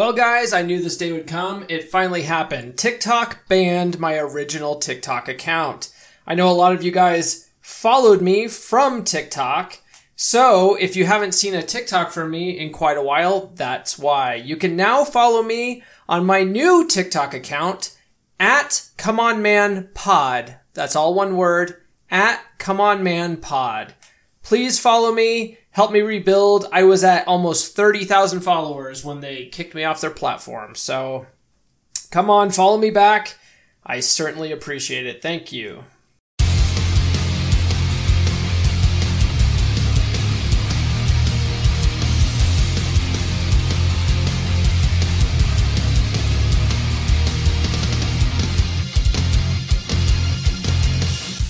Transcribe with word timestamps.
Well, 0.00 0.14
guys, 0.14 0.54
I 0.54 0.62
knew 0.62 0.80
this 0.80 0.96
day 0.96 1.12
would 1.12 1.26
come. 1.26 1.66
It 1.68 1.90
finally 1.90 2.22
happened. 2.22 2.78
TikTok 2.78 3.46
banned 3.48 4.00
my 4.00 4.16
original 4.16 4.76
TikTok 4.76 5.28
account. 5.28 5.92
I 6.26 6.34
know 6.34 6.50
a 6.50 6.56
lot 6.56 6.72
of 6.72 6.82
you 6.82 6.90
guys 6.90 7.50
followed 7.60 8.22
me 8.22 8.48
from 8.48 9.04
TikTok. 9.04 9.78
So 10.16 10.74
if 10.76 10.96
you 10.96 11.04
haven't 11.04 11.34
seen 11.34 11.54
a 11.54 11.62
TikTok 11.62 12.12
from 12.12 12.30
me 12.30 12.58
in 12.58 12.72
quite 12.72 12.96
a 12.96 13.02
while, 13.02 13.52
that's 13.54 13.98
why. 13.98 14.36
You 14.36 14.56
can 14.56 14.74
now 14.74 15.04
follow 15.04 15.42
me 15.42 15.82
on 16.08 16.24
my 16.24 16.44
new 16.44 16.88
TikTok 16.88 17.34
account 17.34 17.94
at 18.38 18.88
Come 18.96 19.20
On 19.20 19.42
Man 19.42 19.90
Pod. 19.92 20.56
That's 20.72 20.96
all 20.96 21.12
one 21.12 21.36
word 21.36 21.76
at 22.10 22.42
Come 22.56 22.80
On 22.80 23.04
Man 23.04 23.36
Pod. 23.36 23.92
Please 24.42 24.78
follow 24.78 25.12
me. 25.12 25.58
Help 25.70 25.92
me 25.92 26.00
rebuild. 26.00 26.66
I 26.72 26.82
was 26.82 27.04
at 27.04 27.28
almost 27.28 27.76
30,000 27.76 28.40
followers 28.40 29.04
when 29.04 29.20
they 29.20 29.46
kicked 29.46 29.74
me 29.74 29.84
off 29.84 30.00
their 30.00 30.10
platform. 30.10 30.74
So 30.74 31.26
come 32.10 32.28
on, 32.28 32.50
follow 32.50 32.76
me 32.78 32.90
back. 32.90 33.38
I 33.84 34.00
certainly 34.00 34.50
appreciate 34.50 35.06
it. 35.06 35.22
Thank 35.22 35.52
you. 35.52 35.84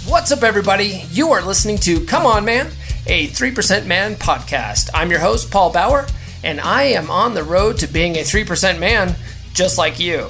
What's 0.07 0.33
up, 0.33 0.43
everybody? 0.43 1.05
You 1.13 1.31
are 1.31 1.41
listening 1.41 1.79
to 1.79 2.05
Come 2.05 2.27
On 2.27 2.45
Man, 2.45 2.71
a 3.11 3.27
3% 3.27 3.87
Man 3.87 4.15
podcast. 4.15 4.89
I'm 4.95 5.11
your 5.11 5.19
host, 5.19 5.51
Paul 5.51 5.73
Bauer, 5.73 6.07
and 6.45 6.61
I 6.61 6.85
am 6.85 7.11
on 7.11 7.35
the 7.35 7.43
road 7.43 7.77
to 7.79 7.89
being 7.89 8.15
a 8.15 8.21
3% 8.21 8.79
man 8.79 9.17
just 9.53 9.79
like 9.79 9.99
you. 9.99 10.29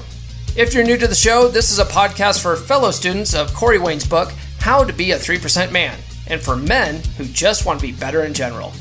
If 0.57 0.73
you're 0.73 0.83
new 0.83 0.97
to 0.97 1.05
the 1.05 1.13
show, 1.13 1.47
this 1.47 1.69
is 1.69 1.77
a 1.77 1.85
podcast 1.85 2.41
for 2.41 2.55
fellow 2.55 2.89
students 2.89 3.35
of 3.35 3.53
Corey 3.53 3.77
Wayne's 3.77 4.07
book, 4.07 4.33
How 4.61 4.83
to 4.83 4.91
Be 4.91 5.11
a 5.11 5.19
3% 5.19 5.71
Man, 5.71 5.95
and 6.25 6.41
for 6.41 6.55
men 6.55 7.03
who 7.19 7.25
just 7.25 7.67
want 7.67 7.79
to 7.79 7.85
be 7.85 7.91
better 7.91 8.23
in 8.23 8.33
general. 8.33 8.73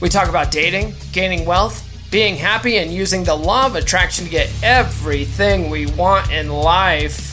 We 0.00 0.08
talk 0.08 0.28
about 0.28 0.52
dating, 0.52 0.94
gaining 1.10 1.44
wealth, 1.44 1.84
being 2.12 2.36
happy, 2.36 2.78
and 2.78 2.92
using 2.92 3.24
the 3.24 3.34
law 3.34 3.66
of 3.66 3.74
attraction 3.74 4.24
to 4.26 4.30
get 4.30 4.52
everything 4.62 5.68
we 5.68 5.86
want 5.86 6.30
in 6.30 6.48
life. 6.48 7.27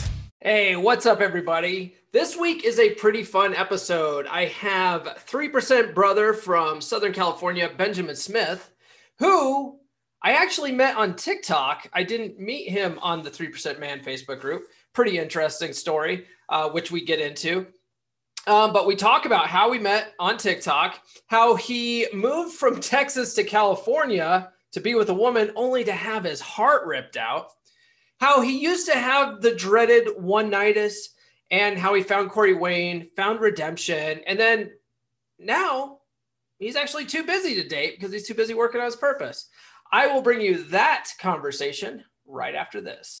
Hey, 0.46 0.76
what's 0.76 1.06
up, 1.06 1.20
everybody? 1.20 1.96
This 2.12 2.36
week 2.36 2.64
is 2.64 2.78
a 2.78 2.94
pretty 2.94 3.24
fun 3.24 3.52
episode. 3.52 4.28
I 4.28 4.44
have 4.44 5.02
3% 5.28 5.92
brother 5.92 6.32
from 6.32 6.80
Southern 6.80 7.12
California, 7.12 7.68
Benjamin 7.76 8.14
Smith, 8.14 8.70
who 9.18 9.80
I 10.22 10.34
actually 10.34 10.70
met 10.70 10.96
on 10.96 11.16
TikTok. 11.16 11.88
I 11.92 12.04
didn't 12.04 12.38
meet 12.38 12.68
him 12.68 12.96
on 13.02 13.24
the 13.24 13.28
3% 13.28 13.80
Man 13.80 13.98
Facebook 13.98 14.38
group. 14.38 14.68
Pretty 14.92 15.18
interesting 15.18 15.72
story, 15.72 16.26
uh, 16.48 16.70
which 16.70 16.92
we 16.92 17.04
get 17.04 17.18
into. 17.18 17.66
Um, 18.46 18.72
but 18.72 18.86
we 18.86 18.94
talk 18.94 19.26
about 19.26 19.48
how 19.48 19.68
we 19.68 19.80
met 19.80 20.14
on 20.20 20.36
TikTok, 20.36 21.00
how 21.26 21.56
he 21.56 22.06
moved 22.14 22.54
from 22.54 22.78
Texas 22.80 23.34
to 23.34 23.42
California 23.42 24.52
to 24.70 24.80
be 24.80 24.94
with 24.94 25.08
a 25.08 25.14
woman 25.14 25.50
only 25.56 25.82
to 25.82 25.92
have 25.92 26.22
his 26.22 26.40
heart 26.40 26.86
ripped 26.86 27.16
out, 27.16 27.48
how 28.20 28.40
he 28.40 28.58
used 28.58 28.86
to 28.86 28.94
have 28.94 29.42
the 29.42 29.54
dreaded 29.54 30.08
oneitis 30.18 30.94
and 31.50 31.78
how 31.78 31.94
he 31.94 32.02
found 32.02 32.30
Corey 32.30 32.54
Wayne, 32.54 33.08
found 33.16 33.40
redemption, 33.40 34.20
and 34.26 34.38
then 34.38 34.70
now 35.38 35.98
he's 36.58 36.76
actually 36.76 37.06
too 37.06 37.24
busy 37.24 37.54
to 37.54 37.68
date 37.68 37.96
because 37.96 38.12
he's 38.12 38.26
too 38.26 38.34
busy 38.34 38.54
working 38.54 38.80
on 38.80 38.86
his 38.86 38.96
purpose. 38.96 39.48
I 39.92 40.08
will 40.08 40.22
bring 40.22 40.40
you 40.40 40.64
that 40.64 41.10
conversation 41.20 42.02
right 42.26 42.54
after 42.54 42.80
this. 42.80 43.20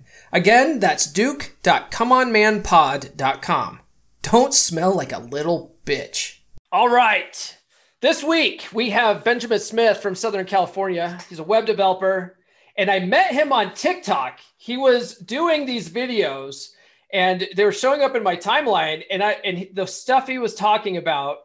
Again, 0.31 0.79
that's 0.79 1.11
duke.comeonmanpod.com. 1.11 3.79
Don't 4.21 4.53
smell 4.53 4.95
like 4.95 5.11
a 5.11 5.19
little 5.19 5.75
bitch. 5.85 6.37
All 6.71 6.89
right. 6.89 7.57
This 8.01 8.23
week 8.23 8.67
we 8.71 8.91
have 8.91 9.23
Benjamin 9.23 9.59
Smith 9.59 9.97
from 9.97 10.15
Southern 10.15 10.45
California. 10.45 11.19
He's 11.29 11.39
a 11.39 11.43
web 11.43 11.65
developer, 11.65 12.37
and 12.77 12.89
I 12.89 12.99
met 12.99 13.31
him 13.31 13.51
on 13.51 13.73
TikTok. 13.73 14.39
He 14.57 14.77
was 14.77 15.17
doing 15.17 15.65
these 15.65 15.89
videos 15.89 16.69
and 17.11 17.47
they 17.55 17.65
were 17.65 17.71
showing 17.71 18.01
up 18.01 18.15
in 18.15 18.23
my 18.23 18.35
timeline 18.35 19.03
and 19.11 19.21
I 19.21 19.31
and 19.43 19.67
the 19.73 19.85
stuff 19.85 20.27
he 20.27 20.37
was 20.37 20.55
talking 20.55 20.97
about 20.97 21.39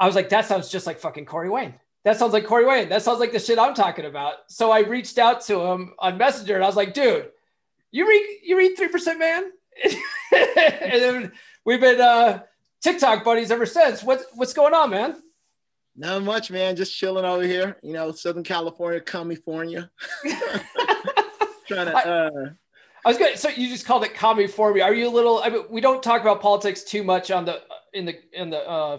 I 0.00 0.06
was 0.06 0.14
like 0.14 0.30
that 0.30 0.46
sounds 0.46 0.70
just 0.70 0.86
like 0.86 1.00
fucking 1.00 1.26
Corey 1.26 1.50
Wayne. 1.50 1.74
That 2.04 2.18
sounds 2.18 2.32
like 2.32 2.46
Corey 2.46 2.64
Wayne. 2.64 2.88
That 2.88 3.02
sounds 3.02 3.20
like 3.20 3.32
the 3.32 3.38
shit 3.38 3.58
I'm 3.58 3.74
talking 3.74 4.04
about. 4.04 4.34
So 4.48 4.70
I 4.70 4.80
reached 4.80 5.18
out 5.18 5.40
to 5.42 5.60
him 5.60 5.94
on 5.98 6.16
Messenger 6.16 6.54
and 6.54 6.64
I 6.64 6.66
was 6.66 6.76
like, 6.76 6.94
dude, 6.94 7.30
you 7.96 8.06
read 8.06 8.26
you 8.42 8.58
read 8.58 8.76
three 8.76 8.88
percent 8.88 9.18
man, 9.18 9.50
and 9.84 11.02
then 11.02 11.32
we've 11.64 11.80
been 11.80 11.98
uh, 11.98 12.42
TikTok 12.82 13.24
buddies 13.24 13.50
ever 13.50 13.64
since. 13.64 14.02
What's 14.02 14.24
what's 14.34 14.52
going 14.52 14.74
on, 14.74 14.90
man? 14.90 15.16
Not 15.96 16.22
much, 16.22 16.50
man. 16.50 16.76
Just 16.76 16.94
chilling 16.94 17.24
over 17.24 17.42
here. 17.42 17.78
You 17.82 17.94
know, 17.94 18.12
Southern 18.12 18.44
California, 18.44 19.00
California. 19.00 19.90
Trying 21.66 21.86
to. 21.86 21.96
Uh, 21.96 22.30
I 23.02 23.08
was 23.08 23.16
good. 23.16 23.38
So 23.38 23.48
you 23.48 23.68
just 23.70 23.86
called 23.86 24.04
it 24.04 24.12
California. 24.12 24.82
Are 24.82 24.92
you 24.92 25.08
a 25.08 25.10
little? 25.10 25.40
I 25.42 25.48
mean, 25.48 25.64
we 25.70 25.80
don't 25.80 26.02
talk 26.02 26.20
about 26.20 26.42
politics 26.42 26.82
too 26.84 27.02
much 27.02 27.30
on 27.30 27.46
the 27.46 27.62
in 27.94 28.04
the 28.04 28.16
in 28.34 28.50
the 28.50 28.58
uh, 28.58 28.98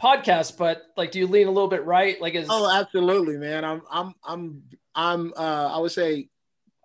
podcast, 0.00 0.56
but 0.56 0.82
like, 0.96 1.10
do 1.10 1.18
you 1.18 1.26
lean 1.26 1.48
a 1.48 1.50
little 1.50 1.68
bit 1.68 1.84
right? 1.84 2.20
Like, 2.20 2.36
is 2.36 2.46
oh, 2.48 2.70
absolutely, 2.70 3.36
man. 3.36 3.64
I'm 3.64 3.82
I'm 3.90 4.14
I'm 4.24 4.62
I'm 4.94 5.32
uh, 5.36 5.72
I 5.74 5.78
would 5.78 5.90
say 5.90 6.28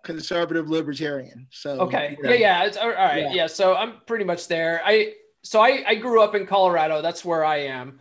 conservative 0.04 0.68
libertarian. 0.68 1.48
So 1.50 1.80
okay, 1.80 2.16
yeah, 2.22 2.32
yeah, 2.34 2.64
it's, 2.64 2.76
all 2.76 2.90
right, 2.90 3.22
yeah. 3.22 3.32
yeah. 3.32 3.46
So 3.46 3.74
I'm 3.74 3.94
pretty 4.06 4.24
much 4.24 4.46
there. 4.46 4.80
I 4.84 5.14
so 5.42 5.60
I 5.60 5.84
I 5.86 5.94
grew 5.96 6.22
up 6.22 6.34
in 6.34 6.46
Colorado. 6.46 7.02
That's 7.02 7.24
where 7.24 7.44
I 7.44 7.62
am, 7.62 7.98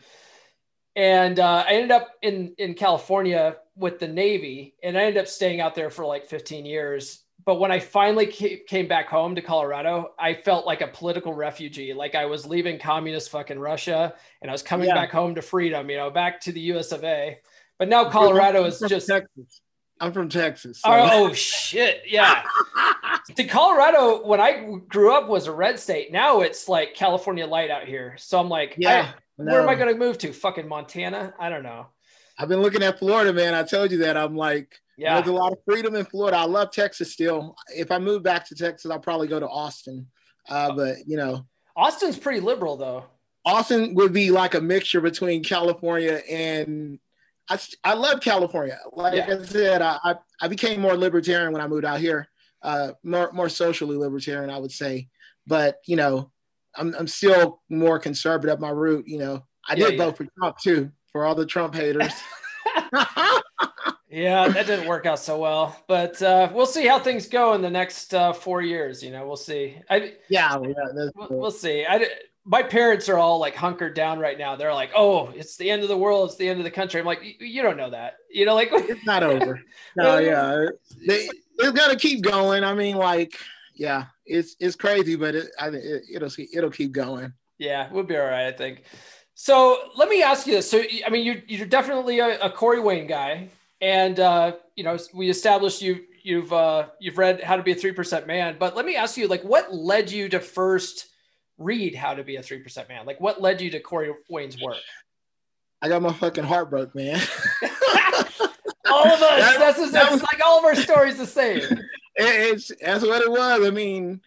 and 0.96 1.40
uh, 1.40 1.64
I 1.68 1.74
ended 1.74 1.92
up 1.92 2.10
in 2.22 2.54
in 2.58 2.76
California 2.76 3.58
with 3.76 4.00
the 4.00 4.08
Navy, 4.08 4.76
and 4.84 4.98
I 4.98 5.04
ended 5.04 5.22
up 5.22 5.28
staying 5.28 5.62
out 5.62 5.74
there 5.74 5.90
for 5.90 6.06
like 6.06 6.28
15 6.28 6.66
years. 6.66 7.22
But 7.46 7.60
when 7.60 7.72
I 7.72 7.80
finally 7.80 8.28
came 8.28 8.88
back 8.88 9.10
home 9.10 9.36
to 9.36 9.42
Colorado, 9.42 10.12
I 10.18 10.34
felt 10.34 10.66
like 10.66 10.80
a 10.80 10.88
political 10.88 11.34
refugee. 11.34 11.94
Like 11.94 12.16
I 12.16 12.26
was 12.26 12.46
leaving 12.46 12.80
communist 12.80 13.32
fucking 13.32 13.60
Russia, 13.60 14.14
and 14.42 14.50
I 14.50 14.54
was 14.54 14.62
coming 14.62 14.88
yeah. 14.88 14.94
back 14.94 15.12
home 15.12 15.36
to 15.36 15.42
freedom. 15.42 15.90
You 15.90 15.98
know, 15.98 16.10
back 16.10 16.40
to 16.42 16.52
the 16.52 16.62
U.S. 16.62 16.92
of 16.92 17.04
A. 17.04 17.40
But 17.80 17.90
now 17.90 18.10
Colorado 18.10 18.64
is 18.66 18.82
just. 18.88 19.08
Texas. 19.08 19.63
I'm 20.04 20.12
from 20.12 20.28
Texas. 20.28 20.82
So. 20.82 20.90
Oh, 20.90 21.30
oh, 21.30 21.34
shit. 21.34 22.02
Yeah. 22.06 22.44
the 23.38 23.46
Colorado, 23.46 24.26
when 24.28 24.42
I 24.42 24.80
grew 24.90 25.14
up, 25.14 25.30
was 25.30 25.48
a 25.48 25.52
red 25.54 25.80
state. 25.80 26.12
Now 26.12 26.42
it's 26.42 26.68
like 26.68 26.94
California 26.94 27.48
light 27.48 27.72
out 27.72 27.86
here. 27.86 28.16
So 28.18 28.38
I'm 28.38 28.50
like, 28.50 28.76
yeah, 28.78 29.14
I, 29.40 29.44
where 29.44 29.62
am 29.62 29.70
I 29.70 29.76
going 29.76 29.94
to 29.94 29.98
move 29.98 30.18
to? 30.18 30.34
Fucking 30.34 30.68
Montana? 30.68 31.34
I 31.40 31.48
don't 31.48 31.64
know. 31.64 31.88
I've 32.38 32.50
been 32.50 32.62
looking 32.62 32.84
at 32.84 33.00
Florida, 33.00 33.32
man. 33.32 33.54
I 33.54 33.64
told 33.64 33.92
you 33.92 34.00
that. 34.00 34.18
I'm 34.18 34.36
like, 34.36 34.78
yeah, 34.98 35.16
there's 35.16 35.30
a 35.30 35.32
lot 35.32 35.54
of 35.54 35.60
freedom 35.64 35.96
in 35.96 36.04
Florida. 36.04 36.36
I 36.36 36.46
love 36.48 36.72
Texas 36.72 37.14
still. 37.14 37.56
If 37.74 37.90
I 37.90 37.98
move 37.98 38.24
back 38.24 38.46
to 38.50 38.56
Texas, 38.56 38.92
I'll 38.92 39.00
probably 39.00 39.28
go 39.28 39.40
to 39.40 39.48
Austin. 39.48 40.08
Uh, 40.50 40.74
but 40.76 40.98
you 41.08 41.16
know, 41.16 41.46
Austin's 41.78 42.18
pretty 42.18 42.42
liberal 42.42 42.76
though. 42.76 43.06
Austin 43.46 43.94
would 43.96 44.12
be 44.12 44.32
like 44.32 44.54
a 44.54 44.62
mixture 44.62 45.00
between 45.00 45.44
California 45.44 46.22
and 46.30 47.00
I, 47.50 47.60
I 47.84 47.94
love 47.94 48.22
California. 48.22 48.80
Like 48.92 49.16
yeah. 49.16 49.38
I 49.40 49.44
said, 49.44 49.82
I, 49.82 50.16
I 50.42 50.48
became 50.48 50.80
more 50.80 50.96
libertarian 50.96 51.52
when 51.52 51.62
I 51.62 51.68
moved 51.68 51.86
out 51.86 52.00
here, 52.00 52.28
uh, 52.62 52.92
more 53.04 53.32
more 53.34 53.50
socially 53.50 53.98
libertarian, 53.98 54.50
I 54.50 54.58
would 54.58 54.72
say. 54.72 55.10
But 55.46 55.78
you 55.86 55.96
know, 55.96 56.32
I'm 56.76 56.96
I'm 56.96 57.08
still 57.08 57.62
more 57.70 58.00
conservative. 58.00 58.60
My 58.60 58.70
root, 58.70 59.08
you 59.08 59.20
know, 59.20 59.46
I 59.68 59.76
did 59.76 59.94
yeah, 59.94 60.06
vote 60.06 60.18
for 60.18 60.28
Trump 60.38 60.58
too, 60.58 60.92
for 61.12 61.26
all 61.26 61.36
the 61.36 61.46
Trump 61.46 61.76
haters. 61.76 62.14
yeah, 64.10 64.48
that 64.48 64.66
didn't 64.66 64.88
work 64.88 65.06
out 65.06 65.20
so 65.20 65.38
well, 65.38 65.76
but 65.88 66.22
uh, 66.22 66.50
we'll 66.54 66.66
see 66.66 66.88
how 66.88 67.00
things 67.00 67.28
go 67.28 67.54
in 67.54 67.62
the 67.62 67.70
next 67.70 68.14
uh, 68.14 68.32
four 68.34 68.62
years. 68.62 69.04
You 69.04 69.12
know, 69.12 69.28
we'll 69.28 69.36
see. 69.36 69.78
I, 69.90 70.14
yeah, 70.30 70.58
yeah, 70.62 71.10
we'll, 71.16 71.28
we'll 71.30 71.52
see. 71.52 71.86
I 71.86 72.08
my 72.46 72.62
parents 72.62 73.08
are 73.08 73.18
all 73.18 73.40
like 73.40 73.56
hunkered 73.56 73.94
down 73.94 74.20
right 74.20 74.38
now. 74.38 74.56
They're 74.56 74.74
like, 74.74 74.92
"Oh, 74.96 75.30
it's 75.30 75.56
the 75.56 75.70
end 75.70 75.82
of 75.82 75.90
the 75.90 75.98
world. 75.98 76.30
It's 76.30 76.38
the 76.38 76.50
end 76.50 76.60
of 76.60 76.66
the 76.66 76.72
country." 76.72 77.00
I'm 77.00 77.06
like, 77.06 77.22
"You 77.40 77.62
don't 77.62 77.78
know 77.78 77.90
that, 77.92 78.16
you 78.30 78.46
know? 78.46 78.56
Like, 78.56 78.70
it's 78.74 79.06
not 79.06 79.24
over. 79.24 79.62
No, 79.96 80.18
yeah, 80.18 80.70
they, 81.08 81.30
it's 81.60 81.80
gonna 81.80 81.96
keep 81.96 82.24
going. 82.24 82.64
I 82.64 82.74
mean, 82.74 82.96
like, 82.96 83.38
yeah, 83.76 84.06
it's 84.26 84.56
it's 84.60 84.76
crazy, 84.76 85.16
but 85.16 85.36
it, 85.36 85.52
I, 85.60 85.68
it, 85.68 86.04
it'll 86.12 86.30
see 86.32 86.50
it'll 86.54 86.72
keep 86.72 86.92
going. 86.92 87.32
Yeah, 87.60 87.90
we'll 87.92 88.04
be 88.04 88.18
all 88.18 88.26
right, 88.26 88.48
I 88.48 88.52
think. 88.52 88.84
So 89.36 89.92
let 89.96 90.10
me 90.10 90.24
ask 90.24 90.48
you 90.48 90.54
this. 90.54 90.70
So, 90.70 90.82
I 91.06 91.10
mean, 91.10 91.26
you're 91.26 91.42
you're 91.48 91.68
definitely 91.68 92.20
a, 92.20 92.40
a 92.40 92.50
Corey 92.50 92.80
Wayne 92.80 93.06
guy, 93.06 93.50
and 93.82 94.20
uh, 94.20 94.54
you 94.76 94.84
know, 94.84 94.98
we 95.14 95.30
established 95.30 95.82
you 95.82 96.02
you've 96.24 96.52
uh, 96.52 96.88
you've 97.00 97.18
read 97.18 97.42
How 97.42 97.56
to 97.56 97.64
Be 97.64 97.74
a 97.74 97.76
Three 97.76 97.92
Percent 97.92 98.26
Man. 98.26 98.56
But 98.60 98.76
let 98.76 98.86
me 98.86 98.96
ask 98.96 99.16
you, 99.16 99.28
like, 99.28 99.44
what 99.44 99.74
led 99.74 100.12
you 100.12 100.28
to 100.30 100.40
first 100.40 101.13
read 101.58 101.96
How 101.96 102.14
to 102.14 102.24
Be 102.24 102.38
a 102.38 102.42
3% 102.42 102.90
Man? 102.90 103.06
Like, 103.06 103.22
what 103.22 103.42
led 103.42 103.62
you 103.62 103.70
to 103.72 103.80
Corey 103.80 104.12
Wayne's 104.30 104.60
work? 104.62 104.78
I 105.82 105.90
got 105.90 106.02
my 106.02 106.14
fucking 106.14 106.46
heart 106.46 106.70
broke, 106.70 106.96
man. 106.96 107.20
all 108.90 109.06
of 109.06 109.22
us. 109.22 109.40
That, 109.40 109.56
that's, 109.60 109.92
that's 109.92 110.12
was, 110.12 110.22
like 110.22 110.42
all 110.46 110.60
of 110.60 110.66
our 110.66 110.76
stories 110.76 111.18
the 111.18 111.28
same. 111.28 111.62
It's 112.16 112.72
that's 112.80 113.04
what 113.04 113.24
it 113.24 113.32
was. 113.32 113.66
I 113.66 113.72
mean, 113.72 114.22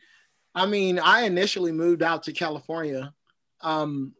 I 0.56 0.66
mean, 0.66 0.98
I 0.98 1.22
initially 1.22 1.70
moved 1.70 2.02
out 2.02 2.24
to 2.24 2.32
California, 2.32 3.14
um, 3.60 4.12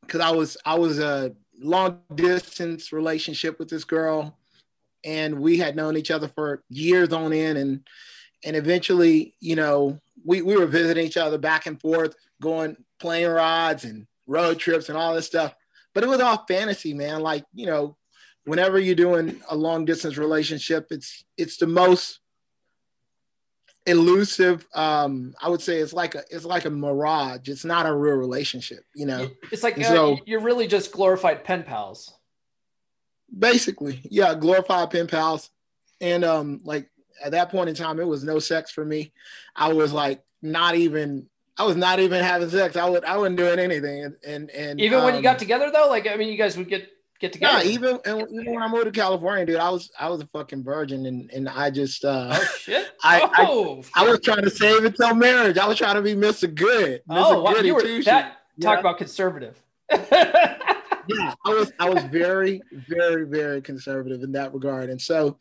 because 0.00 0.20
I 0.20 0.30
was 0.30 0.56
I 0.64 0.78
was 0.78 1.00
a 1.00 1.34
long 1.58 1.98
distance 2.14 2.92
relationship 2.92 3.58
with 3.58 3.68
this 3.68 3.82
girl, 3.82 4.38
and 5.04 5.40
we 5.40 5.58
had 5.58 5.74
known 5.74 5.96
each 5.96 6.12
other 6.12 6.28
for 6.28 6.62
years 6.68 7.12
on 7.12 7.32
end, 7.32 7.58
and 7.58 7.80
and 8.44 8.56
eventually, 8.56 9.34
you 9.40 9.56
know, 9.56 10.00
we, 10.24 10.42
we 10.42 10.56
were 10.56 10.66
visiting 10.66 11.04
each 11.04 11.16
other 11.16 11.38
back 11.38 11.66
and 11.66 11.80
forth, 11.80 12.14
going 12.40 12.76
plane 12.98 13.28
rides 13.28 13.84
and 13.84 14.06
road 14.26 14.58
trips 14.58 14.88
and 14.88 14.98
all 14.98 15.14
this 15.14 15.26
stuff. 15.26 15.54
But 15.94 16.04
it 16.04 16.08
was 16.08 16.20
all 16.20 16.44
fantasy, 16.46 16.94
man. 16.94 17.20
Like, 17.20 17.44
you 17.54 17.66
know, 17.66 17.96
whenever 18.44 18.78
you're 18.78 18.94
doing 18.94 19.40
a 19.50 19.56
long 19.56 19.84
distance 19.84 20.16
relationship, 20.16 20.88
it's 20.90 21.24
it's 21.36 21.56
the 21.56 21.66
most 21.66 22.20
elusive 23.86 24.66
um 24.74 25.32
i 25.40 25.48
would 25.48 25.62
say 25.62 25.78
it's 25.78 25.94
like 25.94 26.14
a 26.14 26.22
it's 26.30 26.44
like 26.44 26.66
a 26.66 26.70
mirage 26.70 27.48
it's 27.48 27.64
not 27.64 27.86
a 27.86 27.94
real 27.94 28.16
relationship 28.16 28.84
you 28.94 29.06
know 29.06 29.30
it's 29.50 29.62
like 29.62 29.82
uh, 29.82 30.14
you're 30.26 30.42
really 30.42 30.66
just 30.66 30.92
glorified 30.92 31.42
pen 31.42 31.62
pals 31.62 32.12
basically 33.36 34.00
yeah 34.04 34.34
glorified 34.34 34.90
pen 34.90 35.06
pals 35.06 35.48
and 36.02 36.22
um 36.22 36.60
like 36.64 36.90
at 37.22 37.32
that 37.32 37.50
point 37.50 37.68
in 37.68 37.74
time, 37.74 38.00
it 38.00 38.06
was 38.06 38.24
no 38.24 38.38
sex 38.38 38.70
for 38.70 38.84
me. 38.84 39.12
I 39.56 39.72
was 39.72 39.92
like 39.92 40.22
not 40.42 40.74
even 40.74 41.28
I 41.56 41.64
was 41.64 41.76
not 41.76 41.98
even 41.98 42.22
having 42.22 42.48
sex. 42.50 42.76
I 42.76 42.88
would 42.88 43.04
I 43.04 43.16
wasn't 43.16 43.36
doing 43.36 43.58
anything. 43.58 44.04
And 44.04 44.16
and, 44.24 44.50
and 44.50 44.80
even 44.80 45.00
um, 45.00 45.04
when 45.04 45.16
you 45.16 45.22
got 45.22 45.36
um, 45.36 45.38
together 45.38 45.70
though, 45.72 45.88
like 45.88 46.06
I 46.06 46.16
mean, 46.16 46.28
you 46.28 46.36
guys 46.36 46.56
would 46.56 46.68
get 46.68 46.88
get 47.18 47.32
together. 47.32 47.64
Yeah, 47.64 47.70
even 47.70 47.98
even 48.06 48.54
when 48.54 48.62
I 48.62 48.68
moved 48.68 48.84
to 48.86 48.92
California, 48.92 49.44
dude, 49.44 49.56
I 49.56 49.70
was 49.70 49.90
I 49.98 50.08
was 50.08 50.20
a 50.20 50.26
fucking 50.26 50.62
virgin, 50.62 51.06
and 51.06 51.30
and 51.32 51.48
I 51.48 51.70
just 51.70 52.04
uh, 52.04 52.28
oh 52.32 52.56
shit, 52.58 52.88
I, 53.02 53.28
oh. 53.38 53.82
I, 53.94 54.04
I 54.04 54.08
was 54.08 54.20
trying 54.20 54.42
to 54.42 54.50
save 54.50 54.84
it 54.84 54.96
till 54.96 55.14
marriage. 55.14 55.58
I 55.58 55.66
was 55.66 55.78
trying 55.78 55.96
to 55.96 56.02
be 56.02 56.14
Mister 56.14 56.46
Good, 56.46 57.02
Mr. 57.08 57.16
Oh, 57.16 57.42
wow, 57.42 57.56
you 57.56 57.74
were 57.74 57.82
that. 58.04 58.36
Talk 58.60 58.76
yeah. 58.76 58.80
about 58.80 58.98
conservative. 58.98 59.60
yeah, 59.90 61.34
I 61.44 61.50
was 61.50 61.72
I 61.78 61.90
was 61.90 62.02
very 62.10 62.62
very 62.88 63.24
very 63.24 63.62
conservative 63.62 64.22
in 64.22 64.32
that 64.32 64.54
regard, 64.54 64.90
and 64.90 65.00
so 65.00 65.38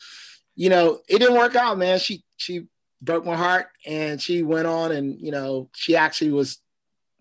you 0.57 0.69
know, 0.69 0.99
it 1.07 1.19
didn't 1.19 1.37
work 1.37 1.55
out, 1.55 1.77
man. 1.77 1.99
She 1.99 2.23
she 2.35 2.65
broke 2.99 3.23
my 3.23 3.37
heart 3.37 3.67
and 3.85 4.19
she 4.19 4.41
went 4.41 4.67
on 4.67 4.91
and 4.91 5.21
you 5.21 5.31
know, 5.31 5.69
she 5.75 5.95
actually 5.95 6.31
was 6.31 6.57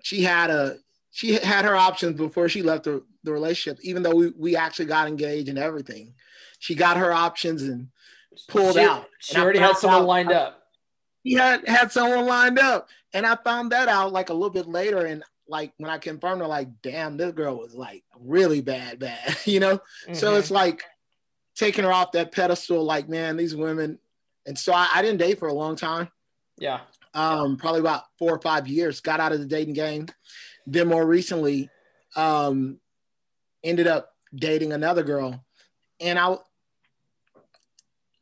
she 0.02 0.22
had 0.22 0.50
a 0.50 0.78
she 1.12 1.34
had 1.34 1.66
her 1.66 1.76
options 1.76 2.16
before 2.16 2.48
she 2.48 2.62
left 2.62 2.84
the, 2.84 3.04
the 3.24 3.32
relationship, 3.32 3.78
even 3.82 4.02
though 4.02 4.14
we, 4.14 4.32
we 4.36 4.56
actually 4.56 4.86
got 4.86 5.06
engaged 5.06 5.48
and 5.48 5.58
everything. 5.58 6.14
She 6.58 6.74
got 6.74 6.96
her 6.96 7.12
options 7.12 7.62
and 7.62 7.88
pulled 8.48 8.74
she, 8.74 8.80
out. 8.80 9.06
She 9.20 9.36
already 9.36 9.58
had 9.58 9.76
someone 9.76 10.02
out, 10.02 10.06
lined 10.06 10.32
up. 10.32 10.62
He 11.22 11.34
had 11.34 11.68
had 11.68 11.92
someone 11.92 12.24
lined 12.24 12.58
up. 12.58 12.88
And 13.12 13.26
I 13.26 13.36
found 13.36 13.72
that 13.72 13.88
out 13.88 14.12
like 14.12 14.30
a 14.30 14.34
little 14.34 14.50
bit 14.50 14.66
later. 14.66 15.04
And 15.04 15.22
like 15.46 15.74
when 15.76 15.90
I 15.90 15.98
confirmed 15.98 16.40
her, 16.40 16.46
like, 16.46 16.68
damn, 16.82 17.18
this 17.18 17.32
girl 17.32 17.58
was 17.58 17.74
like 17.74 18.02
really 18.18 18.62
bad, 18.62 18.98
bad, 18.98 19.36
you 19.44 19.60
know? 19.60 19.76
Mm-hmm. 19.76 20.14
So 20.14 20.36
it's 20.36 20.50
like 20.50 20.84
taking 21.56 21.84
her 21.84 21.92
off 21.92 22.12
that 22.12 22.32
pedestal. 22.32 22.84
Like, 22.84 23.08
man, 23.08 23.36
these 23.36 23.56
women. 23.56 23.98
And 24.46 24.58
so 24.58 24.72
I, 24.72 24.88
I 24.94 25.02
didn't 25.02 25.18
date 25.18 25.38
for 25.38 25.48
a 25.48 25.54
long 25.54 25.74
time. 25.74 26.08
Yeah. 26.58 26.80
Um, 27.14 27.56
probably 27.56 27.80
about 27.80 28.04
four 28.18 28.32
or 28.32 28.40
five 28.40 28.68
years. 28.68 29.00
Got 29.00 29.20
out 29.20 29.32
of 29.32 29.40
the 29.40 29.46
dating 29.46 29.74
game. 29.74 30.06
Then 30.66 30.88
more 30.88 31.06
recently, 31.06 31.70
um, 32.14 32.78
ended 33.62 33.86
up 33.86 34.12
dating 34.34 34.72
another 34.72 35.02
girl, 35.02 35.44
and 36.00 36.18
I, 36.18 36.36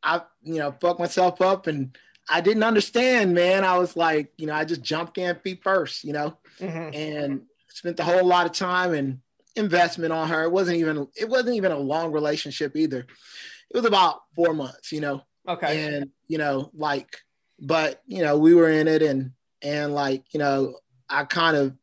I, 0.03 0.21
you 0.43 0.59
know, 0.59 0.73
fucked 0.79 0.99
myself 0.99 1.41
up, 1.41 1.67
and 1.67 1.97
I 2.29 2.41
didn't 2.41 2.63
understand, 2.63 3.33
man. 3.33 3.63
I 3.63 3.77
was 3.77 3.95
like, 3.95 4.31
you 4.37 4.47
know, 4.47 4.53
I 4.53 4.65
just 4.65 4.81
jumped 4.81 5.17
in 5.17 5.35
feet 5.37 5.61
first, 5.63 6.03
you 6.03 6.13
know, 6.13 6.37
mm-hmm. 6.59 6.95
and 6.95 7.41
spent 7.69 7.99
a 7.99 8.03
whole 8.03 8.25
lot 8.25 8.45
of 8.45 8.51
time 8.51 8.93
and 8.93 9.19
investment 9.55 10.11
on 10.11 10.29
her. 10.29 10.43
It 10.43 10.51
wasn't 10.51 10.77
even 10.77 11.07
it 11.15 11.29
wasn't 11.29 11.55
even 11.55 11.71
a 11.71 11.77
long 11.77 12.11
relationship 12.11 12.75
either. 12.75 12.99
It 12.99 13.75
was 13.75 13.85
about 13.85 14.21
four 14.35 14.53
months, 14.53 14.91
you 14.91 15.01
know. 15.01 15.23
Okay. 15.47 15.85
And 15.85 16.11
you 16.27 16.37
know, 16.37 16.71
like, 16.73 17.17
but 17.59 18.01
you 18.05 18.23
know, 18.23 18.37
we 18.37 18.53
were 18.53 18.69
in 18.69 18.87
it, 18.87 19.01
and 19.01 19.31
and 19.61 19.93
like, 19.93 20.23
you 20.33 20.39
know, 20.39 20.75
I 21.09 21.23
kind 21.23 21.57
of 21.57 21.73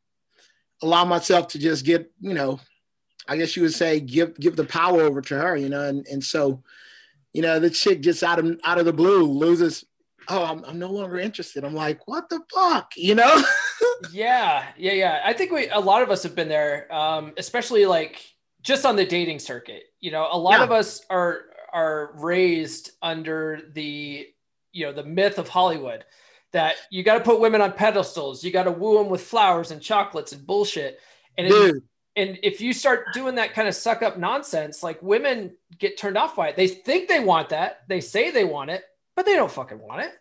allow 0.83 1.05
myself 1.05 1.49
to 1.49 1.59
just 1.59 1.85
get, 1.85 2.11
you 2.21 2.35
know, 2.35 2.61
I 3.29 3.37
guess 3.37 3.57
you 3.57 3.63
would 3.63 3.75
say 3.75 4.01
give 4.01 4.39
give 4.39 4.57
the 4.57 4.65
power 4.65 5.03
over 5.03 5.21
to 5.23 5.39
her, 5.39 5.57
you 5.57 5.69
know, 5.69 5.83
and 5.83 6.07
and 6.07 6.23
so, 6.23 6.63
you 7.33 7.43
know, 7.43 7.59
the 7.59 7.71
chick 7.71 8.01
just 8.01 8.23
out 8.23 8.39
of 8.39 8.61
out 8.65 8.79
of 8.79 8.85
the 8.85 8.93
blue 8.93 9.25
loses 9.25 9.85
oh, 10.29 10.45
I'm, 10.45 10.65
I'm 10.65 10.79
no 10.79 10.91
longer 10.91 11.19
interested. 11.19 11.65
I'm 11.65 11.75
like, 11.75 12.07
what 12.07 12.29
the 12.29 12.41
fuck, 12.53 12.93
you 12.97 13.15
know? 13.15 13.43
yeah, 14.13 14.67
yeah, 14.77 14.93
yeah. 14.93 15.23
I 15.25 15.33
think 15.33 15.53
we 15.53 15.69
a 15.69 15.79
lot 15.79 16.03
of 16.03 16.11
us 16.11 16.23
have 16.23 16.35
been 16.35 16.49
there, 16.49 16.93
um, 16.95 17.33
especially 17.37 17.87
like 17.87 18.25
just 18.63 18.87
on 18.87 18.97
the 18.97 19.05
dating 19.05 19.39
circuit. 19.39 19.85
You 20.01 20.11
know, 20.11 20.29
a 20.31 20.39
lot 20.39 20.59
yeah. 20.59 20.65
of 20.65 20.73
us 20.73 21.05
are 21.11 21.43
are 21.73 22.13
raised 22.17 22.91
under 23.01 23.61
the 23.73 24.27
you 24.73 24.87
know 24.87 24.93
the 24.93 25.05
myth 25.05 25.39
of 25.39 25.49
Hollywood 25.49 26.05
that 26.53 26.77
you 26.91 27.03
got 27.03 27.19
to 27.19 27.25
put 27.25 27.41
women 27.41 27.61
on 27.61 27.73
pedestals, 27.73 28.45
you 28.45 28.51
got 28.51 28.65
to 28.65 28.71
woo 28.71 28.99
them 28.99 29.09
with 29.09 29.23
flowers 29.23 29.71
and 29.71 29.81
chocolates 29.81 30.33
and 30.33 30.47
bullshit. 30.47 31.01
And 31.37 31.49
Dude. 31.49 31.77
If, 31.77 31.83
and 32.15 32.39
if 32.43 32.61
you 32.61 32.75
start 32.75 33.07
doing 33.15 33.37
that 33.37 33.55
kind 33.55 33.69
of 33.69 33.75
suck 33.75 34.03
up 34.03 34.19
nonsense, 34.19 34.83
like 34.83 35.03
women 35.03 35.57
get 35.79 35.97
turned 35.97 36.19
off 36.19 36.37
by 36.37 36.49
it. 36.49 36.57
They 36.57 36.69
think 36.69 37.09
they 37.09 37.21
want 37.21 37.49
that. 37.51 37.81
They 37.89 38.03
say 38.03 38.31
they 38.31 38.45
want 38.45 38.71
it, 38.71 38.85
but 39.17 39.27
they 39.27 39.35
don't 39.35 39.51
fucking 39.51 39.79
want 39.79 40.03
it. 40.03 40.13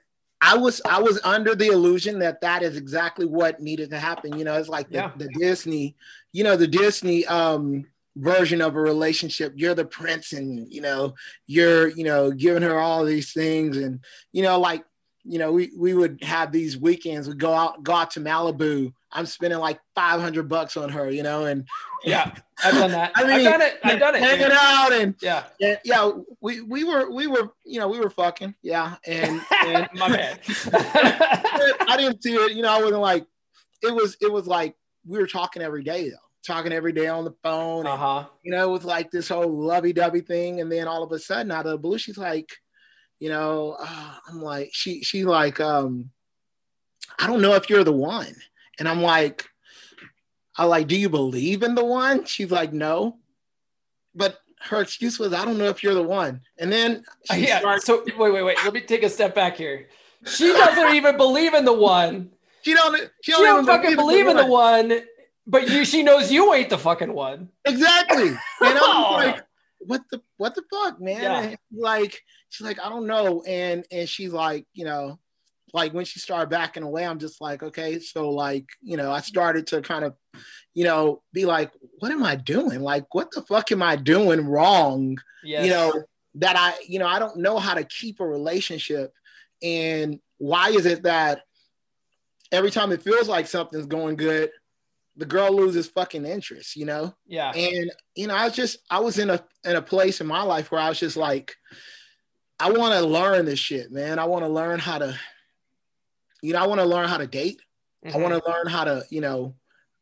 I 0.41 0.57
was 0.57 0.81
I 0.89 0.99
was 0.99 1.19
under 1.23 1.53
the 1.53 1.67
illusion 1.67 2.19
that 2.19 2.41
that 2.41 2.63
is 2.63 2.75
exactly 2.75 3.27
what 3.27 3.61
needed 3.61 3.91
to 3.91 3.99
happen. 3.99 4.37
You 4.37 4.43
know, 4.43 4.57
it's 4.57 4.69
like 4.69 4.89
the, 4.89 4.95
yeah. 4.95 5.11
the 5.15 5.29
Disney, 5.37 5.95
you 6.33 6.43
know, 6.43 6.55
the 6.55 6.67
Disney 6.67 7.25
um, 7.27 7.85
version 8.15 8.59
of 8.59 8.75
a 8.75 8.81
relationship. 8.81 9.53
You're 9.55 9.75
the 9.75 9.85
prince, 9.85 10.33
and 10.33 10.71
you 10.73 10.81
know, 10.81 11.13
you're 11.45 11.89
you 11.89 12.03
know 12.03 12.31
giving 12.31 12.63
her 12.63 12.79
all 12.79 13.05
these 13.05 13.33
things, 13.33 13.77
and 13.77 13.99
you 14.31 14.41
know, 14.41 14.59
like 14.59 14.83
you 15.23 15.37
know, 15.37 15.51
we 15.51 15.71
we 15.77 15.93
would 15.93 16.23
have 16.23 16.51
these 16.51 16.75
weekends. 16.75 17.27
We 17.27 17.35
go 17.35 17.53
out 17.53 17.83
go 17.83 17.93
out 17.93 18.11
to 18.11 18.19
Malibu. 18.19 18.93
I'm 19.13 19.25
spending 19.25 19.59
like 19.59 19.79
500 19.95 20.47
bucks 20.47 20.77
on 20.77 20.89
her, 20.89 21.09
you 21.09 21.23
know, 21.23 21.45
and 21.45 21.67
yeah, 22.03 22.33
I've 22.63 22.73
done 22.73 22.91
that. 22.91 23.11
I 23.15 23.23
mean, 23.23 23.31
I've 23.31 23.43
done 23.43 23.61
it. 23.61 23.79
I've 23.83 23.99
done 23.99 24.15
it. 24.15 24.21
Hanging 24.21 24.51
out 24.51 24.93
and 24.93 25.15
yeah, 25.21 25.43
and, 25.61 25.79
yeah. 25.83 26.11
We 26.39 26.61
we 26.61 26.83
were 26.83 27.11
we 27.11 27.27
were 27.27 27.51
you 27.65 27.79
know 27.79 27.87
we 27.87 27.99
were 27.99 28.09
fucking 28.09 28.55
yeah, 28.61 28.95
and, 29.05 29.41
and 29.65 29.89
my 29.93 30.09
bad. 30.09 30.39
I 31.87 31.95
didn't 31.97 32.23
see 32.23 32.33
it. 32.33 32.53
You 32.53 32.63
know, 32.63 32.71
I 32.71 32.81
wasn't 32.81 33.01
like 33.01 33.25
it 33.83 33.93
was. 33.93 34.17
It 34.21 34.31
was 34.31 34.47
like 34.47 34.75
we 35.05 35.19
were 35.19 35.27
talking 35.27 35.61
every 35.61 35.83
day 35.83 36.09
though, 36.09 36.15
talking 36.45 36.71
every 36.71 36.93
day 36.93 37.07
on 37.07 37.25
the 37.25 37.35
phone. 37.43 37.85
Uh 37.85 37.97
huh. 37.97 38.25
You 38.43 38.51
know, 38.51 38.71
with 38.71 38.83
like 38.83 39.11
this 39.11 39.29
whole 39.29 39.49
lovey-dovey 39.49 40.21
thing, 40.21 40.61
and 40.61 40.71
then 40.71 40.87
all 40.87 41.03
of 41.03 41.11
a 41.11 41.19
sudden, 41.19 41.51
out 41.51 41.65
of 41.65 41.73
the 41.73 41.77
blue, 41.77 41.97
she's 41.97 42.17
like, 42.17 42.49
you 43.19 43.29
know, 43.29 43.77
uh, 43.79 44.15
I'm 44.27 44.41
like, 44.41 44.69
she 44.71 45.03
she 45.03 45.23
like, 45.23 45.59
um, 45.59 46.11
I 47.19 47.27
don't 47.27 47.41
know 47.41 47.53
if 47.53 47.69
you're 47.69 47.83
the 47.83 47.93
one, 47.93 48.35
and 48.81 48.89
I'm 48.89 49.03
like, 49.03 49.47
I 50.57 50.65
like, 50.65 50.87
do 50.87 50.97
you 50.97 51.07
believe 51.07 51.61
in 51.61 51.75
the 51.75 51.85
one? 51.85 52.25
She's 52.25 52.49
like, 52.49 52.73
no, 52.73 53.19
but 54.15 54.39
her 54.59 54.81
excuse 54.81 55.19
was, 55.19 55.33
I 55.33 55.45
don't 55.45 55.59
know 55.59 55.69
if 55.69 55.83
you're 55.83 55.93
the 55.93 56.01
one, 56.01 56.41
and 56.57 56.71
then 56.71 57.03
yeah. 57.31 57.59
Started- 57.59 57.83
so 57.83 58.03
wait, 58.17 58.33
wait, 58.33 58.41
wait. 58.41 58.57
Let 58.63 58.73
me 58.73 58.81
take 58.81 59.03
a 59.03 59.09
step 59.09 59.35
back 59.35 59.55
here. 59.55 59.87
She 60.25 60.47
doesn't 60.47 60.95
even 60.95 61.15
believe 61.15 61.53
in 61.53 61.63
the 61.63 61.73
one. 61.73 62.31
She 62.63 62.75
don't. 62.75 62.95
She 63.23 63.31
don't, 63.31 63.41
she 63.41 63.45
don't 63.45 63.65
fucking 63.65 63.95
believe 63.95 64.27
in 64.27 64.37
the 64.37 64.45
one. 64.45 65.01
But 65.47 65.67
you, 65.67 65.83
she 65.83 66.03
knows 66.03 66.31
you 66.31 66.53
ain't 66.53 66.69
the 66.69 66.77
fucking 66.77 67.11
one. 67.11 67.49
Exactly. 67.65 68.27
And 68.27 68.37
I'm 68.61 69.01
like, 69.13 69.43
what 69.79 70.03
the 70.11 70.21
what 70.37 70.53
the 70.53 70.61
fuck, 70.71 71.01
man? 71.01 71.23
Yeah. 71.23 71.55
Like 71.75 72.21
she's 72.49 72.63
like, 72.63 72.79
I 72.79 72.89
don't 72.89 73.07
know. 73.07 73.41
And 73.47 73.83
and 73.91 74.07
she's 74.07 74.31
like, 74.31 74.67
you 74.73 74.85
know, 74.85 75.17
like 75.73 75.93
when 75.93 76.05
she 76.05 76.19
started 76.19 76.49
backing 76.49 76.83
away, 76.83 77.05
I'm 77.05 77.19
just 77.19 77.41
like, 77.41 77.63
okay, 77.63 77.99
so 77.99 78.29
like, 78.29 78.65
you 78.81 78.97
know, 78.97 79.11
I 79.11 79.21
started 79.21 79.67
to 79.67 79.81
kind 79.81 80.03
of, 80.03 80.15
you 80.73 80.83
know, 80.83 81.21
be 81.33 81.45
like, 81.45 81.71
what 81.99 82.11
am 82.11 82.23
I 82.23 82.35
doing? 82.35 82.81
Like, 82.81 83.13
what 83.13 83.31
the 83.31 83.41
fuck 83.41 83.71
am 83.71 83.83
I 83.83 83.95
doing 83.95 84.45
wrong? 84.45 85.17
Yes. 85.43 85.65
You 85.65 85.71
know, 85.71 86.03
that 86.35 86.55
I, 86.57 86.73
you 86.87 86.99
know, 86.99 87.07
I 87.07 87.19
don't 87.19 87.37
know 87.37 87.57
how 87.59 87.73
to 87.73 87.83
keep 87.83 88.19
a 88.19 88.25
relationship. 88.25 89.13
And 89.61 90.19
why 90.37 90.69
is 90.69 90.85
it 90.85 91.03
that 91.03 91.41
every 92.51 92.71
time 92.71 92.91
it 92.91 93.03
feels 93.03 93.27
like 93.27 93.47
something's 93.47 93.85
going 93.85 94.15
good, 94.15 94.49
the 95.17 95.25
girl 95.25 95.53
loses 95.53 95.87
fucking 95.87 96.25
interest, 96.25 96.75
you 96.75 96.85
know? 96.85 97.13
Yeah. 97.27 97.51
And 97.51 97.91
you 98.15 98.27
know, 98.27 98.33
I 98.33 98.45
was 98.45 98.55
just 98.55 98.79
I 98.89 98.99
was 98.99 99.19
in 99.19 99.29
a 99.29 99.43
in 99.65 99.75
a 99.75 99.81
place 99.81 100.21
in 100.21 100.27
my 100.27 100.41
life 100.43 100.71
where 100.71 100.81
I 100.81 100.89
was 100.89 100.99
just 100.99 101.17
like, 101.17 101.53
I 102.61 102.71
want 102.71 102.93
to 102.93 103.01
learn 103.01 103.45
this 103.45 103.59
shit, 103.59 103.91
man. 103.91 104.19
I 104.19 104.25
want 104.25 104.45
to 104.45 104.49
learn 104.49 104.77
how 104.77 104.99
to, 104.99 105.17
you 106.41 106.53
know, 106.53 106.59
I 106.59 106.67
want 106.67 106.81
to 106.81 106.87
learn 106.87 107.07
how 107.07 107.17
to 107.17 107.27
date. 107.27 107.61
Mm-hmm. 108.05 108.17
I 108.17 108.19
want 108.19 108.43
to 108.43 108.49
learn 108.49 108.67
how 108.67 108.83
to, 108.83 109.03
you 109.09 109.21
know, 109.21 109.55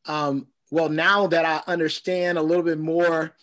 um, 0.06 0.48
well, 0.72 0.90
now 0.90 1.28
that 1.28 1.46
I 1.46 1.72
understand 1.72 2.38
a 2.38 2.42
little 2.42 2.64
bit 2.64 2.80
more, 2.80 3.36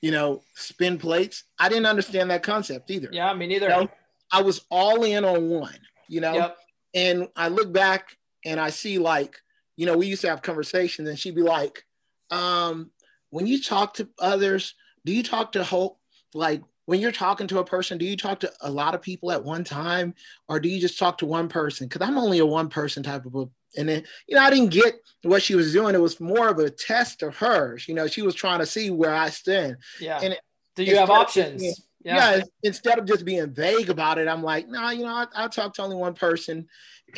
you 0.00 0.10
know, 0.10 0.42
spin 0.54 0.98
plates, 0.98 1.44
I 1.58 1.68
didn't 1.68 1.86
understand 1.86 2.30
that 2.30 2.42
concept 2.42 2.90
either. 2.90 3.08
Yeah, 3.12 3.32
me 3.34 3.46
neither. 3.46 3.68
You 3.68 3.72
know, 3.72 3.88
I 4.30 4.42
was 4.42 4.62
all 4.70 5.04
in 5.04 5.24
on 5.24 5.48
one, 5.48 5.78
you 6.08 6.20
know, 6.20 6.34
yep. 6.34 6.56
and 6.94 7.28
I 7.34 7.48
look 7.48 7.72
back 7.72 8.16
and 8.44 8.60
I 8.60 8.70
see 8.70 8.98
like, 8.98 9.36
you 9.76 9.86
know, 9.86 9.96
we 9.96 10.06
used 10.06 10.22
to 10.22 10.28
have 10.28 10.42
conversations 10.42 11.08
and 11.08 11.18
she'd 11.18 11.34
be 11.34 11.42
like, 11.42 11.84
um, 12.30 12.90
when 13.30 13.46
you 13.46 13.62
talk 13.62 13.94
to 13.94 14.08
others, 14.18 14.74
do 15.04 15.12
you 15.12 15.22
talk 15.22 15.52
to 15.52 15.64
hope 15.64 15.98
like 16.34 16.62
when 16.88 17.00
you're 17.00 17.12
talking 17.12 17.46
to 17.46 17.58
a 17.58 17.64
person, 17.64 17.98
do 17.98 18.06
you 18.06 18.16
talk 18.16 18.40
to 18.40 18.50
a 18.62 18.70
lot 18.70 18.94
of 18.94 19.02
people 19.02 19.30
at 19.30 19.44
one 19.44 19.62
time 19.62 20.14
or 20.48 20.58
do 20.58 20.70
you 20.70 20.80
just 20.80 20.98
talk 20.98 21.18
to 21.18 21.26
one 21.26 21.46
person? 21.46 21.86
Because 21.86 22.00
I'm 22.00 22.16
only 22.16 22.38
a 22.38 22.46
one 22.46 22.70
person 22.70 23.02
type 23.02 23.26
of 23.26 23.34
a 23.34 23.44
and 23.76 23.86
then, 23.86 24.04
you 24.26 24.36
know, 24.36 24.40
I 24.40 24.48
didn't 24.48 24.70
get 24.70 24.94
what 25.20 25.42
she 25.42 25.54
was 25.54 25.70
doing. 25.70 25.94
It 25.94 26.00
was 26.00 26.18
more 26.18 26.48
of 26.48 26.58
a 26.58 26.70
test 26.70 27.22
of 27.22 27.36
hers. 27.36 27.86
You 27.88 27.94
know, 27.94 28.06
she 28.06 28.22
was 28.22 28.34
trying 28.34 28.60
to 28.60 28.66
see 28.66 28.88
where 28.88 29.12
I 29.12 29.28
stand. 29.28 29.76
Yeah. 30.00 30.18
And 30.22 30.38
do 30.76 30.84
you 30.84 30.96
have 30.96 31.10
options? 31.10 31.60
Being, 31.60 31.74
yeah. 32.04 32.36
yeah. 32.36 32.42
Instead 32.62 32.98
of 32.98 33.04
just 33.04 33.26
being 33.26 33.52
vague 33.52 33.90
about 33.90 34.16
it, 34.16 34.26
I'm 34.26 34.42
like, 34.42 34.66
no, 34.66 34.80
nah, 34.80 34.88
you 34.88 35.02
know, 35.02 35.08
I, 35.08 35.26
I 35.34 35.48
talk 35.48 35.74
to 35.74 35.82
only 35.82 35.96
one 35.96 36.14
person. 36.14 36.68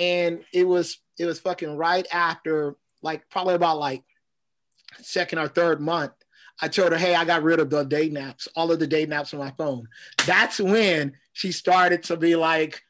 And 0.00 0.42
it 0.52 0.64
was 0.66 0.98
it 1.16 1.26
was 1.26 1.38
fucking 1.38 1.76
right 1.76 2.08
after, 2.12 2.74
like 3.02 3.30
probably 3.30 3.54
about 3.54 3.78
like 3.78 4.02
second 5.00 5.38
or 5.38 5.46
third 5.46 5.80
month. 5.80 6.10
I 6.62 6.68
told 6.68 6.92
her, 6.92 6.98
hey, 6.98 7.14
I 7.14 7.24
got 7.24 7.42
rid 7.42 7.60
of 7.60 7.70
the 7.70 7.84
date 7.84 8.12
naps, 8.12 8.48
all 8.54 8.70
of 8.70 8.78
the 8.78 8.86
date 8.86 9.08
naps 9.08 9.32
on 9.32 9.40
my 9.40 9.52
phone. 9.56 9.88
That's 10.26 10.60
when 10.60 11.16
she 11.32 11.52
started 11.52 12.02
to 12.04 12.16
be 12.16 12.36
like, 12.36 12.82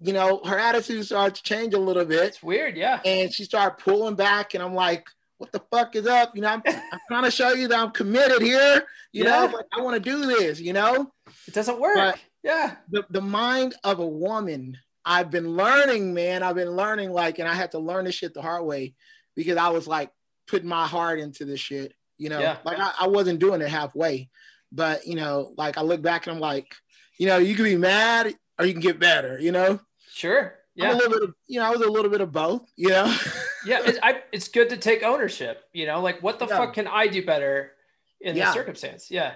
you 0.00 0.12
know, 0.12 0.40
her 0.44 0.58
attitude 0.58 1.04
started 1.04 1.34
to 1.34 1.42
change 1.42 1.74
a 1.74 1.78
little 1.78 2.04
bit. 2.04 2.24
It's 2.24 2.42
weird, 2.42 2.76
yeah. 2.76 3.00
And 3.04 3.32
she 3.32 3.44
started 3.44 3.82
pulling 3.82 4.14
back, 4.14 4.54
and 4.54 4.62
I'm 4.62 4.74
like, 4.74 5.06
what 5.38 5.52
the 5.52 5.62
fuck 5.70 5.96
is 5.96 6.06
up? 6.06 6.34
You 6.34 6.42
know, 6.42 6.48
I'm, 6.48 6.62
I'm 6.66 7.00
trying 7.08 7.24
to 7.24 7.30
show 7.30 7.52
you 7.52 7.68
that 7.68 7.78
I'm 7.78 7.90
committed 7.90 8.42
here. 8.42 8.86
You 9.12 9.24
yeah. 9.24 9.46
know, 9.46 9.62
I 9.72 9.80
want 9.80 10.02
to 10.02 10.10
do 10.10 10.26
this, 10.26 10.60
you 10.60 10.72
know? 10.72 11.12
It 11.46 11.54
doesn't 11.54 11.80
work. 11.80 11.96
But 11.96 12.18
yeah. 12.42 12.76
The, 12.90 13.04
the 13.10 13.20
mind 13.20 13.74
of 13.84 13.98
a 13.98 14.06
woman 14.06 14.76
I've 15.04 15.30
been 15.30 15.56
learning, 15.56 16.14
man. 16.14 16.42
I've 16.42 16.56
been 16.56 16.70
learning 16.70 17.10
like, 17.12 17.38
and 17.38 17.48
I 17.48 17.54
had 17.54 17.72
to 17.72 17.78
learn 17.78 18.04
this 18.04 18.14
shit 18.14 18.34
the 18.34 18.42
hard 18.42 18.64
way 18.64 18.94
because 19.34 19.56
I 19.56 19.70
was 19.70 19.88
like 19.88 20.10
putting 20.46 20.68
my 20.68 20.86
heart 20.86 21.18
into 21.18 21.44
this 21.44 21.60
shit. 21.60 21.94
You 22.20 22.28
know, 22.28 22.38
yeah. 22.38 22.58
like 22.64 22.78
I, 22.78 22.92
I 23.00 23.06
wasn't 23.08 23.40
doing 23.40 23.62
it 23.62 23.68
halfway, 23.68 24.28
but 24.70 25.06
you 25.06 25.14
know, 25.14 25.54
like 25.56 25.78
I 25.78 25.80
look 25.80 26.02
back 26.02 26.26
and 26.26 26.34
I'm 26.34 26.40
like, 26.40 26.74
you 27.18 27.26
know, 27.26 27.38
you 27.38 27.54
can 27.54 27.64
be 27.64 27.76
mad 27.76 28.34
or 28.58 28.66
you 28.66 28.72
can 28.72 28.82
get 28.82 29.00
better. 29.00 29.38
You 29.40 29.52
know. 29.52 29.80
Sure. 30.12 30.54
Yeah. 30.74 30.90
I'm 30.90 30.94
a 30.96 30.98
little 30.98 31.12
bit 31.12 31.22
of, 31.30 31.34
you 31.48 31.60
know, 31.60 31.66
I 31.66 31.70
was 31.70 31.80
a 31.80 31.90
little 31.90 32.10
bit 32.10 32.20
of 32.20 32.30
both. 32.30 32.70
You 32.76 32.90
know. 32.90 33.16
yeah, 33.64 33.80
it's, 33.84 33.98
I, 34.02 34.22
it's 34.32 34.48
good 34.48 34.68
to 34.68 34.76
take 34.76 35.02
ownership. 35.02 35.64
You 35.72 35.86
know, 35.86 36.02
like 36.02 36.22
what 36.22 36.38
the 36.38 36.46
yeah. 36.46 36.58
fuck 36.58 36.74
can 36.74 36.86
I 36.86 37.06
do 37.06 37.24
better 37.24 37.72
in 38.20 38.34
this 38.34 38.52
circumstance? 38.52 39.10
Yeah. 39.10 39.32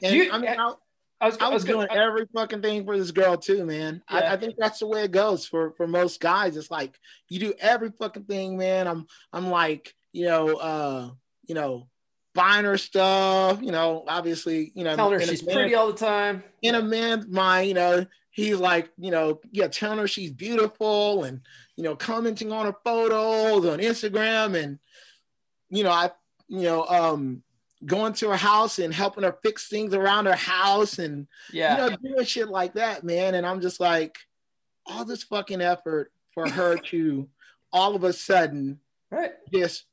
And 0.00 0.14
you, 0.14 0.30
I 0.30 0.38
mean, 0.38 0.50
I, 0.50 0.74
I 1.20 1.26
was, 1.26 1.38
I 1.38 1.48
was, 1.48 1.64
doing 1.64 1.88
gonna, 1.88 2.00
every 2.00 2.26
fucking 2.32 2.62
thing 2.62 2.84
for 2.84 2.96
this 2.96 3.10
girl 3.10 3.36
too, 3.36 3.66
man. 3.66 4.02
Yeah. 4.08 4.16
I, 4.18 4.32
I, 4.34 4.36
think 4.36 4.54
that's 4.56 4.78
the 4.78 4.86
way 4.86 5.02
it 5.02 5.10
goes 5.10 5.44
for 5.44 5.72
for 5.72 5.88
most 5.88 6.20
guys. 6.20 6.56
It's 6.56 6.70
like 6.70 6.96
you 7.28 7.40
do 7.40 7.54
every 7.58 7.90
fucking 7.90 8.24
thing, 8.24 8.56
man. 8.56 8.86
I'm 8.86 9.06
I'm 9.32 9.50
like 9.50 9.92
you 10.12 10.26
know 10.26 10.56
uh 10.56 11.10
you 11.46 11.56
know 11.56 11.88
buying 12.34 12.64
her 12.64 12.78
stuff. 12.78 13.60
You 13.62 13.72
know, 13.72 14.04
obviously 14.08 14.72
you 14.74 14.84
know 14.84 14.96
telling 14.96 15.20
her 15.20 15.26
she's 15.26 15.44
man, 15.44 15.54
pretty 15.54 15.74
all 15.74 15.88
the 15.88 15.98
time. 15.98 16.42
In 16.62 16.74
a 16.74 16.82
man's 16.82 17.26
mind, 17.26 17.68
you 17.68 17.74
know, 17.74 18.06
he's 18.30 18.56
like 18.56 18.90
you 18.98 19.10
know 19.10 19.40
yeah 19.52 19.68
telling 19.68 19.98
her 19.98 20.08
she's 20.08 20.30
beautiful 20.30 21.24
and 21.24 21.40
you 21.76 21.84
know 21.84 21.96
commenting 21.96 22.52
on 22.52 22.66
her 22.66 22.76
photos 22.84 23.66
on 23.66 23.78
Instagram 23.78 24.60
and 24.62 24.78
you 25.70 25.84
know 25.84 25.90
I 25.90 26.10
you 26.48 26.62
know 26.62 26.84
um 26.86 27.42
going 27.84 28.12
to 28.12 28.30
her 28.30 28.36
house 28.36 28.78
and 28.78 28.92
helping 28.92 29.24
her 29.24 29.36
fix 29.42 29.68
things 29.68 29.94
around 29.94 30.26
her 30.26 30.34
house 30.34 30.98
and 30.98 31.26
yeah, 31.52 31.84
you 31.84 31.90
know, 31.90 31.96
doing 31.96 32.24
shit 32.24 32.48
like 32.48 32.74
that, 32.74 33.04
man. 33.04 33.34
And 33.34 33.46
I'm 33.46 33.60
just 33.60 33.80
like, 33.80 34.18
all 34.86 35.04
this 35.04 35.22
fucking 35.22 35.60
effort 35.60 36.12
for 36.32 36.48
her 36.48 36.76
to 36.90 37.28
all 37.72 37.94
of 37.94 38.04
a 38.04 38.12
sudden 38.12 38.80
right. 39.10 39.32
just 39.52 39.84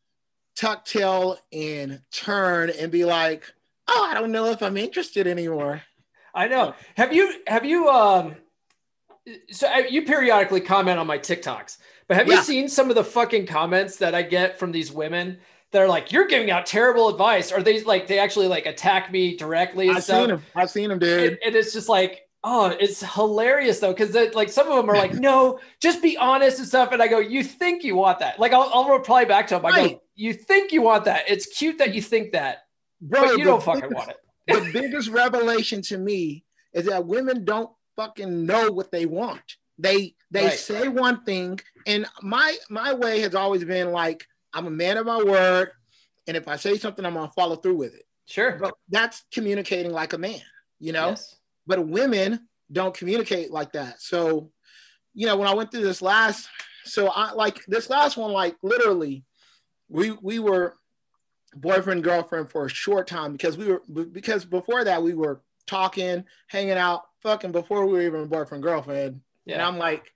tuck 0.55 0.85
tail 0.85 1.37
and 1.51 2.01
turn 2.11 2.69
and 2.69 2.91
be 2.91 3.05
like, 3.05 3.43
oh, 3.87 4.07
I 4.09 4.13
don't 4.13 4.31
know 4.31 4.47
if 4.47 4.63
I'm 4.63 4.77
interested 4.77 5.27
anymore. 5.27 5.81
I 6.33 6.47
know. 6.47 6.73
Have 6.97 7.13
you 7.13 7.41
have 7.47 7.65
you 7.65 7.89
um 7.89 8.35
so 9.49 9.67
uh, 9.67 9.83
you 9.89 10.03
periodically 10.03 10.61
comment 10.61 10.99
on 10.99 11.07
my 11.07 11.17
TikToks, 11.17 11.77
but 12.07 12.17
have 12.17 12.27
yeah. 12.27 12.35
you 12.35 12.43
seen 12.43 12.69
some 12.69 12.89
of 12.89 12.95
the 12.95 13.03
fucking 13.03 13.47
comments 13.47 13.97
that 13.97 14.13
I 14.13 14.21
get 14.21 14.59
from 14.59 14.71
these 14.71 14.91
women 14.91 15.39
that 15.71 15.81
are 15.81 15.87
like, 15.87 16.11
"You're 16.11 16.27
giving 16.27 16.51
out 16.51 16.65
terrible 16.65 17.09
advice," 17.09 17.51
or 17.51 17.63
they 17.63 17.81
like 17.83 18.07
they 18.07 18.19
actually 18.19 18.47
like 18.47 18.65
attack 18.65 19.11
me 19.11 19.35
directly. 19.35 19.89
I've 19.89 20.03
stuff. 20.03 20.21
seen 20.21 20.29
them. 20.29 20.43
I've 20.55 20.69
seen 20.69 20.89
them, 20.89 20.99
dude. 20.99 21.31
And, 21.31 21.39
and 21.43 21.55
it's 21.55 21.73
just 21.73 21.89
like, 21.89 22.24
oh, 22.45 22.67
it's 22.79 23.01
hilarious 23.01 23.79
though, 23.79 23.93
because 23.93 24.15
like 24.33 24.49
some 24.49 24.69
of 24.69 24.75
them 24.77 24.89
are 24.89 24.95
like, 24.95 25.13
"No, 25.19 25.59
just 25.81 26.01
be 26.01 26.15
honest 26.17 26.59
and 26.59 26.67
stuff," 26.67 26.91
and 26.91 27.01
I 27.01 27.07
go, 27.07 27.19
"You 27.19 27.43
think 27.43 27.83
you 27.83 27.95
want 27.95 28.19
that?" 28.19 28.39
Like 28.39 28.53
I'll, 28.53 28.69
I'll 28.73 28.89
reply 28.89 29.25
back 29.25 29.47
to 29.47 29.55
them. 29.55 29.65
I 29.65 29.69
right. 29.69 29.91
go, 29.91 30.01
"You 30.15 30.33
think 30.33 30.71
you 30.71 30.81
want 30.81 31.05
that? 31.05 31.23
It's 31.27 31.47
cute 31.47 31.79
that 31.79 31.93
you 31.93 32.01
think 32.01 32.31
that, 32.31 32.59
Bro, 33.01 33.21
but 33.21 33.37
you 33.37 33.43
don't 33.43 33.65
biggest, 33.65 33.81
fucking 33.81 33.95
want 33.95 34.11
it." 34.11 34.17
the 34.47 34.71
biggest 34.71 35.09
revelation 35.09 35.81
to 35.81 35.97
me 35.97 36.45
is 36.71 36.85
that 36.85 37.05
women 37.05 37.43
don't 37.43 37.71
fucking 37.95 38.45
know 38.45 38.71
what 38.71 38.91
they 38.91 39.05
want. 39.05 39.57
They 39.79 40.15
they 40.31 40.45
right. 40.45 40.53
say 40.53 40.87
one 40.87 41.23
thing, 41.23 41.59
and 41.87 42.05
my 42.21 42.55
my 42.69 42.93
way 42.93 43.21
has 43.21 43.33
always 43.33 43.65
been 43.65 43.91
like 43.91 44.25
I'm 44.53 44.67
a 44.67 44.71
man 44.71 44.97
of 44.97 45.05
my 45.05 45.21
word. 45.21 45.71
And 46.27 46.35
if 46.35 46.47
I 46.47 46.55
say 46.55 46.77
something, 46.77 47.05
I'm 47.05 47.13
going 47.13 47.27
to 47.27 47.33
follow 47.33 47.55
through 47.55 47.75
with 47.75 47.93
it. 47.93 48.05
Sure. 48.25 48.57
But 48.59 48.73
that's 48.89 49.23
communicating 49.31 49.91
like 49.91 50.13
a 50.13 50.17
man, 50.17 50.41
you 50.79 50.91
know? 50.91 51.09
Yes. 51.09 51.35
But 51.67 51.87
women 51.87 52.47
don't 52.71 52.95
communicate 52.95 53.51
like 53.51 53.73
that. 53.73 54.01
So, 54.01 54.51
you 55.13 55.25
know, 55.25 55.37
when 55.37 55.47
I 55.47 55.53
went 55.53 55.71
through 55.71 55.83
this 55.83 56.01
last, 56.01 56.47
so 56.83 57.07
I 57.07 57.31
like 57.31 57.65
this 57.65 57.89
last 57.89 58.17
one, 58.17 58.31
like 58.31 58.55
literally, 58.61 59.23
we 59.89 60.11
we 60.11 60.39
were 60.39 60.75
boyfriend 61.55 62.03
girlfriend 62.03 62.51
for 62.51 62.65
a 62.65 62.69
short 62.69 63.07
time 63.07 63.31
because 63.31 63.57
we 63.57 63.67
were 63.67 63.81
because 63.87 64.45
before 64.45 64.83
that 64.83 65.01
we 65.01 65.13
were 65.13 65.41
talking, 65.67 66.25
hanging 66.47 66.71
out, 66.71 67.03
fucking 67.21 67.51
before 67.51 67.85
we 67.85 67.93
were 67.93 68.01
even 68.01 68.27
boyfriend 68.27 68.63
girlfriend. 68.63 69.21
Yeah. 69.45 69.55
And 69.55 69.63
I'm 69.63 69.77
like, 69.77 70.11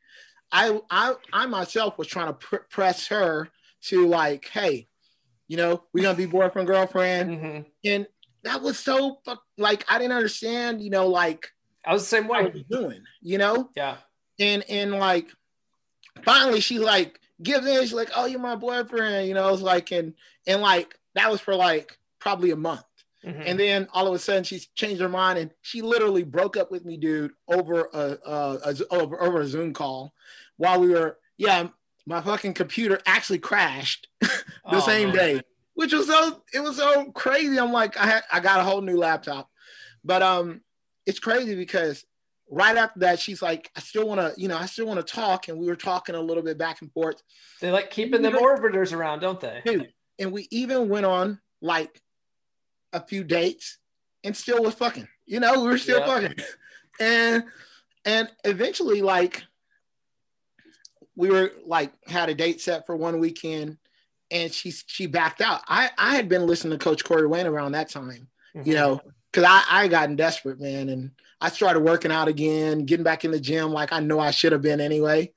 I 0.51 0.79
I 0.89 1.13
I 1.31 1.45
myself 1.45 1.97
was 1.97 2.07
trying 2.07 2.27
to 2.27 2.33
pr- 2.33 2.55
press 2.69 3.07
her 3.07 3.49
to 3.83 4.07
like, 4.07 4.47
hey, 4.49 4.87
you 5.47 5.57
know, 5.57 5.83
we're 5.93 6.03
gonna 6.03 6.17
be 6.17 6.25
boyfriend 6.25 6.67
girlfriend, 6.67 7.29
mm-hmm. 7.29 7.61
and 7.85 8.07
that 8.43 8.61
was 8.61 8.79
so 8.79 9.19
like 9.57 9.85
I 9.89 9.97
didn't 9.99 10.13
understand, 10.13 10.81
you 10.81 10.89
know, 10.89 11.07
like 11.07 11.51
I 11.85 11.93
was 11.93 12.03
the 12.03 12.07
same 12.07 12.27
way. 12.27 12.65
doing, 12.69 13.03
you 13.21 13.37
know, 13.37 13.69
yeah, 13.75 13.97
and 14.39 14.63
and 14.69 14.93
like 14.93 15.29
finally 16.23 16.59
she 16.59 16.79
like 16.79 17.19
gives 17.41 17.65
in, 17.65 17.81
she's 17.81 17.93
like, 17.93 18.11
oh, 18.15 18.25
you're 18.25 18.39
my 18.39 18.55
boyfriend, 18.55 19.27
you 19.27 19.33
know, 19.33 19.53
it's 19.53 19.61
like 19.61 19.91
and 19.91 20.13
and 20.47 20.61
like 20.61 20.97
that 21.15 21.31
was 21.31 21.41
for 21.41 21.55
like 21.55 21.97
probably 22.19 22.51
a 22.51 22.55
month. 22.55 22.83
Mm-hmm. 23.25 23.41
And 23.45 23.59
then 23.59 23.87
all 23.93 24.07
of 24.07 24.13
a 24.13 24.19
sudden 24.19 24.43
she's 24.43 24.67
changed 24.67 25.01
her 25.01 25.09
mind 25.09 25.39
and 25.39 25.51
she 25.61 25.81
literally 25.81 26.23
broke 26.23 26.55
up 26.55 26.71
with 26.71 26.85
me, 26.85 26.95
dude, 26.95 27.31
over 27.49 27.89
a, 27.93 28.17
a, 28.25 28.57
a 28.65 28.75
over, 28.91 29.21
over 29.21 29.41
a 29.41 29.47
Zoom 29.47 29.73
call 29.73 30.13
while 30.55 30.79
we 30.79 30.89
were, 30.89 31.17
yeah, 31.37 31.67
my 32.05 32.21
fucking 32.21 32.53
computer 32.53 32.99
actually 33.05 33.39
crashed 33.39 34.07
the 34.21 34.29
oh, 34.65 34.79
same 34.79 35.09
man. 35.09 35.17
day, 35.17 35.41
which 35.79 35.93
was 35.93 36.07
so 36.07 36.43
it 36.53 36.59
was 36.59 36.75
so 36.75 37.05
crazy. 37.13 37.57
I'm 37.57 37.71
like, 37.71 37.95
I 37.95 38.05
had 38.05 38.23
I 38.33 38.41
got 38.41 38.59
a 38.59 38.63
whole 38.63 38.81
new 38.81 38.97
laptop, 38.97 39.49
but 40.03 40.21
um, 40.21 40.59
it's 41.05 41.19
crazy 41.19 41.55
because 41.55 42.03
right 42.49 42.75
after 42.75 42.99
that, 42.99 43.17
she's 43.17 43.41
like, 43.41 43.71
I 43.77 43.79
still 43.79 44.05
want 44.05 44.19
to, 44.19 44.33
you 44.39 44.49
know, 44.49 44.57
I 44.57 44.65
still 44.65 44.87
want 44.87 44.99
to 44.99 45.13
talk, 45.13 45.47
and 45.47 45.57
we 45.57 45.67
were 45.67 45.77
talking 45.77 46.15
a 46.15 46.21
little 46.21 46.43
bit 46.43 46.57
back 46.57 46.81
and 46.81 46.91
forth. 46.91 47.23
They 47.61 47.71
like 47.71 47.91
keeping 47.91 48.21
them 48.21 48.33
orbiters 48.33 48.91
around, 48.91 49.21
don't 49.21 49.39
they? 49.39 49.61
Dude, 49.65 49.93
and 50.19 50.33
we 50.33 50.49
even 50.51 50.89
went 50.89 51.05
on 51.05 51.39
like 51.61 52.01
a 52.91 52.99
few 52.99 53.23
dates 53.23 53.77
and 54.25 54.35
still 54.35 54.61
was 54.61 54.73
fucking. 54.73 55.07
You 55.27 55.39
know, 55.39 55.61
we 55.61 55.69
were 55.69 55.77
still 55.77 56.01
yeah. 56.01 56.07
fucking. 56.07 56.35
And 57.01 57.45
and 58.03 58.29
eventually 58.43 59.01
like 59.01 59.43
we 61.15 61.29
were 61.29 61.53
like 61.65 61.93
had 62.05 62.27
a 62.27 62.35
date 62.35 62.59
set 62.59 62.85
for 62.85 62.97
one 62.97 63.19
weekend 63.19 63.77
and 64.31 64.51
she 64.53 64.71
she 64.71 65.07
backed 65.07 65.41
out. 65.41 65.61
I 65.67 65.89
I 65.97 66.15
had 66.15 66.29
been 66.29 66.47
listening 66.47 66.77
to 66.77 66.83
Coach 66.83 67.03
Corey 67.03 67.27
Wayne 67.27 67.47
around 67.47 67.73
that 67.73 67.89
time, 67.89 68.27
mm-hmm. 68.55 68.67
you 68.67 68.75
know, 68.75 69.01
because 69.31 69.45
I 69.47 69.63
I 69.69 69.87
gotten 69.87 70.15
desperate, 70.15 70.59
man, 70.59 70.89
and 70.89 71.11
I 71.41 71.49
started 71.49 71.81
working 71.81 72.11
out 72.11 72.27
again, 72.27 72.85
getting 72.85 73.03
back 73.03 73.25
in 73.25 73.31
the 73.31 73.39
gym 73.39 73.71
like 73.71 73.93
I 73.93 73.99
know 73.99 74.19
I 74.19 74.31
should 74.31 74.51
have 74.51 74.61
been 74.61 74.81
anyway. 74.81 75.31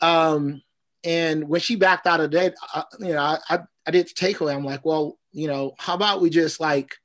Um, 0.00 0.62
and 1.04 1.48
when 1.48 1.60
she 1.60 1.76
backed 1.76 2.06
out 2.06 2.20
of 2.20 2.30
the 2.30 2.38
date, 2.38 2.54
I, 2.74 2.84
you 3.00 3.12
know, 3.12 3.20
I, 3.22 3.38
I 3.48 3.58
I 3.86 3.90
did 3.90 4.08
the 4.08 4.14
takeaway. 4.14 4.54
I'm 4.54 4.64
like, 4.64 4.84
well, 4.84 5.18
you 5.32 5.48
know, 5.48 5.74
how 5.78 5.94
about 5.94 6.20
we 6.20 6.30
just 6.30 6.60
like 6.60 6.96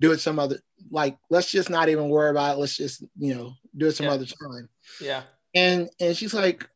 do 0.00 0.12
it 0.12 0.20
some 0.20 0.38
other 0.38 0.58
like 0.90 1.16
let's 1.30 1.50
just 1.50 1.70
not 1.70 1.88
even 1.88 2.08
worry 2.08 2.30
about 2.30 2.56
it. 2.56 2.60
Let's 2.60 2.76
just, 2.76 3.02
you 3.18 3.34
know, 3.34 3.54
do 3.76 3.86
it 3.86 3.92
some 3.92 4.06
yeah. 4.06 4.12
other 4.12 4.26
time. 4.26 4.68
Yeah. 5.00 5.22
And 5.54 5.88
and 6.00 6.16
she's 6.16 6.34
like, 6.34 6.68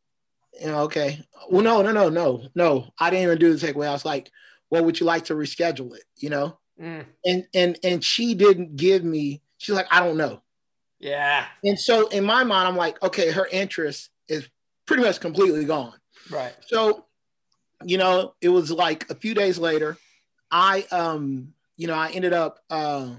you 0.61 0.67
know, 0.67 0.81
okay. 0.83 1.21
Well, 1.50 1.62
no, 1.62 1.83
no, 1.83 1.93
no, 1.93 2.09
no, 2.09 2.49
no. 2.55 2.88
I 2.99 3.11
didn't 3.11 3.25
even 3.25 3.38
do 3.38 3.55
the 3.55 3.67
takeaway. 3.67 3.88
I 3.88 3.93
was 3.93 4.05
like, 4.05 4.31
well, 4.71 4.85
would 4.85 5.00
you 5.00 5.07
like 5.07 5.27
to 5.27 5.35
reschedule 5.35 5.95
it? 5.95 6.05
You 6.17 6.31
know? 6.31 6.59
Mm. 6.81 7.05
And 7.25 7.47
and 7.55 7.79
and 7.83 8.05
she 8.05 8.35
didn't 8.35 8.77
give 8.77 9.05
me, 9.05 9.43
she's 9.57 9.75
like, 9.75 9.88
I 9.91 10.00
don't 10.00 10.17
know. 10.17 10.43
Yeah. 10.99 11.47
And 11.65 11.79
so 11.79 12.09
in 12.09 12.25
my 12.25 12.45
mind, 12.45 12.69
I'm 12.69 12.77
like, 12.77 13.03
okay, 13.03 13.31
her 13.31 13.47
interest 13.50 14.11
is 14.29 14.49
pretty 14.87 15.03
much 15.03 15.21
completely 15.21 15.65
gone. 15.65 15.95
Right. 16.31 16.55
So, 16.67 17.07
you 17.85 17.99
know, 17.99 18.35
it 18.41 18.49
was 18.49 18.71
like 18.71 19.09
a 19.11 19.15
few 19.15 19.35
days 19.35 19.59
later, 19.59 19.97
I 20.50 20.87
um, 20.91 21.53
you 21.77 21.87
know, 21.87 21.95
I 21.95 22.11
ended 22.11 22.33
up 22.33 22.59
uh 22.71 23.11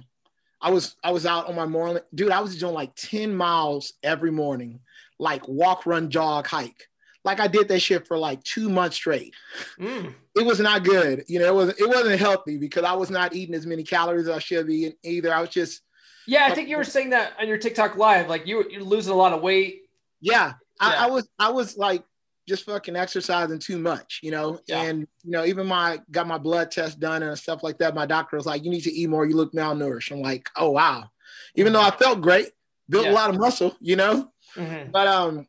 I 0.62 0.72
was 0.72 0.96
I 1.03 1.12
was 1.12 1.25
out 1.25 1.48
on 1.48 1.55
my 1.55 1.65
morning, 1.65 2.03
dude. 2.13 2.31
I 2.31 2.41
was 2.41 2.58
doing 2.58 2.74
like 2.74 2.96
10 2.96 3.34
miles 3.34 3.93
every 4.03 4.31
morning, 4.31 4.81
like 5.17 5.48
walk, 5.48 5.86
run, 5.86 6.10
jog, 6.10 6.48
hike. 6.48 6.88
Like 7.25 7.39
I 7.39 7.47
did 7.47 7.67
that 7.67 7.79
shit 7.79 8.07
for 8.07 8.17
like 8.17 8.43
two 8.43 8.69
months 8.69 8.95
straight. 8.95 9.33
Mm. 9.79 10.13
It 10.35 10.45
was 10.45 10.59
not 10.59 10.83
good. 10.83 11.25
You 11.27 11.39
know, 11.39 11.47
it 11.47 11.55
wasn't 11.55 11.79
it 11.79 11.88
wasn't 11.88 12.19
healthy 12.19 12.57
because 12.57 12.83
I 12.83 12.93
was 12.93 13.09
not 13.09 13.35
eating 13.35 13.55
as 13.55 13.65
many 13.65 13.83
calories 13.83 14.27
as 14.27 14.35
I 14.35 14.39
should 14.39 14.67
be 14.67 14.93
either. 15.03 15.33
I 15.33 15.41
was 15.41 15.49
just 15.49 15.81
Yeah, 16.27 16.45
I 16.45 16.55
think 16.55 16.69
you 16.69 16.77
were 16.77 16.83
saying 16.83 17.09
that 17.09 17.33
on 17.39 17.47
your 17.47 17.57
TikTok 17.57 17.97
live. 17.97 18.29
Like 18.29 18.47
you 18.47 18.63
you're 18.69 18.83
losing 18.83 19.13
a 19.13 19.17
lot 19.17 19.33
of 19.33 19.41
weight. 19.41 19.81
Yeah. 20.21 20.53
yeah. 20.81 20.88
I, 20.88 21.05
I 21.05 21.07
was 21.07 21.27
I 21.38 21.51
was 21.51 21.77
like 21.77 22.03
just 22.47 22.65
fucking 22.65 22.95
exercising 22.95 23.59
too 23.59 23.77
much, 23.77 24.19
you 24.23 24.31
know. 24.31 24.59
Yeah. 24.67 24.83
And 24.83 25.07
you 25.23 25.31
know, 25.31 25.45
even 25.45 25.67
my 25.67 25.99
got 26.11 26.27
my 26.27 26.38
blood 26.38 26.71
test 26.71 26.99
done 26.99 27.23
and 27.23 27.38
stuff 27.38 27.63
like 27.63 27.77
that. 27.77 27.95
My 27.95 28.05
doctor 28.05 28.38
was 28.38 28.45
like, 28.45 28.63
"You 28.63 28.71
need 28.71 28.83
to 28.83 28.91
eat 28.91 29.10
more. 29.10 29.25
You 29.25 29.36
look 29.36 29.53
malnourished." 29.53 30.12
I'm 30.12 30.21
like, 30.21 30.49
"Oh 30.58 30.71
wow!" 30.71 31.10
Even 31.55 31.73
though 31.73 31.82
I 31.82 31.91
felt 31.91 32.21
great, 32.21 32.51
built 32.89 33.05
yeah. 33.05 33.12
a 33.12 33.13
lot 33.13 33.29
of 33.29 33.38
muscle, 33.38 33.77
you 33.79 33.95
know. 33.95 34.32
Mm-hmm. 34.55 34.91
But 34.91 35.08
um, 35.08 35.47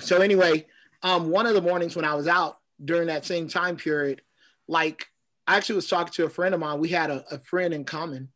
so 0.00 0.20
anyway, 0.20 0.66
um, 1.02 1.30
one 1.30 1.46
of 1.46 1.54
the 1.54 1.62
mornings 1.62 1.96
when 1.96 2.04
I 2.04 2.14
was 2.14 2.28
out 2.28 2.58
during 2.84 3.08
that 3.08 3.24
same 3.24 3.48
time 3.48 3.76
period, 3.76 4.22
like 4.68 5.06
I 5.46 5.56
actually 5.56 5.76
was 5.76 5.88
talking 5.88 6.12
to 6.14 6.24
a 6.24 6.30
friend 6.30 6.54
of 6.54 6.60
mine. 6.60 6.80
We 6.80 6.88
had 6.88 7.10
a, 7.10 7.24
a 7.30 7.38
friend 7.38 7.74
in 7.74 7.84
common, 7.84 8.30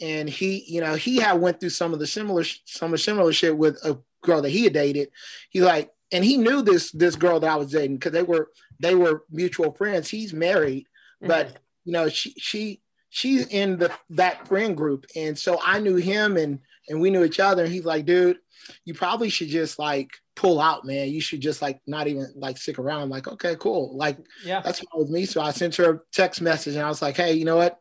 and 0.00 0.28
he, 0.28 0.64
you 0.66 0.80
know, 0.80 0.94
he 0.94 1.16
had 1.16 1.40
went 1.40 1.60
through 1.60 1.70
some 1.70 1.92
of 1.92 1.98
the 1.98 2.06
similar 2.06 2.44
some 2.64 2.94
of 2.94 3.00
similar 3.00 3.32
shit 3.32 3.56
with 3.56 3.76
a 3.84 3.98
girl 4.22 4.42
that 4.42 4.50
he 4.50 4.64
had 4.64 4.72
dated. 4.72 5.08
He 5.50 5.60
like 5.60 5.90
and 6.12 6.24
he 6.24 6.36
knew 6.36 6.62
this 6.62 6.92
this 6.92 7.16
girl 7.16 7.40
that 7.40 7.50
I 7.50 7.56
was 7.56 7.72
dating 7.72 7.96
because 7.96 8.12
they 8.12 8.22
were 8.22 8.50
they 8.78 8.94
were 8.94 9.24
mutual 9.30 9.72
friends. 9.72 10.08
He's 10.08 10.32
married, 10.32 10.84
mm-hmm. 10.84 11.28
but 11.28 11.58
you 11.84 11.92
know 11.92 12.08
she 12.08 12.34
she 12.38 12.82
she's 13.08 13.46
in 13.48 13.78
the 13.78 13.90
that 14.10 14.46
friend 14.46 14.76
group, 14.76 15.06
and 15.16 15.36
so 15.38 15.58
I 15.64 15.80
knew 15.80 15.96
him 15.96 16.36
and 16.36 16.60
and 16.88 17.00
we 17.00 17.10
knew 17.10 17.24
each 17.24 17.40
other. 17.40 17.64
And 17.64 17.72
he's 17.72 17.84
like, 17.84 18.04
dude, 18.04 18.38
you 18.84 18.94
probably 18.94 19.30
should 19.30 19.48
just 19.48 19.78
like 19.78 20.10
pull 20.34 20.60
out, 20.60 20.84
man. 20.84 21.08
You 21.08 21.20
should 21.20 21.40
just 21.40 21.62
like 21.62 21.80
not 21.86 22.08
even 22.08 22.32
like 22.36 22.58
stick 22.58 22.78
around. 22.78 23.02
I'm 23.02 23.10
like, 23.10 23.28
okay, 23.28 23.56
cool. 23.58 23.96
Like, 23.96 24.18
yeah, 24.44 24.60
that's 24.60 24.80
fine 24.80 25.00
with 25.00 25.10
me. 25.10 25.24
So 25.24 25.40
I 25.40 25.50
sent 25.50 25.76
her 25.76 25.94
a 25.94 26.00
text 26.12 26.40
message 26.40 26.74
and 26.74 26.84
I 26.84 26.88
was 26.88 27.02
like, 27.02 27.16
hey, 27.16 27.34
you 27.34 27.44
know 27.44 27.56
what? 27.56 27.78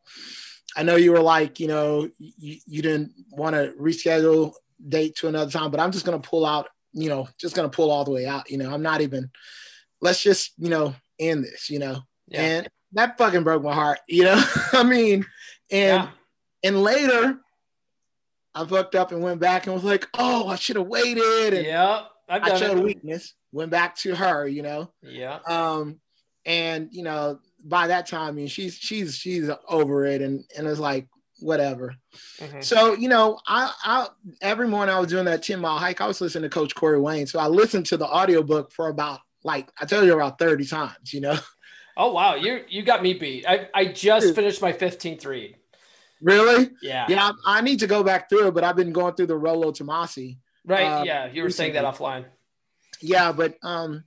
I 0.75 0.83
know 0.83 0.95
you 0.95 1.11
were 1.11 1.21
like, 1.21 1.59
you 1.59 1.67
know, 1.67 2.09
you, 2.17 2.57
you 2.65 2.81
didn't 2.81 3.11
want 3.31 3.55
to 3.55 3.73
reschedule 3.79 4.53
date 4.87 5.15
to 5.17 5.27
another 5.27 5.51
time, 5.51 5.69
but 5.69 5.79
I'm 5.79 5.91
just 5.91 6.05
gonna 6.05 6.19
pull 6.19 6.45
out 6.45 6.67
you 6.93 7.09
know, 7.09 7.27
just 7.39 7.55
gonna 7.55 7.69
pull 7.69 7.91
all 7.91 8.03
the 8.03 8.11
way 8.11 8.25
out. 8.25 8.49
You 8.49 8.57
know, 8.57 8.73
I'm 8.73 8.81
not 8.81 9.01
even. 9.01 9.29
Let's 10.01 10.21
just 10.21 10.53
you 10.57 10.69
know 10.69 10.95
end 11.19 11.43
this. 11.43 11.69
You 11.69 11.79
know, 11.79 11.99
yeah. 12.27 12.41
and 12.41 12.69
that 12.93 13.17
fucking 13.17 13.43
broke 13.43 13.63
my 13.63 13.73
heart. 13.73 13.99
You 14.07 14.25
know, 14.25 14.43
I 14.73 14.83
mean, 14.83 15.25
and 15.71 16.03
yeah. 16.03 16.09
and 16.63 16.83
later, 16.83 17.39
I 18.53 18.65
fucked 18.65 18.95
up 18.95 19.11
and 19.11 19.21
went 19.21 19.39
back 19.39 19.65
and 19.65 19.73
was 19.73 19.83
like, 19.83 20.07
oh, 20.17 20.47
I 20.47 20.55
should 20.55 20.75
have 20.75 20.87
waited. 20.87 21.53
And 21.53 21.65
yeah, 21.65 22.03
I 22.39 22.57
showed 22.57 22.77
it. 22.77 22.83
weakness. 22.83 23.33
Went 23.51 23.71
back 23.71 23.95
to 23.97 24.15
her. 24.15 24.47
You 24.47 24.61
know. 24.61 24.91
Yeah. 25.01 25.39
Um, 25.47 25.99
and 26.45 26.89
you 26.91 27.03
know, 27.03 27.39
by 27.63 27.87
that 27.87 28.07
time, 28.07 28.29
I 28.29 28.31
mean, 28.31 28.47
she's 28.47 28.75
she's 28.75 29.15
she's 29.15 29.49
over 29.67 30.05
it, 30.05 30.21
and 30.21 30.43
and 30.57 30.67
it's 30.67 30.79
like 30.79 31.07
whatever. 31.41 31.95
Mm-hmm. 32.39 32.61
So, 32.61 32.93
you 32.93 33.09
know, 33.09 33.39
I, 33.47 33.71
I 33.83 34.07
every 34.41 34.67
morning 34.67 34.95
I 34.95 34.99
was 34.99 35.09
doing 35.09 35.25
that 35.25 35.43
10 35.43 35.59
mile 35.59 35.77
hike, 35.77 35.99
I 35.99 36.07
was 36.07 36.21
listening 36.21 36.49
to 36.49 36.53
Coach 36.53 36.75
Corey 36.75 36.99
Wayne. 36.99 37.27
So 37.27 37.39
I 37.39 37.47
listened 37.47 37.87
to 37.87 37.97
the 37.97 38.05
audiobook 38.05 38.71
for 38.71 38.89
about 38.89 39.19
like 39.43 39.69
I 39.79 39.85
tell 39.85 40.05
you 40.05 40.13
about 40.13 40.39
30 40.39 40.65
times, 40.65 41.13
you 41.13 41.21
know. 41.21 41.37
Oh 41.97 42.13
wow, 42.13 42.35
you 42.35 42.63
you 42.69 42.83
got 42.83 43.03
me 43.03 43.13
beat. 43.13 43.45
I, 43.45 43.67
I 43.73 43.85
just 43.85 44.33
finished 44.33 44.61
my 44.61 44.71
15th 44.71 45.25
read. 45.25 45.57
Really? 46.21 46.69
Yeah. 46.81 47.05
Yeah, 47.09 47.31
I, 47.45 47.57
I 47.57 47.61
need 47.61 47.79
to 47.79 47.87
go 47.87 48.01
back 48.01 48.29
through 48.29 48.47
it, 48.47 48.53
but 48.53 48.63
I've 48.63 48.77
been 48.77 48.93
going 48.93 49.13
through 49.13 49.27
the 49.27 49.37
Rollo 49.37 49.73
Tomassi. 49.73 50.37
Right. 50.65 50.85
Uh, 50.85 51.03
yeah, 51.03 51.25
you 51.25 51.41
were 51.41 51.47
recently. 51.47 51.73
saying 51.73 51.83
that 51.83 51.85
offline. 51.85 52.25
Yeah, 53.01 53.31
but 53.31 53.55
um, 53.63 54.03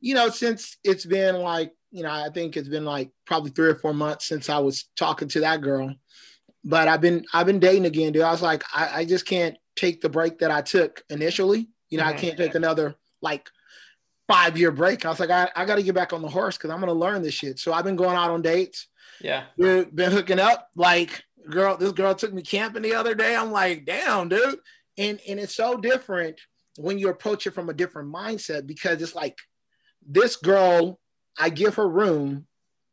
you 0.00 0.14
know, 0.14 0.30
since 0.30 0.76
it's 0.82 1.04
been 1.04 1.36
like, 1.36 1.74
you 1.90 2.02
know, 2.02 2.10
I 2.10 2.30
think 2.32 2.56
it's 2.56 2.68
been 2.68 2.84
like 2.84 3.10
probably 3.26 3.50
three 3.50 3.68
or 3.68 3.74
four 3.74 3.92
months 3.92 4.26
since 4.26 4.48
I 4.48 4.58
was 4.58 4.88
talking 4.96 5.28
to 5.28 5.40
that 5.40 5.60
girl 5.60 5.94
but 6.64 6.88
I've 6.88 7.00
been 7.00 7.24
I've 7.32 7.46
been 7.46 7.58
dating 7.58 7.86
again, 7.86 8.12
dude. 8.12 8.22
I 8.22 8.30
was 8.30 8.42
like, 8.42 8.62
I, 8.74 9.00
I 9.00 9.04
just 9.04 9.26
can't 9.26 9.56
take 9.76 10.00
the 10.00 10.08
break 10.08 10.38
that 10.40 10.50
I 10.50 10.60
took 10.62 11.02
initially. 11.08 11.68
You 11.88 11.98
know, 11.98 12.04
mm-hmm. 12.04 12.16
I 12.16 12.20
can't 12.20 12.36
take 12.36 12.54
another 12.54 12.96
like 13.22 13.48
five 14.28 14.58
year 14.58 14.70
break. 14.70 15.04
I 15.04 15.10
was 15.10 15.20
like, 15.20 15.30
I, 15.30 15.50
I 15.56 15.64
got 15.64 15.76
to 15.76 15.82
get 15.82 15.94
back 15.94 16.12
on 16.12 16.22
the 16.22 16.28
horse 16.28 16.56
because 16.56 16.70
I'm 16.70 16.80
gonna 16.80 16.92
learn 16.92 17.22
this 17.22 17.34
shit. 17.34 17.58
So 17.58 17.72
I've 17.72 17.84
been 17.84 17.96
going 17.96 18.16
out 18.16 18.30
on 18.30 18.42
dates. 18.42 18.88
Yeah, 19.20 19.44
been 19.56 20.10
hooking 20.10 20.38
up. 20.38 20.68
Like, 20.76 21.24
girl, 21.48 21.76
this 21.76 21.92
girl 21.92 22.14
took 22.14 22.32
me 22.32 22.42
camping 22.42 22.82
the 22.82 22.94
other 22.94 23.14
day. 23.14 23.36
I'm 23.36 23.52
like, 23.52 23.84
damn, 23.84 24.28
dude. 24.28 24.58
And 25.00 25.20
and 25.26 25.40
it's 25.40 25.54
so 25.54 25.76
different 25.76 26.40
when 26.76 26.98
you 26.98 27.08
approach 27.08 27.46
it 27.46 27.54
from 27.54 27.68
a 27.68 27.74
different 27.74 28.12
mindset 28.12 28.66
because 28.66 29.00
it's 29.02 29.14
like 29.14 29.38
this 30.06 30.36
girl, 30.36 31.00
I 31.38 31.48
give 31.48 31.74
her 31.76 31.88
room 31.88 32.46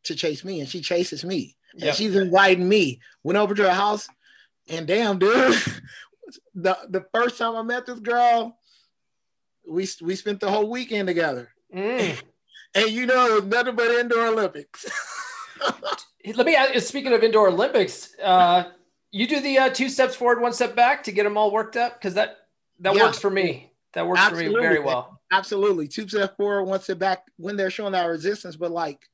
to 0.05 0.15
chase 0.15 0.43
me, 0.43 0.59
and 0.61 0.69
she 0.69 0.81
chases 0.81 1.23
me 1.23 1.57
and 1.73 1.83
yep. 1.83 1.95
she's 1.95 2.15
inviting 2.15 2.67
me. 2.67 2.99
Went 3.23 3.37
over 3.37 3.53
to 3.53 3.63
her 3.63 3.75
house, 3.75 4.07
and 4.67 4.87
damn, 4.87 5.19
dude, 5.19 5.55
the 6.55 6.77
the 6.89 7.05
first 7.13 7.37
time 7.37 7.55
I 7.55 7.61
met 7.61 7.85
this 7.85 7.99
girl, 7.99 8.57
we 9.69 9.87
we 10.01 10.15
spent 10.15 10.39
the 10.39 10.49
whole 10.49 10.69
weekend 10.69 11.07
together. 11.07 11.49
Mm. 11.73 12.21
And 12.75 12.91
you 12.91 13.07
know, 13.07 13.25
it 13.25 13.33
was 13.33 13.45
nothing 13.45 13.75
but 13.75 13.89
indoor 13.89 14.27
Olympics. 14.27 14.85
Let 16.35 16.45
me 16.45 16.53
ask, 16.53 16.85
speaking 16.85 17.13
of 17.13 17.23
indoor 17.23 17.47
Olympics, 17.47 18.13
uh, 18.21 18.65
you 19.11 19.27
do 19.27 19.39
the 19.39 19.57
uh, 19.57 19.69
two 19.69 19.89
steps 19.89 20.15
forward, 20.15 20.41
one 20.41 20.53
step 20.53 20.75
back 20.75 21.03
to 21.03 21.11
get 21.11 21.23
them 21.23 21.37
all 21.37 21.51
worked 21.51 21.77
up 21.77 21.93
because 21.93 22.15
that 22.15 22.37
that 22.79 22.95
yeah. 22.95 23.03
works 23.03 23.19
for 23.19 23.29
me. 23.29 23.71
That 23.93 24.07
works 24.07 24.19
Absolutely. 24.19 24.53
for 24.53 24.61
me 24.61 24.67
very 24.67 24.79
well. 24.79 25.19
Absolutely. 25.31 25.87
Two 25.87 26.07
steps 26.07 26.35
forward, 26.35 26.63
one 26.65 26.81
step 26.81 26.99
back 26.99 27.23
when 27.37 27.57
they're 27.57 27.71
showing 27.71 27.93
that 27.93 28.05
resistance, 28.05 28.55
but 28.55 28.71
like 28.71 29.09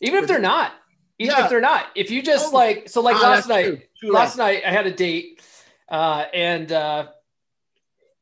even 0.00 0.22
if 0.22 0.28
they're 0.28 0.38
not, 0.38 0.72
even 1.18 1.36
yeah. 1.36 1.44
if 1.44 1.50
they're 1.50 1.60
not, 1.60 1.86
if 1.94 2.10
you 2.10 2.22
just 2.22 2.52
oh, 2.52 2.56
like 2.56 2.88
so 2.88 3.00
like 3.00 3.16
oh, 3.16 3.22
last 3.22 3.48
night, 3.48 3.66
true. 3.66 3.80
True 4.00 4.12
last 4.12 4.36
night 4.36 4.62
I 4.66 4.72
had 4.72 4.86
a 4.86 4.92
date 4.92 5.42
uh 5.88 6.24
and 6.32 6.72
uh 6.72 7.06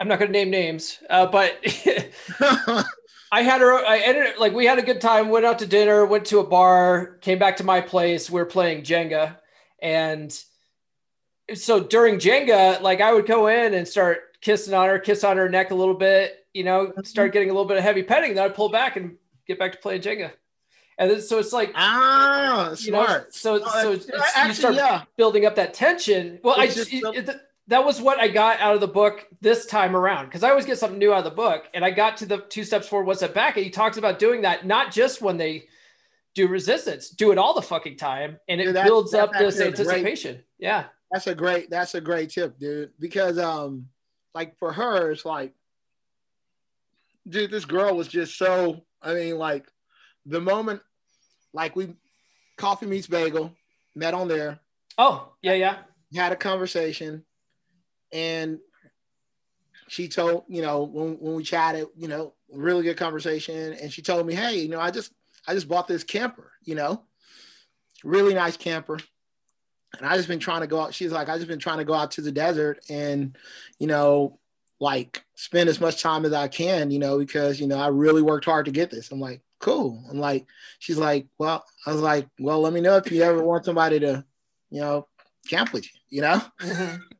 I'm 0.00 0.08
not 0.08 0.18
gonna 0.18 0.30
name 0.30 0.50
names, 0.50 0.98
uh, 1.10 1.26
but 1.26 1.58
I 3.32 3.42
had 3.42 3.60
her. 3.60 3.84
I 3.84 3.98
ended 3.98 4.38
like 4.38 4.52
we 4.52 4.64
had 4.64 4.78
a 4.78 4.82
good 4.82 5.00
time. 5.00 5.28
Went 5.28 5.44
out 5.44 5.58
to 5.58 5.66
dinner. 5.66 6.06
Went 6.06 6.26
to 6.26 6.38
a 6.38 6.46
bar. 6.46 7.18
Came 7.20 7.38
back 7.38 7.56
to 7.56 7.64
my 7.64 7.80
place. 7.80 8.30
We 8.30 8.40
are 8.40 8.46
playing 8.46 8.82
Jenga, 8.82 9.36
and 9.82 10.32
so 11.54 11.80
during 11.80 12.16
Jenga, 12.16 12.80
like 12.80 13.00
I 13.00 13.12
would 13.12 13.26
go 13.26 13.48
in 13.48 13.74
and 13.74 13.86
start 13.86 14.40
kissing 14.40 14.74
on 14.74 14.88
her, 14.88 14.98
kiss 14.98 15.24
on 15.24 15.36
her 15.36 15.48
neck 15.48 15.70
a 15.70 15.74
little 15.74 15.94
bit. 15.94 16.46
You 16.54 16.64
know, 16.64 16.86
mm-hmm. 16.86 17.02
start 17.02 17.32
getting 17.32 17.50
a 17.50 17.52
little 17.52 17.68
bit 17.68 17.76
of 17.76 17.82
heavy 17.82 18.02
petting. 18.02 18.34
Then 18.34 18.44
I'd 18.44 18.54
pull 18.54 18.68
back 18.68 18.96
and 18.96 19.16
get 19.46 19.58
back 19.58 19.72
to 19.72 19.78
playing 19.78 20.02
Jenga. 20.02 20.32
And 20.98 21.10
then, 21.10 21.20
so 21.20 21.38
it's 21.38 21.52
like 21.52 21.72
ah, 21.76 22.72
smart. 22.74 23.08
Know, 23.08 23.26
so 23.30 23.58
so 23.58 23.92
it's, 23.92 24.10
actually, 24.10 24.48
you 24.48 24.54
start 24.54 24.74
yeah. 24.74 25.04
building 25.16 25.46
up 25.46 25.54
that 25.54 25.72
tension. 25.72 26.40
Well, 26.42 26.60
it's 26.60 26.72
I 26.72 26.76
just, 26.76 26.92
it, 26.92 27.28
it, 27.28 27.36
that 27.68 27.84
was 27.84 28.00
what 28.00 28.18
I 28.18 28.28
got 28.28 28.58
out 28.60 28.74
of 28.74 28.80
the 28.80 28.88
book 28.88 29.26
this 29.40 29.66
time 29.66 29.94
around 29.94 30.26
because 30.26 30.42
I 30.42 30.50
always 30.50 30.66
get 30.66 30.78
something 30.78 30.98
new 30.98 31.12
out 31.12 31.18
of 31.18 31.24
the 31.24 31.30
book. 31.30 31.68
And 31.72 31.84
I 31.84 31.90
got 31.90 32.16
to 32.18 32.26
the 32.26 32.38
two 32.38 32.64
steps 32.64 32.88
forward, 32.88 33.06
one 33.06 33.16
step 33.16 33.34
back, 33.34 33.56
and 33.56 33.64
he 33.64 33.70
talks 33.70 33.96
about 33.96 34.18
doing 34.18 34.42
that 34.42 34.66
not 34.66 34.90
just 34.90 35.22
when 35.22 35.36
they 35.36 35.68
do 36.34 36.48
resistance, 36.48 37.10
do 37.10 37.30
it 37.30 37.38
all 37.38 37.54
the 37.54 37.62
fucking 37.62 37.96
time, 37.96 38.38
and 38.48 38.60
it 38.60 38.72
dude, 38.72 38.84
builds 38.84 39.14
up 39.14 39.32
this 39.32 39.60
anticipation. 39.60 40.42
Yeah, 40.58 40.84
that's 41.10 41.26
a 41.26 41.34
great 41.34 41.70
that's 41.70 41.94
a 41.94 42.00
great 42.00 42.30
tip, 42.30 42.58
dude. 42.58 42.92
Because 42.98 43.38
um, 43.38 43.88
like 44.34 44.58
for 44.58 44.72
her, 44.72 45.10
it's 45.10 45.24
like, 45.24 45.54
dude, 47.28 47.50
this 47.50 47.64
girl 47.64 47.96
was 47.96 48.08
just 48.08 48.36
so. 48.36 48.82
I 49.00 49.14
mean, 49.14 49.38
like 49.38 49.66
the 50.26 50.40
moment, 50.40 50.82
like 51.52 51.76
we 51.76 51.94
coffee 52.56 52.86
meets 52.86 53.06
bagel, 53.06 53.54
met 53.94 54.14
on 54.14 54.28
there. 54.28 54.60
Oh 54.96 55.32
yeah, 55.42 55.54
yeah. 55.54 55.76
Had 56.14 56.32
a 56.32 56.36
conversation 56.36 57.24
and 58.12 58.58
she 59.88 60.08
told 60.08 60.44
you 60.48 60.62
know 60.62 60.82
when, 60.82 61.14
when 61.14 61.34
we 61.34 61.42
chatted 61.42 61.86
you 61.96 62.08
know 62.08 62.34
really 62.52 62.82
good 62.82 62.96
conversation 62.96 63.74
and 63.74 63.92
she 63.92 64.02
told 64.02 64.26
me 64.26 64.34
hey 64.34 64.58
you 64.58 64.68
know 64.68 64.80
i 64.80 64.90
just 64.90 65.12
i 65.46 65.54
just 65.54 65.68
bought 65.68 65.88
this 65.88 66.04
camper 66.04 66.52
you 66.64 66.74
know 66.74 67.02
really 68.04 68.34
nice 68.34 68.56
camper 68.56 68.98
and 69.96 70.06
i 70.06 70.16
just 70.16 70.28
been 70.28 70.38
trying 70.38 70.60
to 70.60 70.66
go 70.66 70.80
out 70.80 70.94
she's 70.94 71.12
like 71.12 71.28
i 71.28 71.36
just 71.36 71.48
been 71.48 71.58
trying 71.58 71.78
to 71.78 71.84
go 71.84 71.94
out 71.94 72.10
to 72.10 72.20
the 72.20 72.32
desert 72.32 72.78
and 72.90 73.36
you 73.78 73.86
know 73.86 74.38
like 74.80 75.24
spend 75.34 75.68
as 75.68 75.80
much 75.80 76.02
time 76.02 76.24
as 76.24 76.32
i 76.32 76.46
can 76.46 76.90
you 76.90 76.98
know 76.98 77.18
because 77.18 77.60
you 77.60 77.66
know 77.66 77.78
i 77.78 77.88
really 77.88 78.22
worked 78.22 78.44
hard 78.44 78.66
to 78.66 78.70
get 78.72 78.90
this 78.90 79.10
i'm 79.10 79.20
like 79.20 79.40
cool 79.60 80.04
i'm 80.10 80.18
like 80.18 80.46
she's 80.78 80.98
like 80.98 81.26
well 81.38 81.64
i 81.86 81.92
was 81.92 82.00
like 82.00 82.28
well 82.38 82.60
let 82.60 82.72
me 82.72 82.80
know 82.80 82.96
if 82.96 83.10
you 83.10 83.22
ever 83.22 83.42
want 83.42 83.64
somebody 83.64 83.98
to 83.98 84.24
you 84.70 84.80
know 84.80 85.06
camp 85.48 85.72
with 85.72 85.84
you 85.84 86.00
you 86.10 86.20
know 86.20 86.40
mm-hmm. 86.60 86.96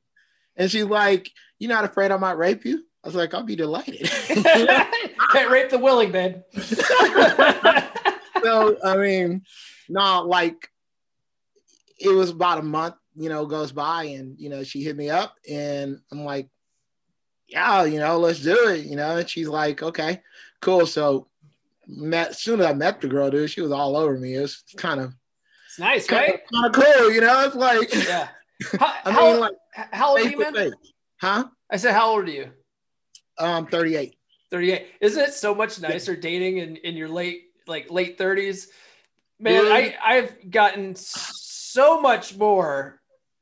And 0.58 0.70
she's 0.70 0.84
like, 0.84 1.30
You're 1.58 1.70
not 1.70 1.84
afraid 1.84 2.10
I 2.10 2.16
might 2.16 2.36
rape 2.36 2.64
you? 2.66 2.84
I 3.02 3.08
was 3.08 3.14
like, 3.14 3.32
I'll 3.32 3.44
be 3.44 3.56
delighted. 3.56 4.10
Can't 4.28 5.50
rape 5.50 5.70
the 5.70 5.78
willing, 5.80 6.10
man. 6.10 6.42
so, 8.42 8.76
I 8.84 8.96
mean, 8.96 9.42
no, 9.88 10.22
like 10.22 10.68
it 11.98 12.10
was 12.10 12.30
about 12.30 12.58
a 12.58 12.62
month, 12.62 12.94
you 13.16 13.28
know, 13.28 13.46
goes 13.46 13.72
by 13.72 14.04
and, 14.04 14.38
you 14.38 14.48
know, 14.48 14.62
she 14.62 14.82
hit 14.82 14.96
me 14.96 15.10
up 15.10 15.34
and 15.48 16.00
I'm 16.12 16.24
like, 16.24 16.48
yeah, 17.48 17.84
you 17.84 17.98
know, 17.98 18.18
let's 18.18 18.40
do 18.40 18.68
it, 18.68 18.84
you 18.84 18.96
know. 18.96 19.16
And 19.16 19.28
she's 19.28 19.48
like, 19.48 19.82
okay, 19.82 20.22
cool. 20.60 20.86
So, 20.86 21.28
met, 21.86 22.30
as 22.30 22.38
soon 22.38 22.60
as 22.60 22.66
I 22.66 22.74
met 22.74 23.00
the 23.00 23.08
girl, 23.08 23.30
dude, 23.30 23.50
she 23.50 23.62
was 23.62 23.72
all 23.72 23.96
over 23.96 24.18
me. 24.18 24.34
It 24.34 24.42
was 24.42 24.62
kind 24.76 25.00
of, 25.00 25.14
it's 25.66 25.78
nice, 25.78 26.06
kind 26.06 26.28
right? 26.28 26.40
Kind 26.52 26.66
of 26.66 26.72
cool, 26.72 27.12
you 27.12 27.20
know. 27.20 27.44
It's 27.46 27.56
like, 27.56 27.92
yeah. 27.94 28.28
How, 28.78 28.94
I 29.04 29.10
mean, 29.10 29.14
how, 29.14 29.40
like, 29.40 29.52
how 29.92 30.10
old 30.10 30.20
are 30.20 30.28
you, 30.28 30.38
man? 30.38 30.72
Huh? 31.20 31.44
I 31.70 31.76
said, 31.76 31.94
how 31.94 32.10
old 32.10 32.24
are 32.24 32.30
you? 32.30 32.50
Um, 33.38 33.66
38. 33.66 34.16
38. 34.50 34.86
Isn't 35.00 35.22
it 35.22 35.32
so 35.32 35.54
much 35.54 35.80
nicer 35.80 36.16
dating 36.16 36.58
in, 36.58 36.76
in 36.76 36.96
your 36.96 37.08
late, 37.08 37.42
like 37.68 37.88
late 37.88 38.18
30s? 38.18 38.66
Man? 39.38 39.66
I, 39.66 39.94
I've 40.04 40.50
gotten 40.50 40.96
so 41.78 42.00
much 42.00 42.36
more 42.36 43.00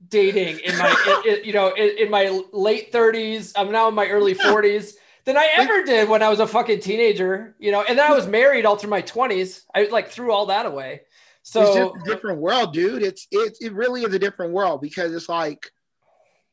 dating 0.09 0.59
in 0.59 0.77
my, 0.77 1.22
in, 1.25 1.38
in, 1.38 1.44
you 1.44 1.55
know, 1.55 1.72
in, 1.72 1.96
in, 1.99 2.11
my 2.11 2.42
late 2.53 2.92
30s. 2.92 3.53
I'm 3.57 3.72
now 3.72 3.88
in 3.88 3.94
my 3.94 4.09
early 4.09 4.35
40s 4.49 4.92
than 5.25 5.38
I 5.38 5.49
ever 5.55 5.83
did 5.85 6.11
when 6.11 6.22
I 6.22 6.29
was 6.29 6.38
a 6.38 6.46
fucking 6.46 6.81
teenager, 6.81 7.57
you 7.59 7.72
know, 7.72 7.83
and 7.88 7.99
then 7.99 8.11
I 8.11 8.14
was 8.14 8.27
married 8.27 8.66
all 8.66 8.77
through 8.77 8.90
my 8.90 9.01
20s. 9.01 9.62
I 9.75 9.85
like 9.87 10.11
threw 10.11 10.33
all 10.33 10.46
that 10.46 10.66
away. 10.66 11.01
So 11.44 11.94
it's 11.94 12.05
different 12.05 12.40
world, 12.40 12.75
dude. 12.75 13.03
It's 13.03 13.27
it 13.31 13.57
it 13.61 13.72
really 13.72 14.03
is 14.03 14.12
a 14.12 14.18
different 14.18 14.53
world 14.53 14.81
because 14.81 15.14
it's 15.14 15.29
like, 15.29 15.70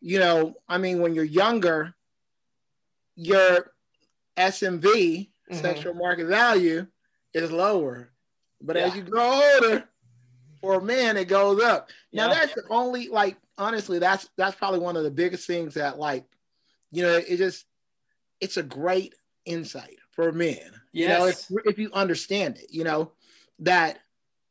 you 0.02 0.20
know, 0.20 0.54
I 0.70 0.78
mean, 0.78 1.02
when 1.02 1.16
you're 1.16 1.24
younger, 1.24 1.96
your 3.16 3.72
SMV, 4.38 4.84
mm-hmm. 4.84 5.56
sexual 5.56 5.96
market 5.96 6.28
value, 6.28 6.86
is 7.34 7.52
lower. 7.52 8.12
But 8.62 8.76
yeah. 8.76 8.84
as 8.84 8.96
you 8.96 9.02
grow 9.02 9.42
older, 9.56 9.90
for 10.64 10.76
a 10.76 10.82
man, 10.82 11.18
it 11.18 11.28
goes 11.28 11.62
up. 11.62 11.90
Now 12.14 12.30
yeah. 12.30 12.36
that's 12.36 12.54
the 12.54 12.64
only 12.70 13.10
like 13.10 13.36
honestly, 13.58 14.00
that's 14.00 14.30
that's 14.38 14.56
probably 14.56 14.80
one 14.80 14.96
of 14.96 15.04
the 15.04 15.12
biggest 15.12 15.46
things 15.46 15.74
that 15.74 16.00
like, 16.00 16.24
you 16.90 17.04
know, 17.04 17.18
it 17.18 17.36
just 17.36 17.66
it's 18.40 18.56
a 18.56 18.64
great 18.64 19.14
insight 19.46 19.98
for 20.12 20.32
men. 20.32 20.58
Yes. 20.94 20.94
You 20.94 21.08
know, 21.10 21.26
if, 21.26 21.74
if 21.74 21.78
you 21.78 21.92
understand 21.92 22.60
it, 22.60 22.68
you 22.70 22.86
know, 22.86 23.12
that 23.60 24.00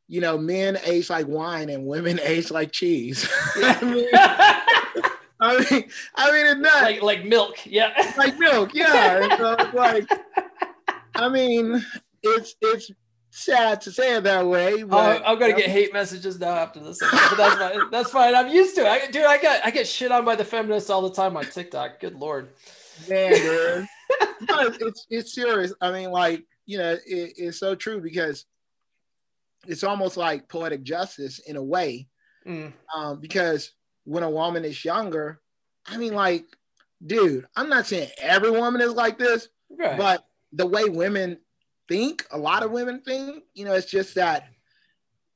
you 0.07 0.21
know, 0.21 0.37
men 0.37 0.77
age 0.85 1.09
like 1.09 1.27
wine 1.27 1.71
and 1.71 1.87
women 1.87 2.19
age 2.23 2.51
like 2.51 2.71
cheese. 2.71 3.27
I 3.55 3.83
mean, 3.83 4.07
I 5.39 5.57
mean, 5.71 5.89
I 6.13 6.31
mean, 6.31 6.45
it's 6.45 6.59
not 6.59 6.83
like 6.83 7.01
like 7.01 7.25
milk, 7.25 7.57
yeah, 7.65 8.13
like 8.19 8.37
milk, 8.37 8.75
yeah. 8.75 9.35
so 9.35 9.55
it's 9.57 9.73
like, 9.73 10.07
I 11.15 11.27
mean, 11.27 11.83
it's 12.21 12.53
it's 12.61 12.91
sad 13.33 13.81
to 13.81 13.91
say 13.91 14.15
it 14.15 14.23
that 14.23 14.45
way. 14.45 14.83
But, 14.83 15.21
oh, 15.21 15.25
I'm 15.25 15.39
gonna 15.39 15.53
get 15.53 15.69
hate 15.69 15.91
messages 15.91 16.39
now 16.39 16.55
after 16.55 16.79
this, 16.79 16.99
but 16.99 17.35
that's 17.35 17.55
fine. 17.55 17.79
That's 17.91 18.11
fine. 18.11 18.35
I'm 18.35 18.49
used 18.49 18.75
to 18.75 18.81
it. 18.81 18.87
I, 18.87 19.07
dude, 19.07 19.25
I 19.25 19.37
get 19.37 19.65
I 19.65 19.71
get 19.71 19.87
shit 19.87 20.11
on 20.11 20.23
by 20.23 20.35
the 20.35 20.45
feminists 20.45 20.89
all 20.89 21.01
the 21.01 21.13
time 21.13 21.35
on 21.35 21.45
TikTok. 21.45 21.99
Good 21.99 22.15
lord, 22.15 22.49
man, 23.09 23.33
dude. 23.33 23.87
it's 24.81 25.07
it's 25.09 25.33
serious. 25.33 25.73
I 25.81 25.91
mean, 25.91 26.11
like 26.11 26.45
you 26.65 26.77
know, 26.77 26.93
it, 26.93 27.33
it's 27.37 27.59
so 27.59 27.75
true 27.75 27.99
because 27.99 28.45
it's 29.67 29.83
almost 29.83 30.15
like 30.15 30.47
poetic 30.47 30.83
justice 30.83 31.39
in 31.39 31.55
a 31.55 31.63
way, 31.63 32.07
mm. 32.45 32.71
um, 32.95 33.19
because 33.19 33.71
when 34.05 34.23
a 34.23 34.29
woman 34.29 34.63
is 34.63 34.83
younger, 34.85 35.41
I 35.85 35.97
mean, 35.97 36.13
like, 36.13 36.45
dude, 37.05 37.47
I'm 37.55 37.69
not 37.69 37.87
saying 37.87 38.09
every 38.21 38.51
woman 38.51 38.81
is 38.81 38.93
like 38.93 39.17
this, 39.17 39.47
right. 39.77 39.97
but 39.97 40.25
the 40.51 40.67
way 40.67 40.85
women 40.85 41.39
think, 41.87 42.25
a 42.31 42.37
lot 42.37 42.63
of 42.63 42.71
women 42.71 43.01
think, 43.01 43.43
you 43.53 43.65
know, 43.65 43.73
it's 43.73 43.89
just 43.89 44.15
that 44.15 44.47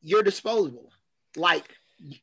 you're 0.01 0.23
disposable. 0.23 0.91
Like 1.35 1.75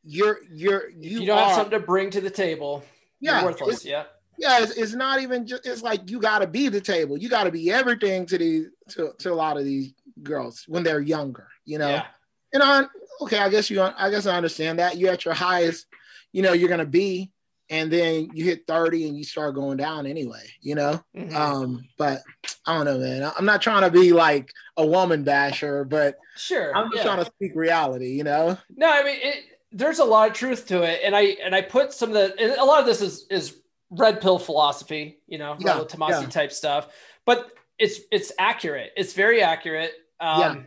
you're 0.02 0.38
you're 0.52 0.90
you, 0.90 1.20
you 1.20 1.26
don't 1.26 1.38
are, 1.38 1.46
have 1.46 1.56
something 1.56 1.78
to 1.78 1.86
bring 1.86 2.10
to 2.10 2.20
the 2.20 2.30
table. 2.30 2.84
Yeah, 3.20 3.40
you're 3.40 3.50
worthless. 3.50 3.84
Yeah. 3.84 4.04
Yeah, 4.36 4.64
it's, 4.64 4.72
it's, 4.72 4.94
not 4.94 5.22
even 5.22 5.46
just. 5.46 5.64
It's 5.64 5.82
like 5.82 6.10
you 6.10 6.20
got 6.20 6.40
to 6.40 6.48
be 6.48 6.68
the 6.68 6.80
table. 6.80 7.16
You 7.16 7.28
got 7.28 7.44
to 7.44 7.52
be 7.52 7.70
everything 7.70 8.26
to 8.26 8.36
these 8.36 8.66
to, 8.88 9.12
to 9.20 9.32
a 9.32 9.34
lot 9.34 9.56
of 9.56 9.64
these 9.64 9.94
girls 10.24 10.64
when 10.66 10.82
they're 10.82 11.00
younger 11.00 11.46
you 11.64 11.78
know. 11.78 11.88
Yeah. 11.88 12.04
And 12.52 12.62
on 12.62 12.88
okay, 13.22 13.38
I 13.38 13.48
guess 13.48 13.70
you 13.70 13.80
I 13.82 14.10
guess 14.10 14.26
I 14.26 14.36
understand 14.36 14.78
that. 14.78 14.96
You're 14.96 15.12
at 15.12 15.24
your 15.24 15.34
highest, 15.34 15.86
you 16.32 16.42
know, 16.42 16.52
you're 16.52 16.68
gonna 16.68 16.84
be, 16.84 17.32
and 17.70 17.90
then 17.90 18.30
you 18.34 18.44
hit 18.44 18.66
30 18.66 19.08
and 19.08 19.16
you 19.16 19.24
start 19.24 19.54
going 19.54 19.76
down 19.76 20.06
anyway, 20.06 20.44
you 20.60 20.74
know. 20.74 21.02
Mm-hmm. 21.16 21.34
Um, 21.34 21.88
but 21.96 22.22
I 22.66 22.76
don't 22.76 22.84
know, 22.84 22.98
man. 22.98 23.30
I'm 23.36 23.44
not 23.44 23.62
trying 23.62 23.82
to 23.82 23.90
be 23.90 24.12
like 24.12 24.50
a 24.76 24.86
woman 24.86 25.24
basher, 25.24 25.84
but 25.84 26.18
sure, 26.36 26.76
I'm 26.76 26.90
just 26.90 27.04
yeah. 27.04 27.14
trying 27.14 27.24
to 27.24 27.30
speak 27.30 27.52
reality, 27.54 28.10
you 28.10 28.24
know. 28.24 28.58
No, 28.76 28.90
I 28.90 29.02
mean 29.02 29.18
it, 29.20 29.44
there's 29.72 29.98
a 29.98 30.04
lot 30.04 30.28
of 30.28 30.34
truth 30.34 30.66
to 30.68 30.82
it, 30.82 31.00
and 31.04 31.16
I 31.16 31.36
and 31.42 31.54
I 31.54 31.62
put 31.62 31.92
some 31.92 32.10
of 32.10 32.14
the 32.14 32.60
a 32.60 32.64
lot 32.64 32.80
of 32.80 32.86
this 32.86 33.00
is 33.00 33.26
is 33.30 33.56
red 33.90 34.20
pill 34.20 34.38
philosophy, 34.38 35.20
you 35.26 35.38
know, 35.38 35.56
yeah, 35.58 35.80
Tomassi 35.80 36.22
yeah. 36.22 36.28
type 36.28 36.52
stuff, 36.52 36.88
but 37.24 37.50
it's 37.78 38.00
it's 38.10 38.32
accurate. 38.38 38.92
It's 38.96 39.14
very 39.14 39.42
accurate. 39.42 39.92
Um, 40.20 40.40
yeah 40.40 40.62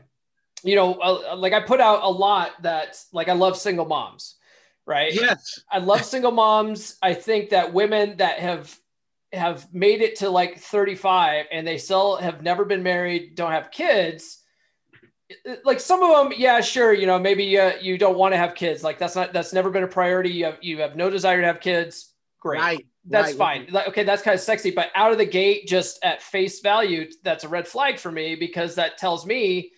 you 0.64 0.76
know, 0.76 0.96
uh, 0.96 1.36
like 1.36 1.54
I 1.54 1.62
put 1.62 1.80
out 1.80 2.04
a 2.04 2.10
lot 2.10 2.62
that 2.64 3.02
like 3.14 3.30
I 3.30 3.34
love 3.34 3.58
single 3.58 3.86
moms, 3.86 4.36
right? 4.88 5.14
Yes. 5.14 5.60
I 5.70 5.78
love 5.80 6.04
single 6.04 6.32
moms. 6.32 6.98
I 7.04 7.14
think 7.14 7.50
that 7.50 7.74
women 7.74 8.18
that 8.18 8.40
have 8.40 8.76
have 9.34 9.72
made 9.74 10.02
it 10.02 10.16
to 10.16 10.30
like 10.30 10.58
35 10.58 11.48
and 11.52 11.68
they 11.68 11.78
still 11.78 12.16
have 12.16 12.42
never 12.42 12.64
been 12.64 12.82
married, 12.82 13.36
don't 13.36 13.52
have 13.52 13.70
kids. 13.70 14.42
Like 15.66 15.82
some 15.82 16.02
of 16.02 16.30
them, 16.30 16.34
yeah, 16.38 16.62
sure, 16.62 16.94
you 16.94 17.06
know, 17.06 17.20
maybe 17.20 17.60
uh, 17.60 17.74
you 17.82 17.98
don't 17.98 18.18
want 18.18 18.34
to 18.34 18.38
have 18.38 18.56
kids. 18.56 18.84
Like 18.84 18.98
that's 18.98 19.16
not 19.16 19.34
that's 19.34 19.52
never 19.52 19.70
been 19.70 19.84
a 19.84 19.88
priority. 19.88 20.30
You 20.30 20.46
have 20.46 20.58
you 20.62 20.80
have 20.80 20.96
no 20.96 21.10
desire 21.10 21.42
to 21.42 21.48
have 21.48 21.60
kids. 21.60 22.14
Great. 22.40 22.60
Right. 22.60 22.86
that's 23.06 23.30
Right, 23.30 23.38
fine. 23.38 23.68
Like, 23.72 23.90
okay, 23.90 24.04
that's 24.04 24.22
kind 24.22 24.36
of 24.36 24.40
sexy, 24.40 24.72
but 24.72 24.90
out 24.96 25.12
of 25.12 25.18
the 25.18 25.26
gate, 25.26 25.68
just 25.68 26.00
at 26.04 26.22
face 26.22 26.62
value, 26.62 27.10
that's 27.24 27.44
a 27.44 27.50
red 27.50 27.68
flag 27.68 28.00
for 28.00 28.12
me 28.12 28.36
because 28.36 28.76
that 28.76 28.98
tells 28.98 29.26
me 29.26 29.72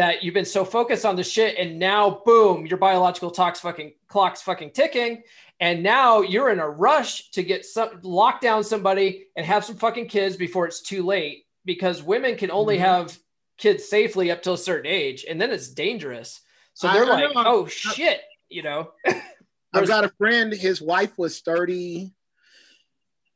that 0.00 0.22
you've 0.22 0.32
been 0.32 0.46
so 0.46 0.64
focused 0.64 1.04
on 1.04 1.14
the 1.14 1.22
shit, 1.22 1.58
and 1.58 1.78
now, 1.78 2.22
boom, 2.24 2.64
your 2.64 2.78
biological 2.78 3.30
clock's 3.30 3.60
fucking 3.60 3.92
clock's 4.08 4.40
fucking 4.40 4.70
ticking, 4.70 5.22
and 5.60 5.82
now 5.82 6.22
you're 6.22 6.48
in 6.48 6.58
a 6.58 6.66
rush 6.66 7.28
to 7.32 7.42
get 7.42 7.66
some 7.66 8.00
lock 8.02 8.40
down 8.40 8.64
somebody 8.64 9.26
and 9.36 9.44
have 9.44 9.62
some 9.62 9.76
fucking 9.76 10.08
kids 10.08 10.38
before 10.38 10.66
it's 10.66 10.80
too 10.80 11.02
late 11.02 11.44
because 11.66 12.02
women 12.02 12.34
can 12.34 12.50
only 12.50 12.78
Mhm. 12.78 12.80
have 12.80 13.18
kids 13.58 13.86
safely 13.86 14.30
up 14.30 14.40
till 14.42 14.54
a 14.54 14.58
certain 14.58 14.90
age, 14.90 15.26
and 15.28 15.38
then 15.38 15.50
it's 15.50 15.68
dangerous. 15.68 16.40
So 16.72 16.88
they're 16.88 17.04
I 17.04 17.26
like, 17.26 17.32
oh 17.36 17.66
shit, 17.66 18.22
you 18.48 18.62
know. 18.62 18.92
I've 19.74 19.86
got 19.86 20.04
a 20.04 20.12
friend. 20.16 20.50
His 20.50 20.80
wife 20.80 21.18
was 21.18 21.40
thirty. 21.40 22.14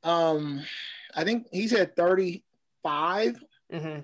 Um, 0.03 0.62
I 1.14 1.24
think 1.24 1.46
he 1.53 1.68
said 1.68 1.94
thirty-five, 1.94 3.38
hmm 3.70 3.98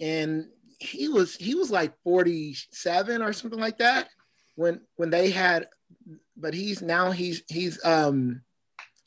and 0.00 0.50
he 0.78 1.08
was 1.08 1.36
he 1.36 1.54
was 1.54 1.70
like 1.70 1.92
forty-seven 2.04 3.22
or 3.22 3.32
something 3.32 3.60
like 3.60 3.78
that 3.78 4.08
when 4.56 4.80
when 4.96 5.10
they 5.10 5.30
had. 5.30 5.66
But 6.36 6.54
he's 6.54 6.82
now 6.82 7.10
he's 7.12 7.42
he's 7.48 7.82
um 7.84 8.42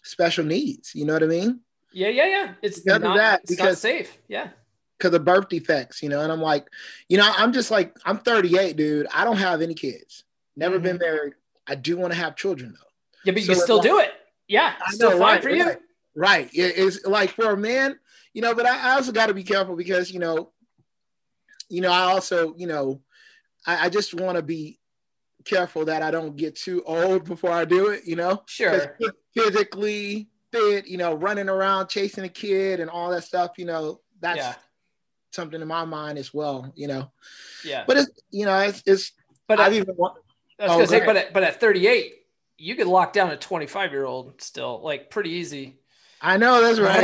special 0.03 0.45
needs. 0.45 0.91
You 0.95 1.06
know 1.06 1.13
what 1.13 1.23
I 1.23 1.27
mean? 1.27 1.60
Yeah, 1.93 2.10
yeah, 2.10 2.25
yeah. 2.27 2.53
It's 2.62 2.80
Because 2.80 3.01
not, 3.01 3.17
that, 3.17 3.41
it's 3.43 3.51
not 3.51 3.58
because- 3.58 3.82
safe. 3.82 4.17
Yeah. 4.27 4.49
Because 4.97 5.13
of 5.13 5.25
birth 5.25 5.49
defects. 5.49 6.01
You 6.01 6.10
know, 6.10 6.21
and 6.21 6.32
I'm 6.32 6.41
like, 6.41 6.67
you 7.10 7.17
know, 7.17 7.32
I'm 7.38 7.53
just 7.53 7.69
like 7.71 7.95
I'm 8.06 8.17
38, 8.17 8.75
dude. 8.77 9.08
I 9.13 9.23
don't 9.25 9.38
have 9.38 9.62
any 9.62 9.73
kids. 9.73 10.23
Never 10.56 10.80
been 10.80 10.97
married. 10.97 11.34
I 11.67 11.75
do 11.75 11.97
want 11.97 12.13
to 12.13 12.19
have 12.19 12.36
children 12.36 12.73
though. 12.73 12.88
Yeah, 13.25 13.34
but 13.34 13.41
you 13.41 13.47
So 13.47 13.51
can 13.53 13.58
it's 13.58 13.63
still 13.63 13.77
like- 13.77 13.86
do 13.88 13.99
it. 13.99 14.12
Yeah, 14.47 14.73
I 14.86 14.91
still 14.93 15.12
know, 15.12 15.17
fine 15.19 15.34
right, 15.36 15.43
for 15.43 15.49
you. 15.49 15.65
right. 15.65 15.77
Right. 16.15 16.49
It- 16.53 16.77
it's 16.77 17.06
like 17.06 17.32
for 17.32 17.51
a 17.51 17.58
man, 17.58 17.99
you 18.34 18.41
know, 18.41 18.56
but 18.56 18.65
I 18.65 18.91
I 18.91 18.93
also 18.93 19.12
got 19.12 19.27
to 19.27 19.34
be 19.34 19.43
careful 19.43 19.75
because, 19.75 20.10
you 20.12 20.19
know, 20.19 20.51
you 21.69 21.82
know, 21.82 21.91
I 21.91 22.01
also, 22.01 22.53
you 22.56 22.67
know, 22.67 23.01
I, 23.65 23.86
I 23.86 23.89
just 23.89 24.13
want 24.13 24.38
to 24.38 24.41
be 24.41 24.80
careful 25.45 25.86
that 25.86 26.01
I 26.01 26.12
don't 26.12 26.36
get 26.36 26.56
too 26.56 26.84
old 26.86 27.25
before 27.25 27.51
I 27.51 27.65
do 27.65 27.88
it, 27.88 28.03
you 28.06 28.15
know? 28.15 28.43
Sure. 28.47 28.95
physically 29.36 30.30
fit, 30.51 30.88
you 30.88 30.97
know, 30.97 31.13
running 31.13 31.49
around 31.49 31.88
chasing 31.89 32.23
a 32.23 32.30
kid 32.30 32.80
and 32.80 32.89
all 32.89 33.10
that 33.12 33.23
stuff, 33.23 33.51
you 33.58 33.65
know, 33.65 34.01
that's 34.19 34.38
Yeah. 34.38 34.56
something 35.32 35.62
in 35.62 35.67
my 35.67 35.86
mind 35.86 36.17
as 36.17 36.34
well, 36.34 36.71
you 36.75 36.88
know, 36.88 37.12
Yeah. 37.63 37.84
but 37.88 37.97
it's, 37.97 38.10
you 38.32 38.45
know, 38.45 38.58
it's, 38.60 38.82
it's, 38.86 39.12
But 39.47 39.60
uh, 39.60 39.63
I've 39.63 39.73
I, 39.73 39.77
even, 39.77 39.95
wa- 39.95 40.13
I 40.60 40.63
was 40.63 40.71
oh, 40.71 40.75
gonna 40.75 40.80
go 40.80 40.86
say, 40.86 40.95
ahead. 40.97 41.06
but 41.08 41.17
at, 41.17 41.34
but 41.34 41.43
at 41.43 41.60
38, 41.60 42.13
you 42.58 42.75
could 42.75 42.88
lock 42.88 43.13
down 43.13 43.30
a 43.32 43.38
25 43.38 43.91
year 43.91 44.06
old 44.06 44.41
still, 44.41 44.82
like 44.84 45.10
pretty 45.10 45.30
easy. 45.32 45.80
I 46.21 46.38
know 46.38 46.62
that's 46.62 46.80
right. 46.80 47.03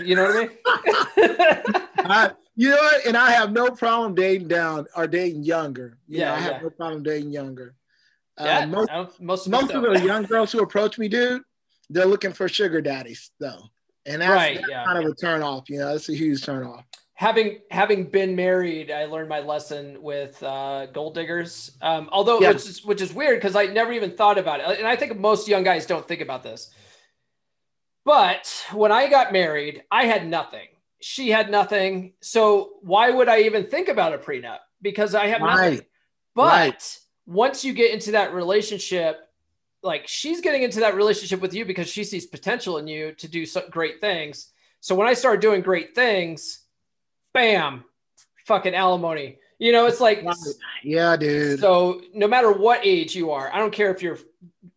you 0.04 0.16
know 0.16 0.24
what 0.24 0.36
I 0.36 0.40
mean? 0.40 1.82
I, 1.98 2.30
you 2.54 2.70
know 2.70 2.76
what? 2.76 3.06
And 3.06 3.16
I 3.16 3.30
have 3.32 3.52
no 3.52 3.70
problem 3.70 4.14
dating 4.14 4.48
down 4.48 4.86
or 4.96 5.06
dating 5.06 5.44
younger. 5.44 5.98
You 6.08 6.20
Yeah, 6.20 6.28
know, 6.30 6.34
I 6.34 6.38
have 6.40 6.52
yeah. 6.52 6.60
no 6.62 6.70
problem 6.70 7.02
dating 7.02 7.32
younger. 7.32 7.74
yeah. 8.40 8.60
Uh, 8.60 8.66
most 8.66 9.20
most 9.20 9.46
of 9.46 9.52
most 9.52 9.70
of 9.72 9.82
the 9.82 10.00
young 10.04 10.24
girls 10.24 10.52
who 10.52 10.62
approach 10.62 10.98
me, 10.98 11.08
dude, 11.08 11.42
they're 11.90 12.06
looking 12.06 12.32
for 12.32 12.48
sugar 12.48 12.80
daddies, 12.80 13.30
though, 13.38 13.62
and 14.06 14.22
that's, 14.22 14.30
Right, 14.32 14.56
that's 14.56 14.68
yeah. 14.70 14.84
kind 14.84 15.04
of 15.04 15.10
a 15.10 15.14
turn 15.14 15.42
off. 15.42 15.68
You 15.68 15.78
know, 15.80 15.92
that's 15.92 16.08
a 16.08 16.14
huge 16.16 16.42
turn 16.44 16.66
off. 16.66 16.84
having 17.14 17.60
having 17.70 18.04
been 18.04 18.34
married, 18.36 18.90
I 18.90 19.04
learned 19.04 19.28
my 19.28 19.40
lesson 19.40 20.02
with 20.02 20.42
uh, 20.42 20.86
gold 20.86 21.14
diggers. 21.14 21.72
Um, 21.82 22.08
although 22.12 22.40
Yeah. 22.40 22.48
which 22.52 22.66
is 22.68 22.84
which 22.84 23.00
is 23.02 23.12
weird 23.12 23.38
because 23.38 23.54
I 23.56 23.66
never 23.66 23.92
even 23.92 24.12
thought 24.12 24.38
about 24.38 24.60
it, 24.60 24.78
and 24.78 24.86
I 24.88 24.96
think 24.96 25.18
most 25.18 25.46
young 25.46 25.62
guys 25.62 25.84
don't 25.86 26.06
think 26.08 26.20
about 26.22 26.42
this. 26.42 26.70
But 28.06 28.64
when 28.72 28.92
I 28.92 29.08
got 29.08 29.32
married, 29.32 29.82
I 29.90 30.06
had 30.06 30.28
nothing. 30.28 30.68
She 31.00 31.28
had 31.28 31.50
nothing. 31.50 32.12
So 32.20 32.74
why 32.82 33.10
would 33.10 33.28
I 33.28 33.40
even 33.40 33.66
think 33.66 33.88
about 33.88 34.14
a 34.14 34.18
prenup? 34.18 34.58
Because 34.80 35.14
I 35.16 35.26
have 35.26 35.40
nothing. 35.40 35.80
But 36.32 36.46
Right. 36.46 36.98
once 37.26 37.64
you 37.64 37.72
get 37.72 37.90
into 37.92 38.12
that 38.12 38.32
relationship, 38.32 39.28
like 39.82 40.06
she's 40.06 40.40
getting 40.40 40.62
into 40.62 40.78
that 40.80 40.94
relationship 40.94 41.40
with 41.40 41.52
you 41.52 41.64
because 41.64 41.88
she 41.88 42.04
sees 42.04 42.26
potential 42.26 42.78
in 42.78 42.86
you 42.86 43.10
to 43.14 43.26
do 43.26 43.44
great 43.70 44.00
things. 44.00 44.52
So 44.80 44.94
when 44.94 45.08
I 45.08 45.14
started 45.14 45.40
doing 45.40 45.60
great 45.60 45.96
things, 45.96 46.60
bam, 47.34 47.84
fucking 48.44 48.74
alimony. 48.74 49.38
You 49.58 49.72
know, 49.72 49.86
it's 49.86 50.00
like 50.00 50.24
Yeah, 50.84 51.16
dude. 51.16 51.58
so 51.58 52.02
no 52.14 52.28
matter 52.28 52.52
what 52.52 52.80
age 52.84 53.16
you 53.16 53.32
are, 53.32 53.52
I 53.52 53.58
don't 53.58 53.72
care 53.72 53.90
if 53.90 54.00
you're 54.00 54.18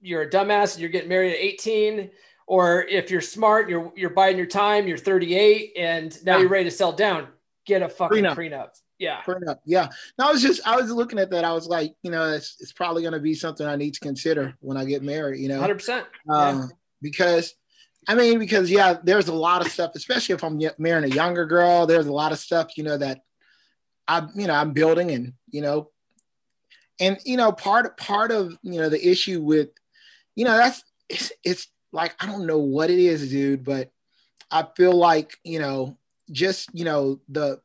you're 0.02 0.24
a 0.24 0.30
dumbass 0.30 0.74
and 0.74 0.82
you're 0.82 0.90
getting 0.90 1.10
married 1.10 1.34
at 1.34 1.40
18 1.40 2.10
or 2.50 2.82
if 2.84 3.12
you're 3.12 3.22
smart, 3.22 3.70
you're 3.70 3.94
you're 3.96 4.10
biding 4.10 4.38
your 4.38 4.48
time, 4.48 4.88
you're 4.88 4.98
38 4.98 5.74
and 5.78 6.26
now 6.26 6.34
Yeah. 6.34 6.40
you're 6.42 6.50
ready 6.50 6.66
to 6.66 6.76
sell 6.76 6.92
down, 6.92 7.28
get 7.66 7.84
a 7.84 7.88
fucking 7.88 8.24
Prenup. 8.24 8.36
prenup. 8.36 8.70
Yeah. 8.98 9.22
Prenup. 9.22 9.60
Yeah. 9.66 9.90
No, 10.18 10.28
I 10.28 10.32
was 10.32 10.42
just 10.42 10.60
I 10.68 10.76
was 10.76 10.90
looking 10.92 11.20
at 11.20 11.30
that. 11.30 11.46
I 11.46 11.54
was 11.54 11.68
like, 11.68 11.94
you 12.02 12.10
know, 12.12 12.34
it's, 12.34 12.58
it's 12.60 12.74
probably 12.74 13.04
going 13.04 13.14
to 13.14 13.20
be 13.20 13.36
something 13.36 13.66
I 13.68 13.76
need 13.76 13.94
to 13.94 14.00
consider 14.00 14.56
when 14.62 14.78
I 14.78 14.84
get 14.86 15.04
married. 15.04 15.40
You 15.40 15.50
know, 15.50 15.62
100%. 15.62 16.06
um, 16.28 16.72
because 17.02 17.54
I 18.08 18.16
mean, 18.16 18.40
because 18.40 18.72
yeah, 18.72 18.96
there's 19.04 19.28
a 19.28 19.34
lot 19.34 19.64
of 19.64 19.72
stuff, 19.72 19.92
especially 19.96 20.34
if 20.34 20.44
I'm 20.44 20.60
marrying 20.80 21.10
a 21.12 21.16
younger 21.16 21.46
girl. 21.46 21.86
There's 21.86 22.08
a 22.08 22.12
lot 22.12 22.32
of 22.32 22.40
stuff, 22.40 22.76
you 22.78 22.84
know, 22.84 22.98
that 22.98 23.22
I'm, 24.08 24.32
you 24.36 24.48
know, 24.48 24.56
I'm 24.56 24.74
building, 24.74 25.12
and 25.12 25.34
you 25.52 25.62
know, 25.62 25.92
and 27.00 27.20
you 27.26 27.38
know, 27.38 27.52
part 27.52 27.96
part 27.98 28.32
of 28.32 28.58
you 28.64 28.80
know 28.82 28.90
the 28.90 29.08
issue 29.08 29.40
with, 29.42 29.70
you 30.36 30.46
know, 30.46 30.58
that's 30.58 30.84
it's, 31.10 31.32
it's 31.44 31.68
like 31.92 32.16
I 32.20 32.26
don't 32.26 32.46
know 32.46 32.60
what 32.60 32.90
it 32.90 33.00
is, 33.00 33.30
dude, 33.30 33.64
but 33.64 33.92
I 34.52 34.66
feel 34.76 34.94
like 34.94 35.38
you 35.44 35.60
know, 35.60 35.98
just 36.32 36.70
you 36.74 36.86
know 36.86 37.20
the, 37.30 37.60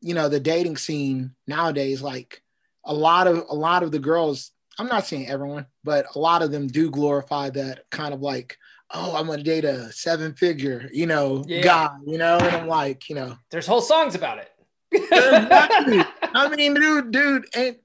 you 0.00 0.14
know, 0.14 0.28
the 0.28 0.40
dating 0.40 0.76
scene 0.76 1.34
nowadays, 1.46 2.02
like 2.02 2.42
a 2.84 2.94
lot 2.94 3.26
of 3.26 3.44
a 3.48 3.54
lot 3.54 3.82
of 3.82 3.90
the 3.92 3.98
girls. 3.98 4.52
I'm 4.80 4.86
not 4.86 5.06
saying 5.06 5.28
everyone, 5.28 5.66
but 5.82 6.06
a 6.14 6.18
lot 6.20 6.42
of 6.42 6.52
them 6.52 6.68
do 6.68 6.88
glorify 6.90 7.50
that 7.50 7.90
kind 7.90 8.14
of 8.14 8.20
like 8.20 8.56
oh, 8.90 9.14
I'm 9.16 9.26
gonna 9.26 9.42
date 9.42 9.64
a 9.66 9.92
seven 9.92 10.32
figure, 10.34 10.88
you 10.92 11.06
know, 11.06 11.44
Yeah. 11.46 11.62
guy, 11.62 11.88
you 12.06 12.16
know, 12.16 12.38
and 12.38 12.56
I'm 12.56 12.68
like, 12.68 13.08
you 13.10 13.16
know, 13.16 13.36
There's 13.50 13.66
whole 13.66 13.82
songs 13.82 14.14
about 14.14 14.38
it. 14.38 14.50
I 16.34 16.48
mean, 16.56 16.72
dude, 16.74 17.10
dude, 17.10 17.46
ain't 17.54 17.78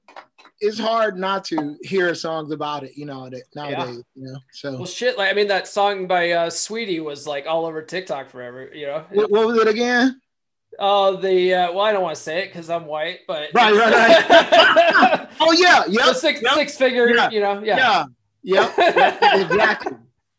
it's 0.63 0.79
hard 0.79 1.17
not 1.17 1.43
to 1.45 1.77
hear 1.81 2.15
songs 2.15 2.51
about 2.51 2.83
it, 2.83 2.95
you 2.95 3.05
know, 3.05 3.29
nowadays, 3.53 4.03
you 4.15 4.23
know. 4.23 4.37
So 4.51 4.73
Well, 4.73 4.85
shit. 4.85 5.17
Like, 5.17 5.29
I 5.29 5.33
mean, 5.33 5.47
that 5.49 5.67
song 5.67 6.07
by 6.07 6.31
uh, 6.31 6.49
Saweetie 6.49 7.03
was 7.03 7.27
like 7.27 7.45
all 7.45 7.65
over 7.65 7.81
TikTok 7.81 8.29
forever. 8.29 8.69
You 8.73 8.87
know. 8.87 9.05
what, 9.11 9.29
what 9.29 9.47
was 9.47 9.57
it 9.57 9.67
again? 9.67 10.21
Oh, 10.79 11.17
the 11.17 11.53
uh, 11.53 11.71
well, 11.71 11.81
I 11.81 11.91
don't 11.91 12.01
want 12.01 12.15
to 12.15 12.21
say 12.21 12.43
it 12.43 12.47
because 12.47 12.69
I'm 12.69 12.85
white, 12.85 13.19
but 13.27 13.49
Right, 13.53 13.73
right, 13.75 14.29
right. 14.29 15.29
Oh 15.39 15.51
yeah, 15.51 15.83
yep, 15.87 16.15
six 16.15 16.41
yep, 16.41 16.53
six 16.55 16.77
figure. 16.77 17.09
Yeah. 17.09 17.29
You 17.29 17.41
know. 17.41 17.61
Yeah. 17.63 18.05
yeah, 18.41 18.71
yep, 18.75 19.41
exactly. 19.41 19.97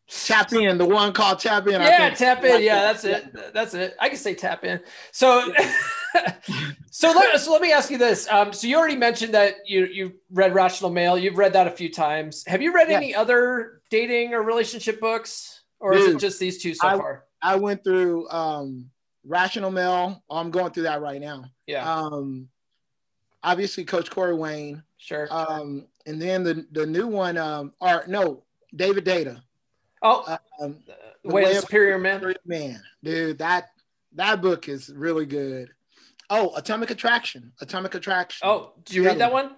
Tap 0.08 0.52
in, 0.52 0.76
the 0.78 0.84
one 0.84 1.12
called 1.12 1.38
Tap 1.38 1.66
In. 1.66 1.80
I 1.80 1.88
Yeah, 1.88 2.10
tap 2.10 2.44
in. 2.44 2.62
Yeah, 2.62 2.80
that's 2.82 3.04
it. 3.04 3.34
That's 3.54 3.72
it. 3.74 3.96
I 3.98 4.08
can 4.10 4.18
say 4.18 4.34
tap 4.34 4.62
in. 4.64 4.80
So, 5.12 5.50
so 6.90 7.10
let, 7.12 7.40
so 7.40 7.52
let 7.52 7.62
me 7.62 7.72
ask 7.72 7.90
you 7.90 7.96
this. 7.98 8.28
Um, 8.30 8.52
so 8.52 8.66
you 8.66 8.76
already 8.76 8.96
mentioned 8.96 9.32
that 9.34 9.54
you 9.66 9.86
you 9.86 10.12
read 10.30 10.54
Rational 10.54 10.90
Male. 10.90 11.16
You've 11.18 11.38
read 11.38 11.52
that 11.54 11.66
a 11.66 11.70
few 11.70 11.90
times. 11.90 12.44
Have 12.46 12.60
you 12.62 12.72
read 12.74 12.88
Yeah. 12.90 12.96
any 12.98 13.14
other 13.14 13.80
dating 13.90 14.34
or 14.34 14.42
relationship 14.42 15.00
books, 15.00 15.62
or 15.80 15.94
is 15.94 16.06
it 16.14 16.18
just 16.18 16.38
these 16.38 16.62
two 16.62 16.74
so 16.74 16.86
I- 16.86 16.96
far? 16.98 17.24
I 17.42 17.56
went 17.56 17.82
through 17.84 18.28
um 18.30 18.90
Rational 19.24 19.70
Male. 19.70 20.22
I'm 20.30 20.50
going 20.50 20.72
through 20.72 20.84
that 20.84 21.00
right 21.00 21.20
now. 21.20 21.44
Yeah, 21.66 21.90
Um, 21.90 22.48
obviously, 23.42 23.84
Coach 23.84 24.10
Corey 24.10 24.34
Wayne. 24.34 24.82
sure. 24.98 25.28
Um, 25.30 25.86
and 26.06 26.20
then 26.20 26.44
the 26.44 26.66
the 26.72 26.84
new 26.86 27.06
one, 27.06 27.38
um, 27.38 27.72
or 27.80 28.04
no, 28.06 28.44
David 28.76 29.04
Deida. 29.06 29.42
Oh, 30.04 30.38
Um, 30.60 30.78
the 31.24 31.32
way 31.34 31.44
Way 31.44 31.56
of- 31.56 31.62
superior 31.62 31.98
man. 31.98 32.34
man, 32.44 32.82
dude, 33.02 33.38
that 33.38 33.70
that 34.12 34.40
book 34.40 34.68
is 34.68 34.90
really 34.90 35.26
good. 35.26 35.70
Oh, 36.30 36.54
Atomic 36.56 36.90
Attraction. 36.90 37.52
Atomic 37.60 37.94
Attraction. 37.96 38.46
Oh, 38.48 38.72
did 38.84 38.94
you 38.94 39.02
Yeah. 39.02 39.08
read 39.10 39.18
that 39.18 39.32
one? 39.32 39.56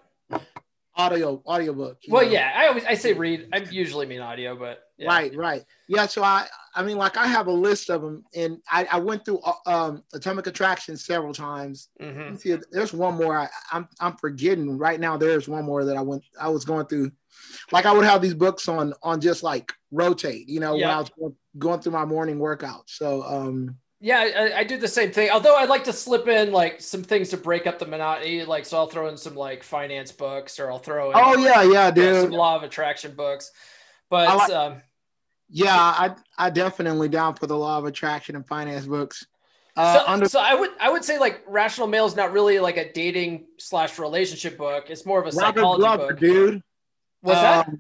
audio 0.99 1.43
audio 1.47 1.75
book. 1.75 1.99
Well, 2.09 2.25
know? 2.25 2.31
yeah. 2.31 2.53
I 2.57 2.69
always 2.69 2.85
I 2.85 2.95
say 2.95 3.13
read. 3.13 3.49
I 3.53 3.59
usually 3.59 4.07
mean 4.07 4.21
audio, 4.23 4.57
but 4.57 4.79
yeah. 4.97 5.09
Right, 5.09 5.35
right. 5.37 5.63
Yeah, 5.89 6.07
so 6.07 6.23
I 6.23 6.47
I 6.75 6.83
mean 6.83 6.97
like 6.97 7.19
I 7.19 7.27
have 7.27 7.49
a 7.49 7.53
list 7.53 7.91
of 7.91 8.01
them 8.01 8.25
and 8.35 8.59
I, 8.71 8.89
I 8.91 8.99
went 8.99 9.25
through 9.25 9.41
uh, 9.41 9.53
um 9.67 10.03
Atomic 10.15 10.47
Attraction 10.47 10.97
several 10.97 11.35
times. 11.35 11.91
hmm 12.01 12.35
see, 12.37 12.57
there's 12.73 12.95
one 12.95 13.15
more 13.17 13.39
I, 13.39 13.49
I'm 13.73 13.89
I'm 14.01 14.17
forgetting 14.17 14.79
right 14.79 14.99
now. 14.99 15.19
There's 15.19 15.49
one 15.49 15.65
more 15.67 15.85
that 15.85 15.97
I 15.99 16.01
went 16.03 16.25
I 16.41 16.49
was 16.49 16.65
going 16.65 16.87
through. 16.87 17.13
Like 17.73 17.87
I 17.87 17.93
would 17.93 18.05
have 18.05 18.23
these 18.23 18.35
books 18.35 18.69
on 18.69 18.95
on 19.03 19.21
just 19.21 19.43
like 19.43 19.73
rotate, 19.91 20.49
you 20.49 20.61
know, 20.61 20.75
when 20.75 20.85
I 20.85 20.99
was 20.99 21.11
going, 21.11 21.37
going 21.59 21.81
through 21.81 21.93
my 21.93 22.05
morning 22.05 22.39
workout. 22.39 22.89
So 22.89 23.23
um 23.23 23.77
Yeah, 24.01 24.21
I, 24.21 24.61
I 24.61 24.65
do 24.65 24.77
the 24.77 24.89
same 24.89 25.11
thing. 25.11 25.31
Although 25.31 25.57
I 25.57 25.65
like 25.65 25.85
to 25.85 25.93
slip 25.93 26.29
in 26.29 26.53
like 26.53 26.81
some 26.81 27.03
things 27.03 27.31
to 27.31 27.37
break 27.37 27.67
up 27.67 27.79
the 27.79 27.87
monotony. 27.87 28.45
Like, 28.45 28.65
so 28.67 28.77
I'll 28.77 28.87
throw 28.87 29.09
in 29.09 29.17
some 29.17 29.35
like 29.35 29.63
finance 29.63 30.13
books, 30.13 30.61
or 30.61 30.71
I'll 30.71 30.79
throw 30.79 31.11
in 31.11 31.17
oh 31.17 31.37
yeah, 31.39 31.63
yeah, 31.63 31.91
know, 31.91 32.21
some 32.23 32.31
dude. 32.31 32.39
law 32.39 32.57
of 32.57 32.63
attraction 32.63 33.15
books. 33.15 33.51
But 34.11 34.29
like- 34.37 34.51
um, 34.51 34.83
Yeah, 35.49 35.75
I 35.75 36.15
I 36.39 36.51
definitely 36.51 37.09
down 37.09 37.35
for 37.37 37.47
the 37.47 37.57
law 37.57 37.79
of 37.79 37.85
attraction 37.85 38.37
and 38.37 38.47
finance 38.47 38.87
books. 38.87 39.27
Uh, 39.77 39.99
so, 39.99 40.05
under- 40.07 40.29
so 40.29 40.41
I 40.41 40.55
would 40.55 40.71
I 40.81 40.91
would 40.91 41.05
say 41.05 41.19
like 41.19 41.43
Rational 41.47 41.87
Male 41.87 42.07
is 42.07 42.17
not 42.17 42.33
really 42.33 42.59
like 42.59 42.77
a 42.79 42.93
dating 42.93 43.47
slash 43.59 43.99
relationship 43.99 44.57
book. 44.57 44.87
It's 44.89 45.05
more 45.05 45.21
of 45.21 45.27
a 45.27 45.37
Robert 45.37 45.61
psychology 45.61 45.81
Glover, 45.81 46.09
book, 46.09 46.19
dude. 46.21 46.63
What's 47.27 47.39
um, 47.39 47.45
that? 47.45 47.71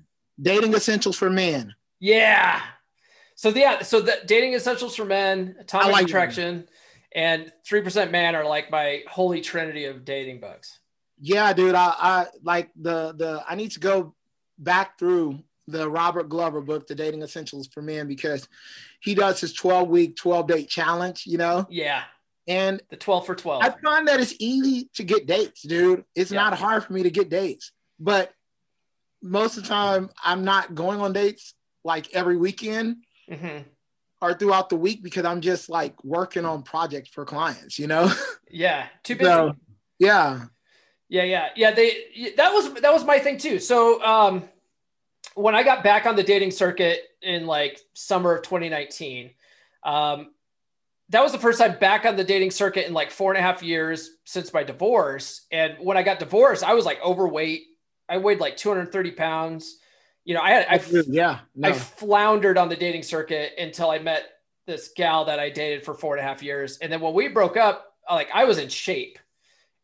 Dating 0.40 0.74
Essentials 0.74 1.16
for 1.16 1.30
Men. 1.30 1.74
Yeah. 1.98 2.60
So 3.36 3.50
yeah, 3.50 3.82
so 3.82 4.00
the 4.00 4.18
dating 4.24 4.54
essentials 4.54 4.96
for 4.96 5.04
men, 5.04 5.56
atomic 5.60 5.92
like 5.92 6.06
attraction, 6.06 6.56
them. 6.56 6.66
and 7.14 7.52
three 7.66 7.82
percent 7.82 8.10
man 8.10 8.34
are 8.34 8.46
like 8.46 8.70
my 8.70 9.02
holy 9.08 9.42
trinity 9.42 9.84
of 9.84 10.06
dating 10.06 10.40
books. 10.40 10.80
Yeah, 11.20 11.52
dude. 11.52 11.74
I, 11.74 11.94
I 11.98 12.26
like 12.42 12.70
the 12.74 13.14
the 13.14 13.44
I 13.46 13.54
need 13.54 13.72
to 13.72 13.80
go 13.80 14.14
back 14.58 14.98
through 14.98 15.40
the 15.68 15.88
Robert 15.88 16.28
Glover 16.28 16.60
book, 16.60 16.86
The 16.86 16.94
Dating 16.94 17.22
Essentials 17.22 17.66
for 17.66 17.82
Men, 17.82 18.06
because 18.06 18.48
he 19.00 19.14
does 19.14 19.40
his 19.40 19.52
12 19.52 19.88
week, 19.88 20.16
12 20.16 20.46
date 20.46 20.68
challenge, 20.68 21.24
you 21.26 21.38
know? 21.38 21.66
Yeah. 21.68 22.04
And 22.46 22.80
the 22.88 22.96
12 22.96 23.26
for 23.26 23.34
12. 23.34 23.64
I 23.64 23.70
find 23.70 24.06
that 24.06 24.20
it's 24.20 24.34
easy 24.38 24.88
to 24.94 25.02
get 25.02 25.26
dates, 25.26 25.62
dude. 25.62 26.04
It's 26.14 26.30
yeah. 26.30 26.40
not 26.40 26.56
hard 26.56 26.84
for 26.84 26.92
me 26.92 27.02
to 27.02 27.10
get 27.10 27.28
dates. 27.28 27.72
But 27.98 28.32
most 29.26 29.56
of 29.56 29.64
the 29.64 29.68
time, 29.68 30.10
I'm 30.24 30.44
not 30.44 30.74
going 30.74 31.00
on 31.00 31.12
dates 31.12 31.54
like 31.84 32.12
every 32.14 32.36
weekend 32.36 32.96
mm-hmm. 33.30 33.62
or 34.20 34.34
throughout 34.34 34.68
the 34.68 34.76
week 34.76 35.02
because 35.02 35.24
I'm 35.24 35.40
just 35.40 35.68
like 35.68 36.02
working 36.04 36.44
on 36.44 36.62
projects 36.62 37.10
for 37.10 37.24
clients, 37.24 37.78
you 37.78 37.86
know? 37.86 38.12
Yeah. 38.48 38.86
Too 39.02 39.16
busy. 39.16 39.28
So, 39.28 39.56
yeah. 39.98 40.44
Yeah, 41.08 41.24
yeah, 41.24 41.48
yeah. 41.56 41.72
They 41.72 42.32
that 42.36 42.52
was 42.52 42.72
that 42.74 42.92
was 42.92 43.04
my 43.04 43.18
thing 43.18 43.38
too. 43.38 43.58
So 43.58 44.00
um 44.04 44.48
when 45.34 45.54
I 45.54 45.62
got 45.62 45.84
back 45.84 46.06
on 46.06 46.16
the 46.16 46.22
dating 46.22 46.50
circuit 46.50 47.00
in 47.20 47.46
like 47.46 47.78
summer 47.94 48.36
of 48.36 48.42
2019, 48.42 49.30
um, 49.84 50.30
that 51.10 51.22
was 51.22 51.32
the 51.32 51.38
first 51.38 51.60
time 51.60 51.78
back 51.78 52.06
on 52.06 52.16
the 52.16 52.24
dating 52.24 52.50
circuit 52.50 52.86
in 52.86 52.94
like 52.94 53.10
four 53.10 53.32
and 53.32 53.38
a 53.38 53.42
half 53.42 53.62
years 53.62 54.10
since 54.24 54.52
my 54.52 54.64
divorce. 54.64 55.46
And 55.52 55.76
when 55.78 55.96
I 55.96 56.02
got 56.02 56.18
divorced, 56.18 56.64
I 56.64 56.74
was 56.74 56.84
like 56.84 57.04
overweight. 57.04 57.64
I 58.08 58.18
weighed 58.18 58.40
like 58.40 58.56
230 58.56 59.10
pounds. 59.12 59.78
You 60.24 60.34
know, 60.34 60.40
I 60.40 60.50
had, 60.50 60.66
I, 60.68 61.02
yeah, 61.06 61.40
no. 61.54 61.68
I 61.68 61.72
floundered 61.72 62.58
on 62.58 62.68
the 62.68 62.76
dating 62.76 63.02
circuit 63.02 63.52
until 63.58 63.90
I 63.90 63.98
met 63.98 64.24
this 64.66 64.90
gal 64.96 65.24
that 65.26 65.38
I 65.38 65.50
dated 65.50 65.84
for 65.84 65.94
four 65.94 66.16
and 66.16 66.24
a 66.24 66.28
half 66.28 66.42
years. 66.42 66.78
And 66.78 66.92
then 66.92 67.00
when 67.00 67.14
we 67.14 67.28
broke 67.28 67.56
up, 67.56 67.94
like 68.10 68.28
I 68.34 68.44
was 68.44 68.58
in 68.58 68.68
shape. 68.68 69.18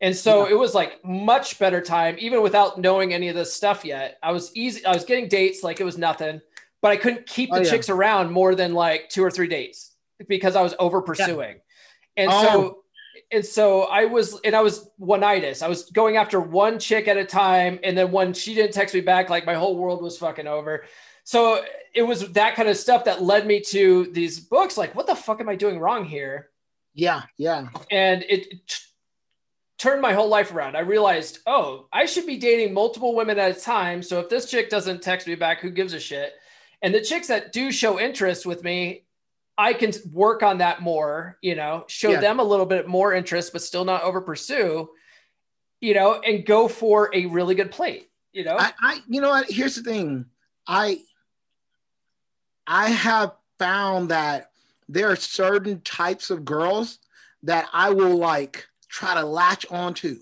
And 0.01 0.15
so 0.15 0.45
yeah. 0.45 0.51
it 0.51 0.55
was 0.55 0.75
like 0.75 1.03
much 1.05 1.59
better 1.59 1.81
time, 1.81 2.17
even 2.19 2.41
without 2.41 2.77
knowing 2.77 3.13
any 3.13 3.29
of 3.29 3.35
this 3.35 3.53
stuff 3.53 3.85
yet. 3.85 4.17
I 4.21 4.31
was 4.31 4.53
easy. 4.55 4.85
I 4.85 4.93
was 4.93 5.05
getting 5.05 5.29
dates 5.29 5.63
like 5.63 5.79
it 5.79 5.85
was 5.85 5.97
nothing, 5.97 6.41
but 6.81 6.91
I 6.91 6.97
couldn't 6.97 7.25
keep 7.25 7.49
oh, 7.51 7.55
the 7.55 7.61
oh, 7.61 7.63
yeah. 7.63 7.71
chicks 7.71 7.89
around 7.89 8.31
more 8.31 8.53
than 8.53 8.73
like 8.73 9.07
two 9.09 9.23
or 9.23 9.31
three 9.31 9.47
dates 9.47 9.93
because 10.27 10.57
I 10.57 10.61
was 10.61 10.75
over 10.77 11.01
pursuing. 11.01 11.55
Yeah. 12.17 12.23
And 12.23 12.31
oh. 12.31 12.43
so, 12.43 12.82
and 13.33 13.45
so 13.45 13.83
I 13.83 14.05
was, 14.05 14.39
and 14.45 14.55
I 14.55 14.61
was 14.61 14.89
oneitis. 15.01 15.61
I 15.61 15.67
was 15.67 15.89
going 15.91 16.17
after 16.17 16.39
one 16.39 16.79
chick 16.79 17.07
at 17.07 17.17
a 17.17 17.25
time. 17.25 17.79
And 17.83 17.97
then 17.97 18.11
when 18.11 18.33
she 18.33 18.53
didn't 18.53 18.73
text 18.73 18.93
me 18.93 19.01
back, 19.01 19.29
like 19.29 19.45
my 19.45 19.55
whole 19.55 19.77
world 19.77 20.01
was 20.01 20.17
fucking 20.17 20.47
over. 20.47 20.85
So 21.23 21.63
it 21.95 22.03
was 22.03 22.31
that 22.33 22.55
kind 22.55 22.69
of 22.69 22.77
stuff 22.77 23.05
that 23.05 23.23
led 23.23 23.47
me 23.47 23.61
to 23.69 24.05
these 24.13 24.39
books. 24.39 24.77
Like, 24.77 24.95
what 24.95 25.07
the 25.07 25.15
fuck 25.15 25.41
am 25.41 25.49
I 25.49 25.55
doing 25.55 25.79
wrong 25.79 26.05
here? 26.05 26.49
Yeah. 26.93 27.23
Yeah. 27.37 27.67
And 27.89 28.23
it, 28.29 28.61
turned 29.83 30.01
my 30.01 30.13
whole 30.13 30.29
life 30.29 30.53
around. 30.53 30.77
I 30.77 30.81
realized, 30.81 31.39
oh, 31.45 31.87
I 31.91 32.05
should 32.05 32.25
be 32.25 32.37
dating 32.37 32.73
multiple 32.73 33.15
women 33.15 33.37
at 33.37 33.57
a 33.57 33.59
time. 33.59 34.01
So 34.01 34.21
if 34.21 34.29
this 34.29 34.49
chick 34.49 34.69
doesn't 34.69 35.01
text 35.01 35.27
me 35.27 35.35
back, 35.35 35.59
who 35.59 35.71
gives 35.71 35.91
a 35.91 35.99
shit? 35.99 36.31
And 36.81 36.95
the 36.95 37.01
chicks 37.01 37.27
that 37.27 37.51
do 37.51 37.69
show 37.69 37.99
interest 37.99 38.45
with 38.45 38.63
me, 38.63 39.03
I 39.57 39.73
can 39.73 39.93
work 40.11 40.41
on 40.41 40.59
that 40.59 40.81
more, 40.81 41.37
you 41.41 41.55
know, 41.55 41.85
show 41.87 42.11
yeah. 42.11 42.19
them 42.19 42.39
a 42.39 42.43
little 42.43 42.65
bit 42.65 42.87
more 42.87 43.13
interest, 43.13 43.53
but 43.53 43.61
still 43.61 43.85
not 43.85 44.03
over 44.03 44.21
pursue, 44.21 44.89
you 45.79 45.93
know, 45.93 46.19
and 46.21 46.45
go 46.45 46.67
for 46.67 47.11
a 47.13 47.27
really 47.27 47.53
good 47.55 47.71
plate, 47.71 48.09
you 48.31 48.43
know. 48.43 48.57
I, 48.57 48.71
I 48.81 48.99
you 49.07 49.21
know 49.21 49.29
what? 49.29 49.49
Here's 49.49 49.75
the 49.75 49.83
thing. 49.83 50.25
I 50.67 51.01
I 52.65 52.89
have 52.89 53.33
found 53.59 54.09
that 54.09 54.51
there 54.89 55.11
are 55.11 55.15
certain 55.15 55.81
types 55.81 56.29
of 56.29 56.45
girls 56.45 56.99
that 57.43 57.67
I 57.73 57.91
will 57.91 58.17
like 58.17 58.67
try 58.89 59.13
to 59.13 59.25
latch 59.25 59.65
onto. 59.69 60.19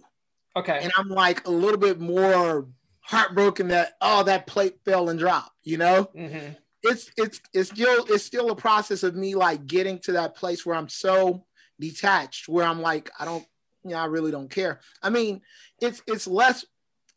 Okay. 0.56 0.80
And 0.82 0.92
I'm 0.98 1.08
like 1.08 1.48
a 1.48 1.52
little 1.52 1.78
bit 1.78 2.00
more 2.00 2.68
heartbroken 3.00 3.70
that 3.70 3.94
oh 4.02 4.24
that 4.24 4.48
plate 4.48 4.80
fell 4.84 5.08
and 5.08 5.18
dropped. 5.18 5.56
You 5.64 5.78
know. 5.78 6.10
Mm-hmm. 6.16 6.54
It's 6.84 7.12
it's 7.18 7.42
it's 7.54 7.70
still 7.70 8.06
it's 8.10 8.24
still 8.24 8.52
a 8.52 8.56
process 8.56 9.04
of 9.04 9.16
me 9.16 9.36
like 9.36 9.68
getting 9.68 10.00
to 10.00 10.14
that 10.14 10.36
place 10.36 10.66
where 10.66 10.76
I'm 10.76 10.90
so 10.90 11.46
detached 11.80 12.48
where 12.48 12.66
I'm 12.66 12.82
like 12.82 13.10
I 13.20 13.26
don't 13.26 13.46
you 13.84 13.92
know 13.92 13.98
I 13.98 14.06
really 14.06 14.32
don't 14.32 14.50
care. 14.50 14.80
I 15.02 15.10
mean 15.10 15.42
it's 15.80 16.02
it's 16.08 16.28
less 16.28 16.66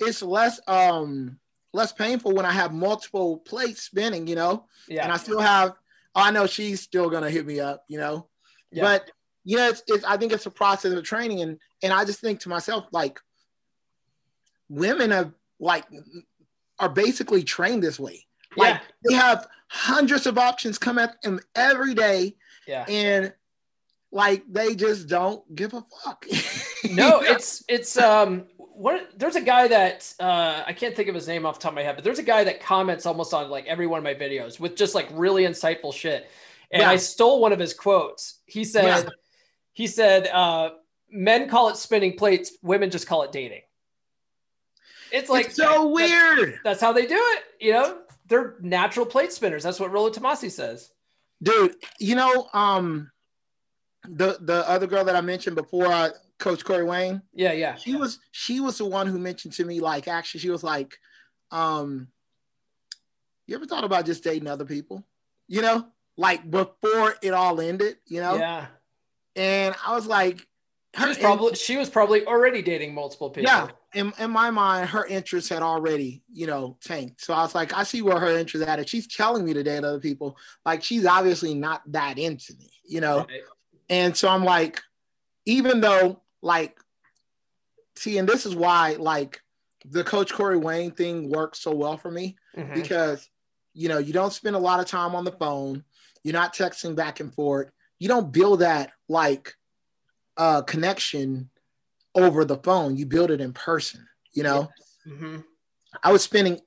it's 0.00 0.22
less 0.22 0.60
um 0.66 1.38
less 1.72 1.92
painful 1.92 2.34
when 2.34 2.46
I 2.46 2.52
have 2.52 2.72
multiple 2.72 3.38
plates 3.38 3.82
spinning, 3.82 4.26
you 4.26 4.36
know. 4.36 4.66
Yeah. 4.88 5.02
And 5.02 5.12
I 5.12 5.16
still 5.16 5.40
have 5.40 5.70
oh, 6.14 6.22
I 6.22 6.30
know 6.30 6.46
she's 6.46 6.80
still 6.80 7.10
gonna 7.10 7.30
hit 7.30 7.46
me 7.46 7.60
up, 7.60 7.84
you 7.88 7.98
know. 7.98 8.28
Yeah. 8.70 8.82
But 8.82 9.10
yeah, 9.44 9.68
it's, 9.68 9.82
it's 9.86 10.04
I 10.04 10.16
think 10.16 10.32
it's 10.32 10.46
a 10.46 10.50
process 10.50 10.92
of 10.92 11.04
training, 11.04 11.42
and 11.42 11.58
and 11.82 11.92
I 11.92 12.04
just 12.04 12.20
think 12.20 12.40
to 12.40 12.48
myself 12.48 12.86
like, 12.92 13.20
women 14.68 15.10
have 15.10 15.32
like 15.60 15.84
are 16.78 16.88
basically 16.88 17.44
trained 17.44 17.82
this 17.82 18.00
way. 18.00 18.26
Like 18.56 18.74
yeah. 18.74 18.80
they 19.04 19.14
have 19.14 19.48
hundreds 19.68 20.26
of 20.26 20.38
options 20.38 20.78
come 20.78 20.98
at 20.98 21.20
them 21.22 21.40
every 21.54 21.94
day, 21.94 22.36
yeah, 22.66 22.84
and 22.88 23.32
like 24.12 24.44
they 24.48 24.74
just 24.74 25.08
don't 25.08 25.42
give 25.54 25.74
a 25.74 25.84
fuck. 26.04 26.24
no, 26.90 27.20
it's 27.20 27.64
it's 27.68 27.96
um 27.96 28.44
what 28.58 29.08
there's 29.16 29.36
a 29.36 29.40
guy 29.40 29.68
that 29.68 30.12
uh, 30.18 30.62
I 30.66 30.72
can't 30.72 30.96
think 30.96 31.08
of 31.08 31.14
his 31.14 31.28
name 31.28 31.46
off 31.46 31.58
the 31.58 31.62
top 31.62 31.72
of 31.72 31.76
my 31.76 31.82
head, 31.82 31.94
but 31.94 32.04
there's 32.04 32.18
a 32.18 32.24
guy 32.24 32.44
that 32.44 32.60
comments 32.60 33.06
almost 33.06 33.32
on 33.32 33.48
like 33.48 33.66
every 33.66 33.86
one 33.86 33.98
of 33.98 34.04
my 34.04 34.14
videos 34.14 34.58
with 34.58 34.76
just 34.76 34.94
like 34.94 35.08
really 35.12 35.44
insightful 35.44 35.94
shit. 35.94 36.28
And 36.72 36.82
yeah. 36.82 36.90
I 36.90 36.96
stole 36.96 37.40
one 37.40 37.52
of 37.52 37.60
his 37.60 37.72
quotes. 37.72 38.40
He 38.46 38.64
said, 38.64 38.84
yeah. 38.84 39.10
He 39.74 39.86
said, 39.86 40.26
uh, 40.26 40.70
men 41.10 41.48
call 41.48 41.68
it 41.68 41.76
spinning 41.76 42.16
plates, 42.16 42.52
women 42.62 42.90
just 42.90 43.06
call 43.06 43.22
it 43.22 43.30
dating. 43.30 43.62
It's 45.12 45.30
like 45.30 45.46
it's 45.46 45.56
so 45.56 45.88
weird. 45.88 46.54
That's, 46.54 46.62
that's, 46.64 46.80
how 46.80 46.92
they 46.92 47.06
do 47.06 47.16
it. 47.16 47.42
You 47.60 47.72
know, 47.72 47.98
they're 48.26 48.56
natural 48.60 49.06
plate 49.06 49.32
spinners. 49.32 49.62
That's 49.62 49.80
what 49.80 49.92
Rollo 49.92 50.10
Tomassi 50.10 50.50
says. 50.50 50.90
Dude, 51.42 51.76
you 51.98 52.14
know, 52.14 52.48
um, 52.52 53.10
the 54.08 54.38
the 54.40 54.68
other 54.68 54.86
girl 54.86 55.04
that 55.04 55.16
I 55.16 55.20
mentioned 55.20 55.56
before, 55.56 55.86
uh, 55.86 56.10
Coach 56.38 56.64
Corey 56.64 56.84
Wayne. 56.84 57.22
Yeah, 57.32 57.52
yeah. 57.52 57.74
She 57.76 57.96
was 57.96 58.18
she 58.30 58.60
was 58.60 58.78
the 58.78 58.86
one 58.86 59.06
who 59.06 59.18
mentioned 59.18 59.54
to 59.54 59.64
me 59.64 59.80
like 59.80 60.08
actually 60.08 60.40
she 60.40 60.50
was 60.50 60.64
like, 60.64 60.98
um, 61.50 62.08
you 63.46 63.56
ever 63.56 63.66
thought 63.66 63.84
about 63.84 64.06
just 64.06 64.24
dating 64.24 64.48
other 64.48 64.64
people? 64.64 65.04
You 65.48 65.62
know, 65.62 65.86
like 66.16 66.50
before 66.50 67.14
it 67.22 67.34
all 67.34 67.60
ended. 67.60 67.96
You 68.06 68.20
know. 68.20 68.36
Yeah 68.36 68.66
and 69.36 69.74
I 69.84 69.94
was 69.94 70.06
like, 70.06 70.46
her, 70.94 71.02
she 71.02 71.08
was 71.08 71.18
probably 71.18 71.48
and, 71.48 71.56
she 71.56 71.76
was 71.76 71.90
probably 71.90 72.26
already 72.26 72.62
dating 72.62 72.94
multiple 72.94 73.30
people. 73.30 73.50
Yeah, 73.50 73.68
in, 73.94 74.12
in 74.18 74.30
my 74.30 74.50
mind, 74.50 74.88
her 74.90 75.04
interest 75.06 75.48
had 75.48 75.62
already, 75.62 76.22
you 76.32 76.46
know, 76.46 76.76
tanked. 76.82 77.22
So 77.22 77.34
I 77.34 77.42
was 77.42 77.54
like, 77.54 77.72
I 77.72 77.84
see 77.84 78.02
where 78.02 78.18
her 78.18 78.38
interest 78.38 78.66
at. 78.66 78.78
If 78.78 78.88
she's 78.88 79.06
telling 79.06 79.44
me 79.44 79.54
to 79.54 79.62
date 79.62 79.84
other 79.84 80.00
people, 80.00 80.36
like 80.64 80.82
she's 80.82 81.06
obviously 81.06 81.54
not 81.54 81.82
that 81.92 82.18
into 82.18 82.54
me, 82.54 82.70
you 82.86 83.00
know. 83.00 83.18
Right. 83.18 83.42
And 83.88 84.16
so 84.16 84.28
I'm 84.28 84.44
like, 84.44 84.80
even 85.46 85.80
though, 85.80 86.22
like, 86.42 86.78
see, 87.96 88.18
and 88.18 88.28
this 88.28 88.46
is 88.46 88.56
why, 88.56 88.96
like, 88.98 89.40
the 89.84 90.04
Coach 90.04 90.32
Corey 90.32 90.56
Wayne 90.56 90.90
thing 90.90 91.28
works 91.28 91.60
so 91.60 91.74
well 91.74 91.98
for 91.98 92.10
me 92.10 92.36
mm-hmm. 92.56 92.72
because, 92.72 93.28
you 93.74 93.88
know, 93.88 93.98
you 93.98 94.14
don't 94.14 94.32
spend 94.32 94.56
a 94.56 94.60
lot 94.60 94.80
of 94.80 94.86
time 94.86 95.14
on 95.14 95.24
the 95.24 95.32
phone. 95.32 95.84
You're 96.22 96.32
not 96.32 96.54
texting 96.54 96.96
back 96.96 97.20
and 97.20 97.34
forth 97.34 97.70
you 97.98 98.08
don't 98.08 98.32
build 98.32 98.60
that 98.60 98.92
like 99.08 99.54
uh 100.36 100.62
connection 100.62 101.50
over 102.14 102.44
the 102.44 102.58
phone. 102.58 102.96
You 102.96 103.06
build 103.06 103.30
it 103.30 103.40
in 103.40 103.52
person, 103.52 104.06
you 104.32 104.42
know? 104.42 104.70
Yes. 104.78 104.98
Mm-hmm. 105.14 105.36
I 106.02 106.12
was 106.12 106.22
spending 106.22 106.60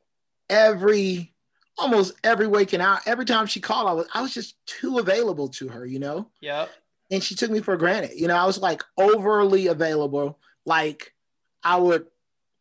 every 0.49 1.33
almost 1.77 2.13
every 2.23 2.47
waking 2.47 2.81
hour, 2.81 2.99
every 3.05 3.25
time 3.25 3.45
she 3.45 3.59
called, 3.59 3.87
I 3.87 3.93
was 3.93 4.07
I 4.13 4.21
was 4.21 4.33
just 4.33 4.55
too 4.65 4.97
available 4.99 5.47
to 5.49 5.67
her, 5.69 5.85
you 5.85 5.99
know? 5.99 6.29
Yeah. 6.41 6.67
And 7.09 7.23
she 7.23 7.35
took 7.35 7.51
me 7.51 7.61
for 7.61 7.77
granted. 7.77 8.19
You 8.19 8.27
know, 8.27 8.35
I 8.35 8.45
was 8.45 8.57
like 8.57 8.83
overly 8.97 9.67
available. 9.67 10.39
Like 10.65 11.13
I 11.63 11.77
would 11.77 12.07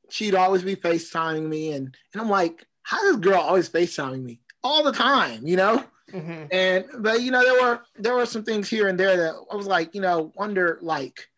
she'd 0.09 0.35
always 0.35 0.63
be 0.63 0.77
FaceTiming 0.77 1.49
me 1.49 1.73
and 1.73 1.97
and 2.13 2.23
I'm 2.23 2.31
like, 2.31 2.67
how 2.83 3.03
does 3.03 3.17
girl 3.17 3.41
always 3.41 3.69
FaceTiming 3.69 4.23
me? 4.23 4.41
All 4.63 4.83
the 4.83 4.93
time, 4.93 5.47
you 5.47 5.57
know? 5.57 5.85
Mm-hmm. 6.13 6.45
And 6.53 6.85
but 7.01 7.23
you 7.23 7.31
know 7.33 7.43
there 7.43 7.63
were 7.63 7.81
there 7.99 8.15
were 8.15 8.27
some 8.27 8.45
things 8.45 8.69
here 8.69 8.87
and 8.89 8.99
there 8.99 9.17
that 9.17 9.35
I 9.51 9.57
was 9.57 9.67
like 9.67 9.95
you 9.95 10.01
know 10.01 10.33
wonder 10.37 10.79
like 10.81 11.29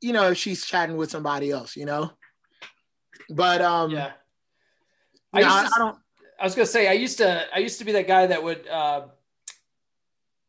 you 0.00 0.12
know 0.12 0.30
if 0.30 0.38
she's 0.38 0.66
chatting 0.66 0.96
with 0.96 1.10
somebody 1.10 1.50
else 1.50 1.76
you 1.76 1.84
know? 1.84 2.10
But 3.30 3.62
um 3.62 3.92
yeah. 3.92 4.12
I, 5.32 5.42
I, 5.42 5.68
I, 5.72 5.78
don't 5.78 5.98
I 6.40 6.44
was 6.44 6.54
gonna 6.54 6.66
say 6.66 6.88
I 6.88 6.92
used 6.92 7.18
to 7.18 7.46
I 7.54 7.58
used 7.58 7.78
to 7.78 7.84
be 7.84 7.92
that 7.92 8.08
guy 8.08 8.26
that 8.26 8.42
would 8.42 8.66
uh, 8.66 9.02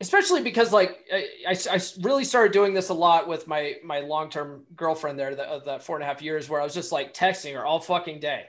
especially 0.01 0.41
because 0.41 0.73
like 0.73 1.05
I, 1.13 1.27
I, 1.47 1.57
I, 1.71 1.79
really 2.01 2.23
started 2.23 2.53
doing 2.53 2.73
this 2.73 2.89
a 2.89 2.93
lot 2.93 3.27
with 3.27 3.47
my 3.47 3.75
my 3.83 3.99
long-term 3.99 4.63
girlfriend 4.75 5.19
there 5.19 5.35
that, 5.35 5.65
that 5.65 5.83
four 5.83 5.95
and 5.95 6.03
a 6.03 6.07
half 6.07 6.21
years 6.21 6.49
where 6.49 6.61
i 6.61 6.63
was 6.63 6.73
just 6.73 6.91
like 6.91 7.13
texting 7.13 7.53
her 7.53 7.65
all 7.65 7.79
fucking 7.79 8.19
day. 8.19 8.45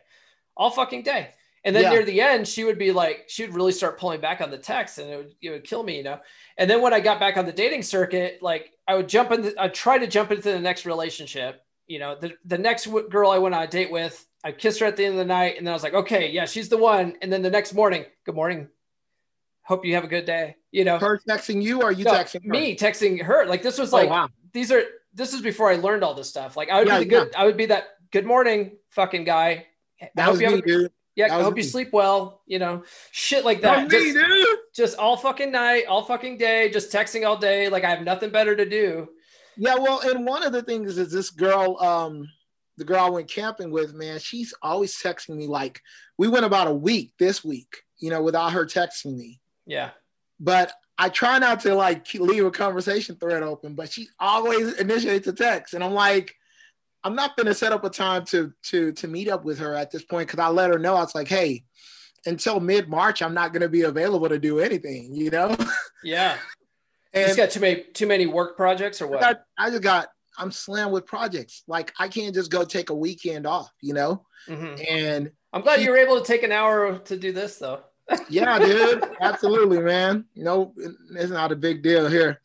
All 0.57 0.71
fucking 0.71 1.03
day 1.03 1.35
and 1.65 1.75
then 1.75 1.85
yeah. 1.85 1.91
near 1.91 2.05
the 2.05 2.21
end 2.21 2.47
she 2.47 2.65
would 2.65 2.79
be 2.79 2.93
like 2.93 3.25
she 3.29 3.45
would 3.45 3.55
really 3.55 3.73
start 3.73 3.99
pulling 3.99 4.21
back 4.21 4.41
on 4.41 4.51
the 4.51 4.59
text 4.59 4.99
and 4.99 5.11
it 5.11 5.17
would, 5.17 5.35
it 5.43 5.51
would 5.51 5.65
kill 5.65 5.83
me 5.83 5.97
you 5.97 6.03
know 6.03 6.19
and 6.57 6.69
then 6.69 6.81
when 6.81 6.93
i 6.93 7.01
got 7.01 7.21
back 7.21 7.37
on 7.37 7.47
the 7.47 7.53
dating 7.53 7.83
circuit 7.83 8.39
like 8.43 8.73
i 8.87 8.95
would 8.95 9.09
jump 9.09 9.31
in 9.33 9.53
i'd 9.59 9.75
try 9.75 9.99
to 9.99 10.07
jump 10.07 10.31
into 10.31 10.51
the 10.51 10.61
next 10.61 10.87
relationship 10.87 11.63
you 11.87 11.99
know 11.99 12.17
the, 12.19 12.33
the 12.45 12.59
next 12.59 12.85
w- 12.85 13.09
girl 13.09 13.31
i 13.31 13.39
went 13.39 13.55
on 13.55 13.63
a 13.63 13.67
date 13.67 13.91
with 13.91 14.27
i 14.45 14.53
kissed 14.53 14.81
her 14.81 14.87
at 14.87 14.97
the 14.97 15.05
end 15.05 15.15
of 15.15 15.19
the 15.19 15.25
night 15.25 15.57
and 15.57 15.67
then 15.67 15.73
i 15.73 15.75
was 15.75 15.83
like 15.83 15.95
okay 15.95 16.31
yeah 16.31 16.45
she's 16.45 16.69
the 16.69 16.77
one 16.77 17.15
and 17.23 17.33
then 17.33 17.43
the 17.43 17.51
next 17.51 17.75
morning 17.75 18.05
good 18.25 18.35
morning 18.35 18.69
hope 19.69 19.85
you 19.85 19.95
have 19.95 20.05
a 20.05 20.09
good 20.09 20.25
day. 20.25 20.57
You 20.73 20.85
know, 20.85 20.99
her 20.99 21.21
texting 21.29 21.63
you 21.63 21.83
or 21.83 21.93
you 21.93 22.05
no, 22.05 22.13
texting 22.13 22.43
her? 22.45 22.51
me 22.51 22.75
texting 22.75 23.23
her. 23.23 23.45
Like 23.47 23.63
this 23.63 23.79
was 23.79 23.93
like, 23.93 24.09
oh, 24.09 24.13
wow. 24.13 24.29
these 24.53 24.73
are, 24.73 24.83
this 25.13 25.35
is 25.35 25.43
before 25.43 25.71
I 25.71 25.77
learned 25.77 26.03
all 26.03 26.15
this 26.15 26.29
stuff. 26.29 26.57
Like 26.57 26.71
I 26.71 26.79
would 26.79 26.89
yeah, 26.89 26.99
be 26.99 27.05
the 27.05 27.11
good, 27.11 27.29
yeah. 27.33 27.41
I 27.41 27.45
would 27.45 27.57
be 27.57 27.67
that 27.67 27.85
good 28.11 28.25
morning 28.25 28.73
fucking 28.91 29.25
guy. 29.25 29.67
That 30.15 30.29
I 30.29 30.31
was 30.31 30.41
me, 30.41 30.63
dude. 30.63 30.91
Yeah, 31.19 31.37
I 31.37 31.43
hope 31.43 31.55
me. 31.55 31.63
you 31.63 31.69
sleep 31.69 31.93
well, 31.93 32.43
you 32.47 32.61
know, 32.61 32.85
shit 33.11 33.45
like 33.45 33.61
that. 33.63 33.91
Just, 33.91 34.15
me, 34.15 34.47
just 34.73 34.97
all 34.99 35.17
fucking 35.17 35.51
night, 35.51 35.87
all 35.89 36.05
fucking 36.05 36.39
day, 36.39 36.71
just 36.71 36.93
texting 36.93 37.27
all 37.27 37.37
day. 37.37 37.69
Like 37.69 37.83
I 37.83 37.91
have 37.91 38.03
nothing 38.03 38.31
better 38.31 38.55
to 38.55 38.65
do. 38.65 39.09
Yeah, 39.57 39.75
well, 39.75 39.99
and 40.05 40.25
one 40.25 40.45
of 40.45 40.53
the 40.53 40.63
things 40.63 40.97
is 40.97 41.11
this 41.11 41.31
girl, 41.31 41.77
um, 41.81 42.29
the 42.77 42.85
girl 42.85 43.01
I 43.01 43.11
went 43.11 43.29
camping 43.29 43.73
with, 43.73 43.95
man, 43.95 44.21
she's 44.21 44.55
always 44.63 44.95
texting 44.95 45.35
me 45.35 45.49
like 45.49 45.83
we 46.19 46.29
went 46.29 46.47
about 46.47 46.69
a 46.69 46.73
week 46.73 47.15
this 47.19 47.45
week, 47.45 47.83
you 47.99 48.11
know, 48.11 48.23
without 48.23 48.53
her 48.53 48.65
texting 48.65 49.17
me. 49.17 49.41
Yeah. 49.67 49.91
But 50.39 50.73
I 50.99 51.09
try 51.09 51.41
not 51.41 51.59
to 51.63 51.75
like 51.75 52.15
leave 52.15 52.45
a 52.45 52.53
conversation 52.53 53.17
thread 53.17 53.43
open, 53.43 53.75
but 53.75 53.91
she 53.91 54.07
always 54.21 54.75
initiates 54.75 55.27
a 55.27 55.33
text, 55.33 55.75
and 55.75 55.83
I'm 55.83 55.95
like, 55.95 56.37
I'm 57.05 57.15
not 57.15 57.37
gonna 57.37 57.55
set 57.55 57.73
up 57.73 57.85
a 57.85 57.91
time 57.91 58.25
to 58.27 58.53
to 58.65 58.93
to 58.93 59.09
meet 59.09 59.29
up 59.29 59.45
with 59.45 59.59
her 59.59 59.75
at 59.75 59.91
this 59.91 60.05
point 60.05 60.29
because 60.29 60.41
I 60.41 60.49
let 60.49 60.71
her 60.71 60.79
know 60.79 60.95
I 60.95 61.01
was 61.01 61.15
like, 61.15 61.29
hey, 61.29 61.65
until 62.27 62.61
mid 62.61 62.89
March, 62.89 63.23
I'm 63.23 63.35
not 63.35 63.53
gonna 63.53 63.69
be 63.69 63.83
available 63.83 64.29
to 64.29 64.39
do 64.39 64.59
anything, 64.59 65.15
you 65.15 65.31
know? 65.31 65.57
Yeah. 66.03 66.37
and 67.13 67.27
just 67.27 67.37
got 67.37 67.51
too 67.51 67.61
many 67.61 67.83
too 67.95 68.07
many 68.07 68.27
work 68.27 68.57
projects 68.57 69.01
or 69.01 69.07
what? 69.07 69.23
I, 69.23 69.33
got, 69.33 69.43
I 69.57 69.71
just 69.71 69.83
got 69.83 70.09
I'm 70.37 70.53
slammed 70.53 70.93
with 70.93 71.07
projects. 71.07 71.63
Like 71.67 71.93
I 71.99 72.09
can't 72.09 72.35
just 72.35 72.51
go 72.51 72.65
take 72.65 72.91
a 72.91 72.95
weekend 72.95 73.47
off, 73.47 73.73
you 73.81 73.95
know? 73.95 74.25
Mm-hmm. 74.49 74.83
And 74.89 75.31
I'm 75.53 75.63
glad 75.63 75.81
you 75.81 75.91
were 75.91 75.97
able 75.97 76.21
to 76.21 76.27
take 76.27 76.43
an 76.43 76.53
hour 76.53 76.99
to 76.99 77.17
do 77.17 77.33
this 77.33 77.59
though 77.59 77.83
yeah, 78.29 78.59
dude, 78.59 79.05
absolutely, 79.21 79.81
man. 79.81 80.25
You 80.35 80.45
know, 80.45 80.75
it's 80.77 81.31
not 81.31 81.53
a 81.53 81.57
big 81.57 81.83
deal 81.83 82.09
here, 82.09 82.41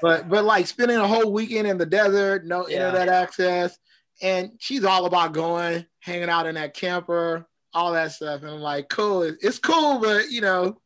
but 0.00 0.28
but 0.28 0.44
like 0.44 0.66
spending 0.66 0.96
a 0.96 1.06
whole 1.06 1.32
weekend 1.32 1.66
in 1.66 1.78
the 1.78 1.86
desert, 1.86 2.46
no 2.46 2.66
yeah. 2.66 2.86
internet 2.86 3.08
access, 3.08 3.78
and 4.22 4.52
she's 4.58 4.84
all 4.84 5.04
about 5.06 5.32
going, 5.32 5.84
hanging 6.00 6.30
out 6.30 6.46
in 6.46 6.54
that 6.54 6.74
camper, 6.74 7.46
all 7.72 7.92
that 7.92 8.12
stuff, 8.12 8.42
and 8.42 8.50
I'm 8.50 8.60
like, 8.60 8.88
cool, 8.88 9.22
it's 9.22 9.58
cool, 9.58 9.98
but 9.98 10.30
you 10.30 10.40
know, 10.40 10.80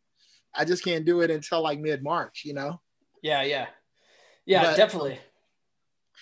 I 0.54 0.64
just 0.64 0.84
can't 0.84 1.04
do 1.04 1.20
it 1.20 1.30
until 1.30 1.62
like 1.62 1.78
mid 1.78 2.02
March, 2.02 2.42
you 2.44 2.54
know. 2.54 2.80
Yeah, 3.22 3.42
yeah, 3.42 3.66
yeah, 4.46 4.64
but, 4.64 4.76
definitely. 4.76 5.20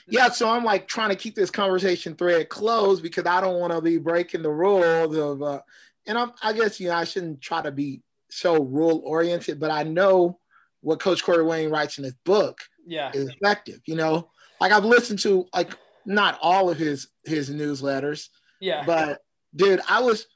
Yeah, 0.09 0.29
so 0.29 0.49
I'm 0.51 0.65
like 0.65 0.87
trying 0.87 1.09
to 1.09 1.17
keep 1.17 1.35
this 1.35 1.51
conversation 1.51 2.15
thread 2.15 2.49
closed 2.49 3.03
because 3.03 3.27
I 3.27 3.41
don't 3.41 3.59
want 3.59 3.73
to 3.73 3.81
be 3.81 3.99
breaking 3.99 4.43
the 4.43 4.51
rules 4.51 5.17
of. 5.17 5.43
Uh, 5.43 5.61
and 6.07 6.19
I'm, 6.19 6.33
I 6.43 6.53
guess 6.53 6.81
you 6.81 6.89
know 6.89 6.95
I 6.95 7.05
shouldn't 7.05 7.41
try 7.41 7.63
to 7.63 7.73
be 7.73 8.03
so 8.31 8.63
rule 8.63 9.03
oriented, 9.05 9.61
but 9.61 9.71
I 9.71 9.83
know 9.83 10.39
what 10.81 11.01
Coach 11.01 11.25
Corey 11.25 11.45
Wayne 11.45 11.71
writes 11.71 11.99
in 11.99 12.05
his 12.05 12.15
book 12.25 12.61
yeah. 12.87 13.11
is 13.13 13.29
effective. 13.29 13.81
You 13.87 13.97
know, 13.97 14.31
like 14.61 14.73
I've 14.73 14.85
listened 14.85 15.19
to 15.21 15.47
like 15.55 15.75
not 16.05 16.39
all 16.41 16.71
of 16.71 16.79
his 16.79 17.09
his 17.25 17.51
newsletters. 17.51 18.29
Yeah. 18.61 18.85
But 18.87 19.21
dude, 19.55 19.81
I 19.89 20.01
was 20.01 20.27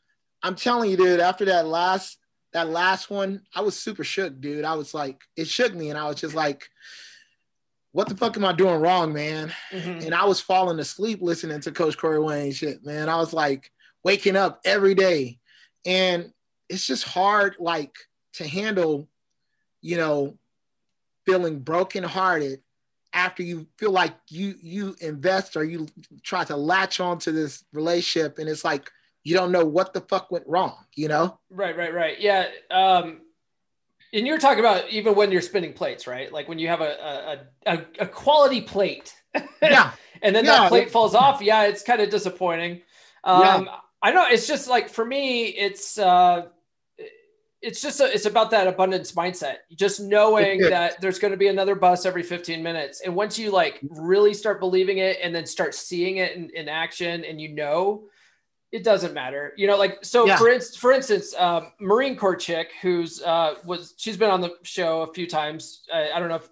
I'm 0.43 0.57
telling 0.57 0.91
you, 0.91 0.97
dude, 0.97 1.21
after 1.21 1.45
that 1.47 1.67
last 1.67 2.19
that 2.53 2.69
last 2.69 3.11
one, 3.11 3.43
I 3.55 3.61
was 3.61 3.79
super 3.79 4.05
shook, 4.05 4.41
dude. 4.41 4.65
I 4.65 4.75
was 4.75 4.93
like, 4.93 5.21
it 5.37 5.47
shook 5.47 5.75
me, 5.75 5.91
and 5.91 5.99
I 5.99 6.07
was 6.09 6.17
just 6.17 6.35
like, 6.35 6.69
what 7.93 8.09
the 8.09 8.17
fuck 8.17 8.37
am 8.37 8.45
I 8.45 8.53
doing 8.53 8.81
wrong, 8.81 9.13
man? 9.13 9.53
Mm-hmm. 9.73 10.07
And 10.07 10.15
I 10.15 10.25
was 10.25 10.41
falling 10.41 10.79
asleep 10.79 11.21
listening 11.23 11.61
to 11.61 11.73
Coach 11.73 11.97
Corey 11.97 12.21
Wayne 12.21 12.53
shit, 12.53 12.85
man. 12.85 13.09
I 13.09 13.17
was 13.17 13.33
like 13.33 13.71
waking 14.05 14.37
up 14.37 14.61
every 14.65 14.95
day 14.95 15.40
and 15.85 16.33
it's 16.69 16.87
just 16.87 17.05
hard 17.05 17.57
like 17.59 17.95
to 18.35 18.47
handle 18.47 19.09
you 19.83 19.97
know 19.97 20.37
feeling 21.27 21.61
brokenhearted 21.61 22.61
after 23.13 23.43
you 23.43 23.67
feel 23.77 23.91
like 23.91 24.15
you 24.29 24.55
you 24.63 24.95
invest 25.01 25.57
or 25.57 25.65
you 25.65 25.87
try 26.23 26.45
to 26.45 26.57
latch 26.57 27.01
onto 27.01 27.33
this 27.33 27.65
relationship 27.73 28.39
and 28.39 28.49
it's 28.49 28.65
like 28.65 28.91
you 29.25 29.35
don't 29.35 29.53
know 29.53 29.65
what 29.65 29.93
the 29.93 30.01
fuck 30.03 30.31
went 30.31 30.47
wrong 30.47 30.77
you 30.95 31.09
know? 31.09 31.39
Right 31.51 31.77
right 31.77 31.93
right. 31.93 32.21
Yeah 32.21 32.47
um 32.71 33.21
and 34.13 34.27
you're 34.27 34.39
talking 34.39 34.61
about 34.61 34.89
even 34.91 35.15
when 35.15 35.31
you're 35.33 35.43
spinning 35.43 35.73
plates 35.73 36.07
right? 36.07 36.33
Like 36.33 36.49
when 36.49 36.59
you 36.59 36.69
have 36.69 36.81
a 36.81 37.41
a, 37.67 37.75
a, 37.75 37.87
a 38.01 38.07
quality 38.07 38.61
plate. 38.61 39.15
Yeah. 39.63 39.93
And 40.23 40.35
then 40.35 40.45
yeah. 40.45 40.63
that 40.63 40.69
plate 40.69 40.91
falls 40.91 41.15
off. 41.15 41.41
Yeah 41.43 41.65
it's 41.65 41.83
kind 41.83 42.01
of 42.01 42.11
disappointing 42.11 42.83
um 43.25 43.67
yeah. 43.67 43.77
I 44.03 44.13
know 44.13 44.27
it's 44.29 44.47
just 44.47 44.69
like 44.69 44.89
for 44.89 45.05
me, 45.05 45.47
it's 45.47 45.99
uh, 45.99 46.47
it's 47.63 47.83
just 47.83 48.01
a, 48.01 48.13
it's 48.13 48.25
about 48.25 48.51
that 48.53 48.67
abundance 48.67 49.13
mindset. 49.13 49.57
Just 49.75 50.01
knowing 50.01 50.61
that 50.63 51.01
there's 51.01 51.19
going 51.19 51.33
to 51.33 51.37
be 51.37 51.49
another 51.49 51.75
bus 51.75 52.07
every 52.07 52.23
15 52.23 52.63
minutes, 52.63 53.03
and 53.03 53.15
once 53.15 53.39
you 53.39 53.51
like 53.51 53.79
really 53.91 54.33
start 54.33 54.61
believing 54.61 54.99
it, 54.99 55.19
and 55.23 55.35
then 55.35 55.45
start 55.45 55.75
seeing 55.75 56.17
it 56.17 56.37
in, 56.37 56.51
in 56.51 56.69
action, 56.69 57.25
and 57.25 57.41
you 57.41 57.51
know, 57.51 58.05
it 58.73 58.85
doesn't 58.85 59.13
matter. 59.13 59.53
You 59.57 59.67
know, 59.67 59.77
like 59.77 59.99
so 60.03 60.27
yeah. 60.27 60.39
for 60.39 60.49
instance, 60.49 60.77
for 60.77 60.93
instance, 60.93 61.35
um, 61.37 61.73
Marine 61.79 62.17
Corps 62.17 62.37
chick 62.37 62.73
who's 62.81 63.21
uh, 63.21 63.57
was 63.67 63.95
she's 63.99 64.17
been 64.17 64.31
on 64.31 64.41
the 64.41 64.55
show 64.63 65.03
a 65.03 65.13
few 65.13 65.27
times. 65.27 65.83
I 65.93 66.19
don't 66.19 66.29
know 66.29 66.37
if 66.37 66.49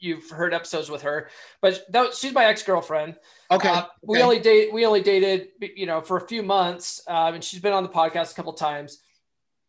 you've 0.00 0.30
heard 0.30 0.54
episodes 0.54 0.90
with 0.90 1.02
her, 1.02 1.28
but 1.60 1.84
that, 1.92 2.14
she's 2.14 2.32
my 2.32 2.46
ex 2.46 2.62
girlfriend. 2.62 3.16
Okay. 3.50 3.68
Uh, 3.68 3.84
we 4.02 4.22
only 4.22 4.40
date. 4.40 4.72
We 4.72 4.84
only 4.84 5.00
dated, 5.00 5.48
you 5.74 5.86
know, 5.86 6.00
for 6.00 6.18
a 6.18 6.26
few 6.26 6.42
months, 6.42 7.00
um, 7.08 7.34
and 7.34 7.42
she's 7.42 7.60
been 7.60 7.72
on 7.72 7.82
the 7.82 7.88
podcast 7.88 8.32
a 8.32 8.34
couple 8.34 8.52
times. 8.52 8.98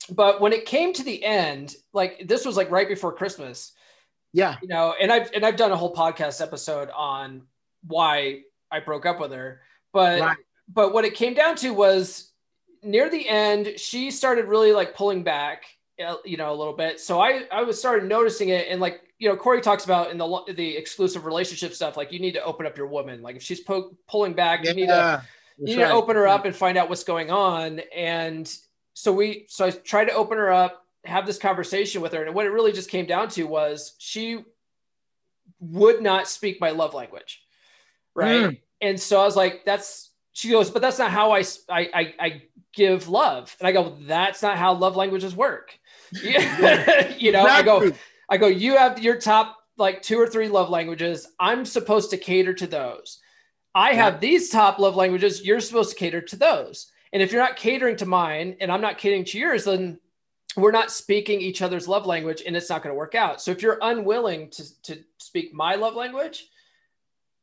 But 0.09 0.41
when 0.41 0.53
it 0.53 0.65
came 0.65 0.93
to 0.93 1.03
the 1.03 1.23
end, 1.23 1.75
like 1.93 2.27
this 2.27 2.45
was 2.45 2.57
like 2.57 2.71
right 2.71 2.87
before 2.87 3.13
Christmas. 3.13 3.73
Yeah. 4.33 4.57
You 4.61 4.67
know, 4.67 4.93
and 4.99 5.11
I've 5.11 5.31
and 5.33 5.45
I've 5.45 5.55
done 5.55 5.71
a 5.71 5.77
whole 5.77 5.93
podcast 5.93 6.41
episode 6.41 6.89
on 6.95 7.43
why 7.87 8.41
I 8.71 8.79
broke 8.81 9.05
up 9.05 9.19
with 9.19 9.31
her, 9.31 9.61
but 9.93 10.19
right. 10.19 10.37
but 10.67 10.93
what 10.93 11.05
it 11.05 11.15
came 11.15 11.33
down 11.33 11.55
to 11.57 11.73
was 11.73 12.31
near 12.83 13.09
the 13.09 13.27
end, 13.27 13.73
she 13.77 14.11
started 14.11 14.45
really 14.45 14.73
like 14.73 14.95
pulling 14.95 15.23
back, 15.23 15.63
uh, 16.05 16.15
you 16.25 16.37
know, 16.37 16.51
a 16.51 16.55
little 16.55 16.75
bit. 16.75 16.99
So 16.99 17.19
I 17.19 17.43
I 17.51 17.63
was 17.63 17.79
started 17.79 18.07
noticing 18.07 18.49
it, 18.49 18.67
and 18.69 18.81
like 18.81 19.01
you 19.19 19.27
know, 19.27 19.35
Corey 19.35 19.61
talks 19.61 19.83
about 19.83 20.11
in 20.11 20.17
the 20.17 20.43
the 20.55 20.77
exclusive 20.77 21.25
relationship 21.25 21.73
stuff, 21.73 21.97
like 21.97 22.11
you 22.11 22.19
need 22.19 22.33
to 22.33 22.43
open 22.43 22.65
up 22.65 22.77
your 22.77 22.87
woman. 22.87 23.21
Like 23.21 23.35
if 23.35 23.43
she's 23.43 23.59
po- 23.59 23.95
pulling 24.07 24.33
back, 24.33 24.65
you 24.65 24.73
need 24.73 24.87
to 24.87 25.21
you 25.59 25.75
need 25.75 25.83
right. 25.83 25.89
to 25.89 25.93
open 25.93 26.15
her 26.15 26.25
up 26.25 26.45
and 26.45 26.55
find 26.55 26.77
out 26.77 26.87
what's 26.87 27.03
going 27.03 27.29
on. 27.29 27.81
And 27.95 28.51
so 28.93 29.11
we, 29.11 29.45
so 29.49 29.65
I 29.65 29.71
tried 29.71 30.05
to 30.05 30.13
open 30.13 30.37
her 30.37 30.51
up, 30.51 30.85
have 31.03 31.25
this 31.25 31.37
conversation 31.37 32.01
with 32.01 32.13
her, 32.13 32.23
and 32.23 32.33
what 32.33 32.45
it 32.45 32.49
really 32.49 32.71
just 32.71 32.89
came 32.89 33.05
down 33.05 33.27
to 33.29 33.43
was 33.43 33.95
she 33.97 34.43
would 35.59 36.01
not 36.01 36.29
speak 36.29 36.61
my 36.61 36.69
love 36.69 36.93
language, 36.93 37.41
right? 38.15 38.45
Mm. 38.45 38.59
And 38.81 38.99
so 38.99 39.19
I 39.19 39.25
was 39.25 39.35
like, 39.35 39.65
that's. 39.65 40.07
She 40.31 40.51
goes, 40.51 40.69
but 40.69 40.81
that's 40.81 40.99
not 40.99 41.11
how 41.11 41.31
I 41.31 41.43
I 41.67 41.89
I, 41.93 42.13
I 42.19 42.41
give 42.73 43.09
love, 43.09 43.53
and 43.59 43.67
I 43.67 43.73
go, 43.73 43.97
that's 44.01 44.41
not 44.41 44.57
how 44.57 44.73
love 44.73 44.95
languages 44.95 45.35
work. 45.35 45.77
you 46.23 47.33
know, 47.33 47.43
I 47.43 47.61
go 47.63 47.91
I 48.29 48.37
go, 48.37 48.47
you 48.47 48.77
have 48.77 49.01
your 49.01 49.19
top 49.19 49.57
like 49.77 50.01
two 50.01 50.19
or 50.19 50.27
three 50.27 50.47
love 50.47 50.69
languages. 50.69 51.27
I'm 51.39 51.65
supposed 51.65 52.11
to 52.11 52.17
cater 52.17 52.53
to 52.53 52.67
those. 52.67 53.19
I 53.73 53.93
have 53.93 54.19
these 54.19 54.49
top 54.49 54.77
love 54.77 54.95
languages. 54.95 55.45
You're 55.45 55.59
supposed 55.61 55.91
to 55.91 55.95
cater 55.95 56.21
to 56.21 56.35
those. 56.35 56.91
And 57.13 57.23
if 57.23 57.31
you're 57.31 57.41
not 57.41 57.55
catering 57.55 57.95
to 57.97 58.05
mine 58.05 58.57
and 58.59 58.71
I'm 58.71 58.81
not 58.81 58.97
catering 58.97 59.25
to 59.25 59.39
yours, 59.39 59.65
then 59.65 59.99
we're 60.55 60.71
not 60.71 60.91
speaking 60.91 61.41
each 61.41 61.61
other's 61.61 61.87
love 61.87 62.05
language 62.05 62.43
and 62.45 62.55
it's 62.55 62.69
not 62.69 62.83
going 62.83 62.93
to 62.93 62.97
work 62.97 63.15
out. 63.15 63.41
So 63.41 63.51
if 63.51 63.61
you're 63.61 63.79
unwilling 63.81 64.49
to, 64.51 64.81
to 64.83 65.03
speak 65.17 65.53
my 65.53 65.75
love 65.75 65.95
language, 65.95 66.47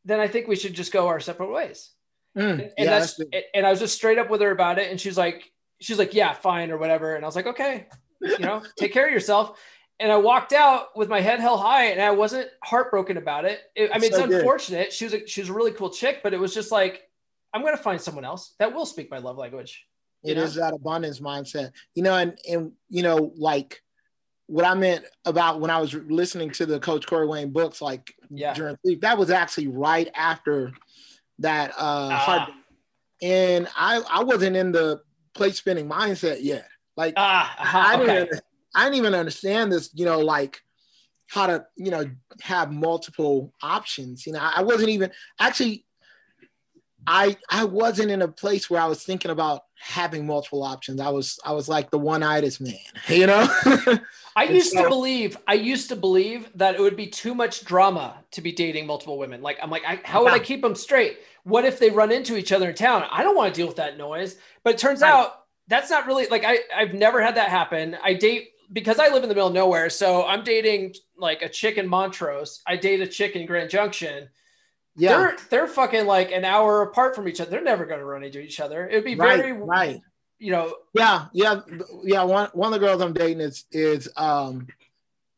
then 0.05 0.21
I 0.21 0.29
think 0.29 0.47
we 0.47 0.57
should 0.57 0.75
just 0.75 0.93
go 0.93 1.09
our 1.09 1.21
separate 1.21 1.51
ways. 1.51 1.91
Mm, 2.37 2.51
and, 2.51 2.61
and 2.61 2.73
yeah, 2.79 2.85
that's, 2.85 3.17
that's 3.17 3.47
and 3.55 3.67
I 3.67 3.71
was 3.71 3.81
just 3.81 3.95
straight 3.95 4.19
up 4.19 4.31
with 4.31 4.41
her 4.41 4.51
about 4.51 4.79
it. 4.79 4.91
And 4.91 5.01
she's 5.01 5.17
like, 5.17 5.51
she's 5.81 5.99
like, 5.99 6.15
yeah, 6.15 6.33
fine 6.33 6.71
or 6.71 6.79
whatever. 6.79 7.15
And 7.15 7.25
I 7.25 7.29
was 7.29 7.37
like, 7.37 7.47
okay, 7.47 7.87
you 8.21 8.39
know, 8.39 8.63
take 8.79 8.93
care 8.93 9.07
of 9.07 9.13
yourself 9.13 9.59
and 9.99 10.13
I 10.13 10.17
walked 10.17 10.53
out 10.53 10.97
with 10.97 11.09
my 11.09 11.21
head 11.21 11.41
held 11.41 11.61
high, 11.61 11.87
and 11.87 12.01
I 12.01 12.11
wasn't 12.11 12.49
heartbroken 12.63 13.17
about 13.17 13.45
it. 13.45 13.61
it 13.75 13.91
I 13.95 13.99
mean, 13.99 14.13
so 14.13 14.25
it's 14.25 14.35
unfortunate. 14.35 14.89
Good. 14.89 14.93
She 14.93 15.05
was 15.05 15.15
a, 15.15 15.27
she 15.27 15.41
was 15.41 15.51
a 15.51 15.53
really 15.53 15.73
cool 15.73 15.91
chick, 15.91 16.21
but 16.23 16.35
it 16.35 16.41
was 16.41 16.53
just 16.53 16.71
like 16.71 17.03
I'm 17.53 17.63
going 17.63 17.77
to 17.77 17.83
find 17.83 18.01
someone 18.01 18.25
else 18.25 18.55
that 18.59 18.75
will 18.75 18.87
speak 18.87 19.11
my 19.11 19.19
love 19.19 19.39
language. 19.39 19.87
It 20.23 20.39
is 20.39 20.57
that 20.57 20.75
abundance 20.75 21.21
mindset. 21.21 21.73
You 21.95 22.03
know, 22.03 22.15
and 22.15 22.39
and 22.49 22.73
you 22.91 23.03
know, 23.03 23.33
like 23.37 23.83
what 24.47 24.65
I 24.65 24.75
meant 24.75 25.05
about 25.25 25.61
when 25.61 25.71
I 25.71 25.81
was 25.81 25.95
listening 25.95 26.51
to 26.51 26.67
the 26.67 26.79
Coach 26.79 27.07
Corey 27.07 27.27
Wayne 27.27 27.51
books, 27.51 27.81
like 27.81 28.15
yeah. 28.31 28.55
during 28.55 28.77
sleep, 28.83 29.01
that 29.01 29.17
was 29.17 29.31
actually 29.31 29.69
right 29.69 30.09
after 30.15 30.73
that 31.39 31.71
uh 31.71 32.11
ah. 32.13 32.17
heart. 32.19 32.51
And 33.23 33.69
I 33.77 34.03
I 34.11 34.25
wasn't 34.25 34.57
in 34.57 34.73
the 34.73 35.01
plate 35.33 35.55
spinning 35.55 35.89
mindset 35.89 36.43
yet. 36.43 36.69
Like 36.97 37.15
ah, 37.17 37.55
uh-huh, 37.59 37.79
I 37.87 37.97
didn't 37.97 38.29
okay. 38.29 38.41
I 38.77 38.85
didn't 38.85 38.99
even 38.99 39.15
understand 39.15 39.73
this, 39.73 39.91
you 39.95 40.05
know, 40.05 40.21
like 40.21 40.63
how 41.29 41.47
to, 41.47 41.67
you 41.77 41.91
know, 41.91 42.09
have 42.43 42.71
multiple 42.71 43.53
options. 43.63 44.27
You 44.27 44.35
know, 44.35 44.41
I 44.41 44.63
wasn't 44.63 44.91
even 44.91 45.11
actually 45.41 45.87
I 47.07 47.37
I 47.51 47.65
wasn't 47.65 48.11
in 48.11 48.23
a 48.23 48.29
place 48.29 48.69
where 48.69 48.81
I 48.81 48.87
was 48.87 49.03
thinking 49.05 49.31
about 49.31 49.63
having 49.79 50.27
multiple 50.27 50.63
options. 50.63 51.01
I 51.01 51.11
was 51.11 51.39
I 51.45 51.53
was 51.53 51.69
like 51.69 51.91
the 51.91 51.99
one-eyed 51.99 52.45
man, 52.61 52.75
you 53.09 53.27
know. 53.27 53.49
I 54.35 54.45
used 54.45 54.73
so, 54.73 54.83
to 54.83 54.89
believe 54.89 55.37
I 55.47 55.55
used 55.55 55.89
to 55.91 55.97
believe 55.97 56.49
that 56.57 56.75
it 56.75 56.81
would 56.81 56.97
be 56.97 57.07
too 57.07 57.35
much 57.35 57.65
drama 57.65 58.25
to 58.33 58.41
be 58.41 58.53
dating 58.53 58.87
multiple 58.87 59.19
women. 59.19 59.41
Like 59.41 59.59
I'm 59.63 59.71
like, 59.71 59.85
I, 59.87 60.01
how 60.05 60.25
would 60.25 60.33
I 60.33 60.39
keep 60.39 60.63
them 60.63 60.75
straight? 60.75 61.19
What 61.45 61.65
if 61.65 61.79
they 61.79 61.91
run 61.91 62.11
into 62.11 62.37
each 62.37 62.51
other 62.51 62.71
in 62.71 62.75
town? 62.75 63.05
I 63.11 63.23
don't 63.23 63.37
want 63.37 63.55
to 63.55 63.59
deal 63.59 63.69
with 63.69 63.77
that 63.77 63.97
noise. 63.97 64.37
But 64.65 64.75
it 64.75 64.79
turns 64.79 65.01
right. 65.01 65.13
out 65.13 65.45
that's 65.69 65.91
not 65.91 66.07
really 66.07 66.27
like 66.27 66.45
I 66.45 66.59
I've 66.75 66.95
never 66.95 67.23
had 67.23 67.37
that 67.37 67.51
happen. 67.51 67.97
I 68.03 68.15
date 68.15 68.51
because 68.73 68.99
I 68.99 69.09
live 69.09 69.23
in 69.23 69.29
the 69.29 69.35
middle 69.35 69.49
of 69.49 69.55
nowhere, 69.55 69.91
so 69.91 70.27
I'm 70.27 70.45
dating 70.45 70.95
like 71.17 71.43
a 71.43 71.49
chick 71.49 71.79
in 71.79 71.89
Montrose. 71.89 72.63
I 72.67 72.77
date 72.77 73.01
a 73.01 73.07
chick 73.07 73.37
in 73.37 73.47
Grand 73.47 73.71
Junction 73.71 74.29
yeah. 74.97 75.19
They're 75.19 75.37
they're 75.51 75.67
fucking 75.67 76.07
like 76.07 76.33
an 76.33 76.45
hour 76.45 76.83
apart 76.83 77.15
from 77.15 77.29
each 77.29 77.41
other. 77.41 77.51
They're 77.51 77.63
never 77.63 77.85
going 77.85 78.01
to 78.01 78.05
run 78.05 78.25
into 78.25 78.41
each 78.41 78.61
other. 78.61 78.89
It'd 78.89 79.05
be 79.05 79.15
very 79.15 79.53
right, 79.53 79.67
right. 79.67 80.01
You 80.39 80.53
know. 80.53 80.75
Yeah, 80.95 81.27
yeah, 81.33 81.61
yeah. 82.05 82.23
One 82.23 82.49
one 82.55 82.73
of 82.73 82.81
the 82.81 82.87
girls 82.87 83.03
I'm 83.03 83.13
dating 83.13 83.41
is 83.41 83.65
is 83.71 84.09
um 84.17 84.69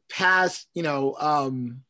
past. 0.09 0.69
You 0.75 0.85
know, 0.85 1.17
um, 1.19 1.83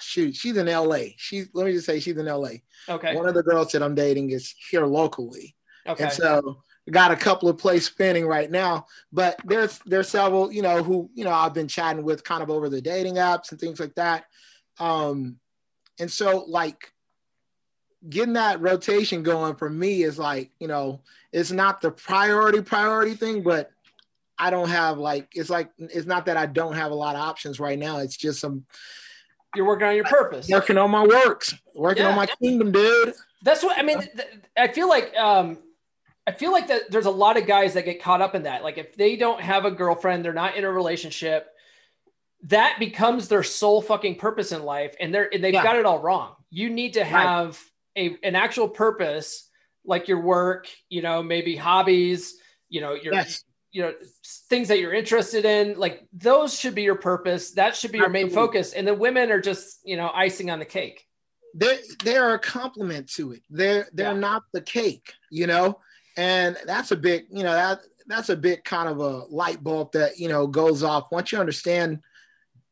shoot, 0.00 0.34
she's 0.34 0.56
in 0.56 0.68
L.A. 0.68 1.14
She's 1.16 1.48
let 1.54 1.66
me 1.66 1.72
just 1.72 1.86
say 1.86 2.00
she's 2.00 2.16
in 2.16 2.26
L.A. 2.26 2.62
Okay. 2.88 3.14
One 3.14 3.28
of 3.28 3.34
the 3.34 3.44
girls 3.44 3.70
that 3.72 3.82
I'm 3.82 3.94
dating 3.94 4.30
is 4.30 4.52
here 4.70 4.84
locally. 4.84 5.54
Okay. 5.86 6.04
And 6.04 6.12
so 6.12 6.62
got 6.90 7.10
a 7.10 7.16
couple 7.16 7.48
of 7.48 7.58
plays 7.58 7.86
spinning 7.86 8.26
right 8.26 8.50
now, 8.50 8.86
but 9.12 9.40
there's 9.44 9.78
there's 9.86 10.08
several 10.08 10.52
you 10.52 10.62
know 10.62 10.82
who 10.82 11.10
you 11.14 11.24
know 11.24 11.32
I've 11.32 11.54
been 11.54 11.68
chatting 11.68 12.04
with 12.04 12.24
kind 12.24 12.42
of 12.42 12.50
over 12.50 12.68
the 12.68 12.80
dating 12.80 13.14
apps 13.14 13.50
and 13.50 13.60
things 13.60 13.80
like 13.80 13.94
that. 13.94 14.26
Um, 14.78 15.38
and 15.98 16.10
so 16.10 16.44
like 16.48 16.92
getting 18.08 18.34
that 18.34 18.60
rotation 18.60 19.22
going 19.22 19.54
for 19.54 19.70
me 19.70 20.02
is 20.02 20.18
like, 20.18 20.50
you 20.58 20.68
know, 20.68 21.00
it's 21.32 21.52
not 21.52 21.80
the 21.80 21.90
priority 21.90 22.60
priority 22.60 23.14
thing, 23.14 23.42
but 23.42 23.70
I 24.38 24.50
don't 24.50 24.68
have 24.68 24.98
like 24.98 25.28
it's 25.32 25.50
like 25.50 25.70
it's 25.78 26.06
not 26.06 26.26
that 26.26 26.36
I 26.36 26.46
don't 26.46 26.74
have 26.74 26.90
a 26.90 26.94
lot 26.94 27.16
of 27.16 27.22
options 27.22 27.60
right 27.60 27.78
now. 27.78 27.98
It's 27.98 28.16
just 28.16 28.40
some 28.40 28.66
you're 29.54 29.66
working 29.66 29.86
on 29.86 29.94
your 29.94 30.04
purpose. 30.04 30.48
Working 30.48 30.78
on 30.78 30.90
my 30.90 31.06
works. 31.06 31.54
Working 31.74 32.02
yeah. 32.02 32.10
on 32.10 32.16
my 32.16 32.26
kingdom, 32.26 32.72
dude. 32.72 33.14
That's 33.42 33.62
what 33.62 33.78
I 33.78 33.82
mean. 33.82 34.02
I 34.56 34.68
feel 34.68 34.88
like 34.88 35.14
um 35.16 35.58
I 36.26 36.32
feel 36.32 36.52
like 36.52 36.68
that 36.68 36.90
there's 36.90 37.06
a 37.06 37.10
lot 37.10 37.36
of 37.36 37.46
guys 37.46 37.74
that 37.74 37.84
get 37.84 38.02
caught 38.02 38.22
up 38.22 38.34
in 38.34 38.44
that. 38.44 38.62
Like 38.62 38.78
if 38.78 38.96
they 38.96 39.16
don't 39.16 39.40
have 39.40 39.64
a 39.64 39.70
girlfriend, 39.70 40.24
they're 40.24 40.32
not 40.32 40.56
in 40.56 40.64
a 40.64 40.70
relationship, 40.70 41.48
that 42.44 42.78
becomes 42.78 43.28
their 43.28 43.42
sole 43.42 43.82
fucking 43.82 44.16
purpose 44.16 44.52
in 44.52 44.62
life 44.62 44.94
and 45.00 45.14
they're 45.14 45.32
and 45.32 45.42
they've 45.42 45.54
yeah. 45.54 45.62
got 45.62 45.76
it 45.76 45.86
all 45.86 46.00
wrong. 46.00 46.34
You 46.50 46.70
need 46.70 46.94
to 46.94 47.04
have 47.04 47.46
right 47.48 47.70
a 47.96 48.16
an 48.22 48.34
actual 48.34 48.68
purpose 48.68 49.48
like 49.84 50.08
your 50.08 50.20
work, 50.20 50.68
you 50.88 51.02
know, 51.02 51.22
maybe 51.22 51.56
hobbies, 51.56 52.36
you 52.68 52.80
know, 52.80 52.94
your 52.94 53.14
yes. 53.14 53.44
you 53.72 53.82
know 53.82 53.92
things 54.48 54.68
that 54.68 54.78
you're 54.78 54.94
interested 54.94 55.44
in, 55.44 55.78
like 55.78 56.06
those 56.12 56.58
should 56.58 56.74
be 56.74 56.82
your 56.82 56.96
purpose. 56.96 57.52
That 57.52 57.76
should 57.76 57.92
be 57.92 57.98
your 57.98 58.08
main 58.08 58.30
focus. 58.30 58.72
And 58.72 58.86
the 58.86 58.94
women 58.94 59.30
are 59.30 59.40
just, 59.40 59.80
you 59.84 59.96
know, 59.96 60.10
icing 60.14 60.50
on 60.50 60.58
the 60.58 60.64
cake. 60.64 61.06
They 61.54 61.78
they 62.02 62.16
are 62.16 62.34
a 62.34 62.38
complement 62.38 63.10
to 63.14 63.32
it. 63.32 63.42
They're 63.50 63.88
they're 63.92 64.12
yeah. 64.12 64.18
not 64.18 64.42
the 64.52 64.62
cake, 64.62 65.12
you 65.30 65.46
know? 65.46 65.78
And 66.16 66.56
that's 66.66 66.90
a 66.90 66.96
big, 66.96 67.26
you 67.30 67.42
know, 67.42 67.52
that 67.52 67.80
that's 68.06 68.28
a 68.28 68.36
big 68.36 68.64
kind 68.64 68.88
of 68.88 69.00
a 69.00 69.24
light 69.30 69.62
bulb 69.62 69.92
that, 69.92 70.18
you 70.18 70.28
know, 70.28 70.46
goes 70.46 70.82
off 70.82 71.10
once 71.10 71.32
you 71.32 71.38
understand 71.38 72.00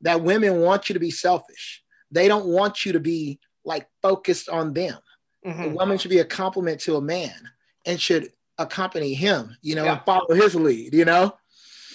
that 0.02 0.22
women 0.22 0.60
want 0.60 0.88
you 0.88 0.92
to 0.94 1.00
be 1.00 1.10
selfish. 1.10 1.82
They 2.10 2.28
don't 2.28 2.46
want 2.46 2.84
you 2.84 2.92
to 2.92 3.00
be 3.00 3.40
like 3.64 3.88
focused 4.02 4.48
on 4.48 4.72
them. 4.74 4.98
Mm-hmm. 5.46 5.62
A 5.62 5.68
woman 5.70 5.98
should 5.98 6.10
be 6.10 6.18
a 6.18 6.24
compliment 6.24 6.80
to 6.82 6.96
a 6.96 7.00
man 7.00 7.34
and 7.86 8.00
should 8.00 8.32
accompany 8.58 9.14
him, 9.14 9.56
you 9.62 9.74
know, 9.74 9.84
yeah. 9.84 9.92
and 9.92 10.02
follow 10.04 10.34
his 10.34 10.54
lead, 10.54 10.94
you 10.94 11.04
know? 11.04 11.36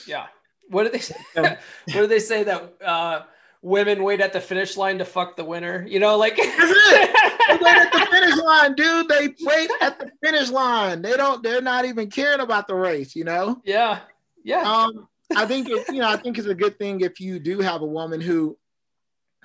Yeah. 0.06 0.28
What 0.70 0.84
do 0.84 0.90
they 0.90 1.00
say? 1.00 1.16
what 1.34 1.60
do 1.86 2.08
they 2.08 2.20
say 2.20 2.44
that 2.44 2.74
uh, 2.84 3.22
women 3.62 4.04
wait 4.04 4.20
at 4.20 4.34
the 4.34 4.42
finish 4.42 4.76
line 4.76 4.98
to 4.98 5.06
fuck 5.06 5.38
the 5.38 5.46
winner? 5.46 5.86
You 5.88 6.00
know, 6.00 6.18
like 6.18 6.36
That's 6.36 6.54
it. 6.60 7.27
They 7.48 7.58
wait 7.62 7.78
at 7.78 7.92
the 7.92 8.08
finish 8.12 8.38
line, 8.38 8.74
dude. 8.76 9.08
They 9.08 9.34
wait 9.42 9.70
at 9.82 10.00
the 10.00 10.12
finish 10.24 10.50
line. 10.50 11.02
They 11.02 11.16
don't, 11.18 11.42
they're 11.44 11.62
not 11.62 11.86
even 11.86 12.10
caring 12.10 12.40
about 12.40 12.68
the 12.68 12.76
race, 12.76 13.16
you 13.16 13.24
know? 13.24 13.62
Yeah. 13.64 14.00
Yeah. 14.44 14.62
Um, 14.62 15.08
I 15.36 15.46
think 15.46 15.70
it, 15.70 15.88
you 15.90 16.00
know, 16.00 16.10
I 16.10 16.18
think 16.18 16.38
it's 16.38 16.48
a 16.48 16.56
good 16.56 16.78
thing 16.80 17.02
if 17.02 17.20
you 17.20 17.40
do 17.40 17.60
have 17.60 17.82
a 17.82 17.86
woman 17.86 18.22
who 18.22 18.58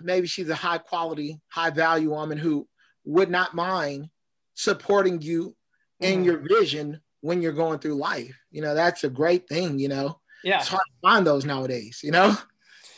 maybe 0.01 0.27
she's 0.27 0.49
a 0.49 0.55
high 0.55 0.79
quality, 0.79 1.41
high 1.49 1.71
value 1.71 2.11
woman 2.11 2.39
who 2.39 2.69
would 3.05 3.31
not 3.31 3.55
mind 3.55 4.09
supporting 4.55 5.21
you 5.21 5.57
in 6.01 6.23
mm. 6.23 6.25
your 6.27 6.39
vision 6.39 7.01
when 7.21 7.43
you're 7.43 7.53
going 7.53 7.79
through 7.79 7.95
life. 7.95 8.37
You 8.51 8.63
know, 8.63 8.75
that's 8.75 9.05
a 9.05 9.11
great 9.11 9.49
thing, 9.49 9.79
you 9.79 9.89
know. 9.89 10.21
Yeah. 10.45 10.59
It's 10.59 10.69
hard 10.69 10.83
to 10.87 11.09
find 11.09 11.27
those 11.27 11.45
nowadays, 11.45 12.01
you 12.03 12.11
know. 12.11 12.37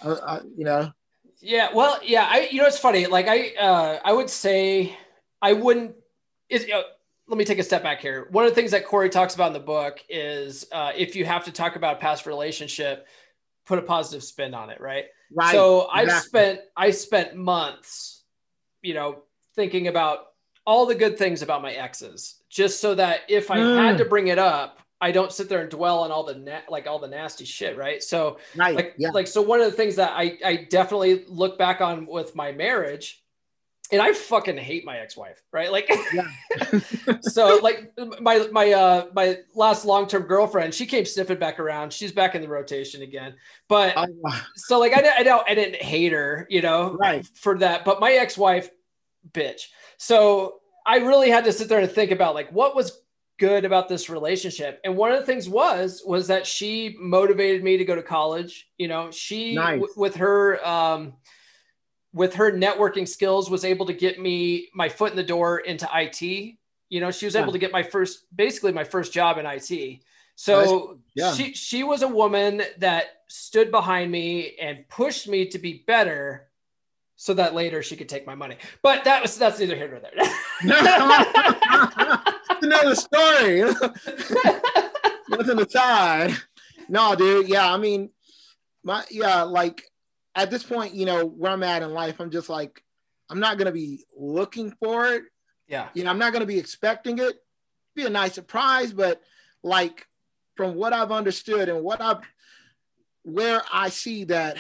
Uh, 0.03 0.13
uh, 0.13 0.41
you 0.57 0.65
know. 0.65 0.93
Yeah, 1.45 1.69
well, 1.75 1.99
yeah, 2.03 2.27
I 2.29 2.49
you 2.51 2.59
know 2.59 2.67
it's 2.67 2.79
funny. 2.79 3.07
Like 3.07 3.29
I 3.29 3.55
uh 3.57 4.01
I 4.03 4.15
would 4.15 4.31
say 4.31 4.97
I 5.43 5.53
wouldn't 5.53 5.95
is 6.49 6.67
uh, 6.75 6.83
let 7.29 7.37
me 7.37 7.45
take 7.45 7.59
a 7.59 7.63
step 7.63 7.83
back 7.83 8.01
here. 8.01 8.29
One 8.31 8.47
of 8.47 8.51
the 8.51 8.55
things 8.55 8.71
that 8.71 8.87
Corey 8.87 9.11
talks 9.11 9.35
about 9.35 9.49
in 9.49 9.53
the 9.53 9.61
book 9.61 10.01
is 10.09 10.65
uh, 10.73 10.93
if 10.97 11.15
you 11.15 11.27
have 11.27 11.45
to 11.45 11.53
talk 11.53 11.77
about 11.77 11.97
a 11.97 12.01
past 12.01 12.25
relationship, 12.25 13.07
put 13.67 13.79
a 13.79 13.83
positive 13.83 14.25
spin 14.25 14.55
on 14.55 14.71
it, 14.71 14.81
right? 14.81 15.05
Right. 15.31 15.53
So. 15.53 15.87
I've 15.93 16.11
spent 16.23 16.61
I 16.79 16.91
spent 16.91 17.37
months, 17.37 18.25
you 18.81 18.95
know, 18.95 19.25
thinking 19.55 19.89
about 19.89 20.29
all 20.67 20.87
the 20.87 20.95
good 20.95 21.19
things 21.19 21.43
about 21.43 21.61
my 21.61 21.73
exes, 21.73 22.37
just 22.49 22.81
so 22.81 22.95
that 22.95 23.21
if 23.29 23.51
I 23.51 23.59
mm. 23.59 23.77
had 23.77 23.99
to 23.99 24.07
bring 24.07 24.29
it 24.29 24.39
up, 24.39 24.81
I 25.05 25.13
don't 25.13 25.31
sit 25.31 25.51
there 25.51 25.61
and 25.61 25.71
dwell 25.71 25.99
on 25.99 26.11
all 26.11 26.25
the 26.25 26.35
na- 26.35 26.63
like 26.71 26.87
all 26.87 26.99
the 26.99 27.09
nasty 27.09 27.45
shit, 27.45 27.77
right? 27.77 28.03
So, 28.03 28.39
right, 28.57 28.75
like, 28.75 28.95
yeah. 28.97 29.11
like 29.11 29.27
so 29.27 29.43
one 29.43 29.61
of 29.61 29.67
the 29.67 29.77
things 29.77 29.97
that 29.97 30.13
I 30.17 30.39
I 30.43 30.67
definitely 30.71 31.27
look 31.29 31.59
back 31.59 31.83
on 31.83 32.07
with 32.07 32.35
my 32.35 32.53
marriage, 32.53 33.23
and 33.93 34.01
I 34.01 34.15
fucking 34.15 34.57
hate 34.57 34.87
my 34.87 34.97
ex-wife, 34.97 35.43
right? 35.53 35.71
Like, 35.71 35.93
yeah. 36.15 36.81
so 37.21 37.61
like 37.63 37.93
my 38.23 38.49
my 38.51 38.73
uh 38.73 39.09
my 39.15 39.41
last 39.55 39.85
long-term 39.85 40.23
girlfriend, 40.23 40.73
she 40.73 40.87
came 40.87 41.05
sniffing 41.05 41.39
back 41.39 41.61
around. 41.61 41.93
She's 41.93 42.11
back 42.11 42.35
in 42.35 42.41
the 42.41 42.49
rotation 42.49 43.03
again, 43.03 43.35
but 43.69 43.93
oh, 43.99 44.43
so 44.57 44.81
like 44.81 44.95
I 44.95 45.19
I 45.19 45.23
don't 45.23 45.47
I 45.47 45.55
didn't 45.55 45.83
hate 45.83 46.13
her, 46.13 46.47
you 46.49 46.63
know, 46.63 46.95
right 46.95 47.29
for 47.35 47.59
that, 47.59 47.85
but 47.85 48.01
my 48.01 48.13
ex-wife 48.13 48.71
bitch. 49.33 49.65
So 49.99 50.61
I 50.87 50.97
really 51.01 51.29
had 51.29 51.45
to 51.45 51.53
sit 51.53 51.69
there 51.69 51.81
and 51.81 51.91
think 51.91 52.11
about 52.11 52.35
like 52.35 52.51
what 52.53 52.75
was 52.75 53.04
good 53.39 53.65
about 53.65 53.89
this 53.89 54.09
relationship. 54.09 54.81
And 54.85 54.97
one 54.97 55.13
of 55.13 55.19
the 55.19 55.27
things 55.27 55.49
was 55.49 56.03
was 56.07 56.29
that 56.29 56.47
she 56.47 56.97
motivated 57.01 57.65
me 57.65 57.77
to 57.77 57.85
go 57.85 57.95
to 57.95 58.03
college. 58.03 58.69
You 58.79 58.89
know, 58.89 59.11
she 59.11 59.55
nice. 59.55 59.81
w- 59.81 59.95
with 59.97 60.17
her 60.17 60.65
um, 60.67 61.15
with 62.13 62.35
her 62.35 62.53
networking 62.53 63.09
skills 63.09 63.51
was 63.51 63.65
able 63.65 63.87
to 63.87 63.93
get 63.93 64.21
me 64.21 64.69
my 64.75 64.89
foot 64.89 65.11
in 65.11 65.17
the 65.17 65.23
door 65.23 65.59
into 65.59 65.89
IT. 65.93 66.23
You 66.23 67.01
know, 67.01 67.11
she 67.11 67.27
was 67.27 67.35
yeah. 67.35 67.43
able 67.43 67.53
to 67.53 67.59
get 67.59 67.73
my 67.73 67.83
first 67.83 68.25
basically 68.35 68.73
my 68.73 68.85
first 68.85 69.13
job 69.13 69.39
in 69.39 69.47
IT. 69.47 70.01
So 70.37 70.99
yeah. 71.15 71.33
she 71.33 71.55
she 71.55 71.85
was 71.85 72.03
a 72.03 72.09
woman 72.09 72.63
that 72.79 73.23
stood 73.29 73.71
behind 73.71 74.11
me 74.11 74.57
and 74.61 74.89
pushed 74.89 75.29
me 75.29 75.47
to 75.49 75.59
be 75.59 75.85
better 75.87 76.49
so 77.17 77.35
that 77.35 77.55
later 77.55 77.83
she 77.83 77.97
could 77.97 78.09
take 78.09 78.27
my 78.27 78.35
money. 78.35 78.57
But 78.83 79.05
that 79.05 79.23
was 79.23 79.37
that's 79.37 79.59
neither 79.59 79.77
here 79.77 79.89
nor 79.89 80.01
there. 80.01 82.25
another 82.63 82.95
story. 82.95 83.61
Nothing 85.29 85.61
aside. 85.61 86.37
No, 86.89 87.15
dude. 87.15 87.49
Yeah, 87.49 87.73
I 87.73 87.77
mean, 87.77 88.11
my 88.83 89.05
yeah, 89.11 89.43
like 89.43 89.85
at 90.35 90.51
this 90.51 90.63
point, 90.63 90.95
you 90.95 91.07
know, 91.07 91.25
where 91.27 91.53
I'm 91.53 91.63
at 91.63 91.83
in 91.83 91.93
life, 91.93 92.21
I'm 92.21 92.31
just 92.31 92.49
like, 92.49 92.83
I'm 93.31 93.41
not 93.41 93.59
gonna 93.59 93.73
be 93.73 94.05
looking 94.17 94.73
for 94.83 95.07
it. 95.07 95.25
Yeah. 95.67 95.89
You 95.95 96.05
know, 96.05 96.11
I'm 96.11 96.19
not 96.19 96.33
gonna 96.33 96.47
be 96.47 96.59
expecting 96.59 97.19
it. 97.19 97.37
Be 97.95 98.05
a 98.05 98.11
nice 98.11 98.35
surprise, 98.35 98.93
but 98.93 99.23
like 99.63 100.07
from 100.57 100.75
what 100.75 100.93
I've 100.93 101.13
understood 101.13 101.69
and 101.69 101.83
what 101.83 102.01
I've 102.01 102.21
where 103.23 103.63
I 103.73 103.89
see 103.89 104.25
that 104.25 104.59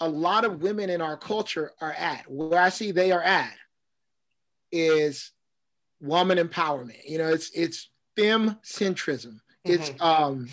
a 0.00 0.08
lot 0.08 0.44
of 0.44 0.62
women 0.62 0.90
in 0.90 1.00
our 1.00 1.16
culture 1.16 1.72
are 1.80 1.92
at, 1.92 2.28
where 2.28 2.60
I 2.60 2.70
see 2.70 2.90
they 2.90 3.12
are 3.12 3.22
at, 3.22 3.54
is 4.72 5.30
woman 6.02 6.36
empowerment. 6.36 7.08
You 7.08 7.18
know, 7.18 7.28
it's 7.28 7.50
it's 7.54 7.88
fem 8.16 8.58
centrism. 8.62 9.40
It's 9.64 9.90
um 10.00 10.48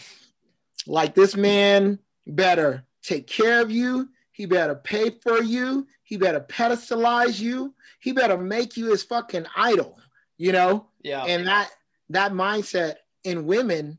like 0.88 1.16
this 1.16 1.36
man 1.36 2.00
better 2.28 2.86
take 3.02 3.28
care 3.28 3.62
of 3.62 3.72
you. 3.72 4.10
He 4.32 4.46
better 4.46 4.76
pay 4.76 5.10
for 5.22 5.42
you. 5.42 5.88
He 6.04 6.16
better 6.16 6.40
pedestalize 6.40 7.40
you. 7.40 7.74
He 8.00 8.14
better 8.14 8.38
make 8.38 8.78
you 8.78 8.92
his 8.92 9.04
fucking 9.04 9.46
idol, 9.56 10.00
you 10.38 10.52
know? 10.54 10.88
Yeah. 11.02 11.26
And 11.26 11.46
that 11.48 11.70
that 12.10 12.32
mindset 12.32 12.96
in 13.24 13.46
women, 13.46 13.98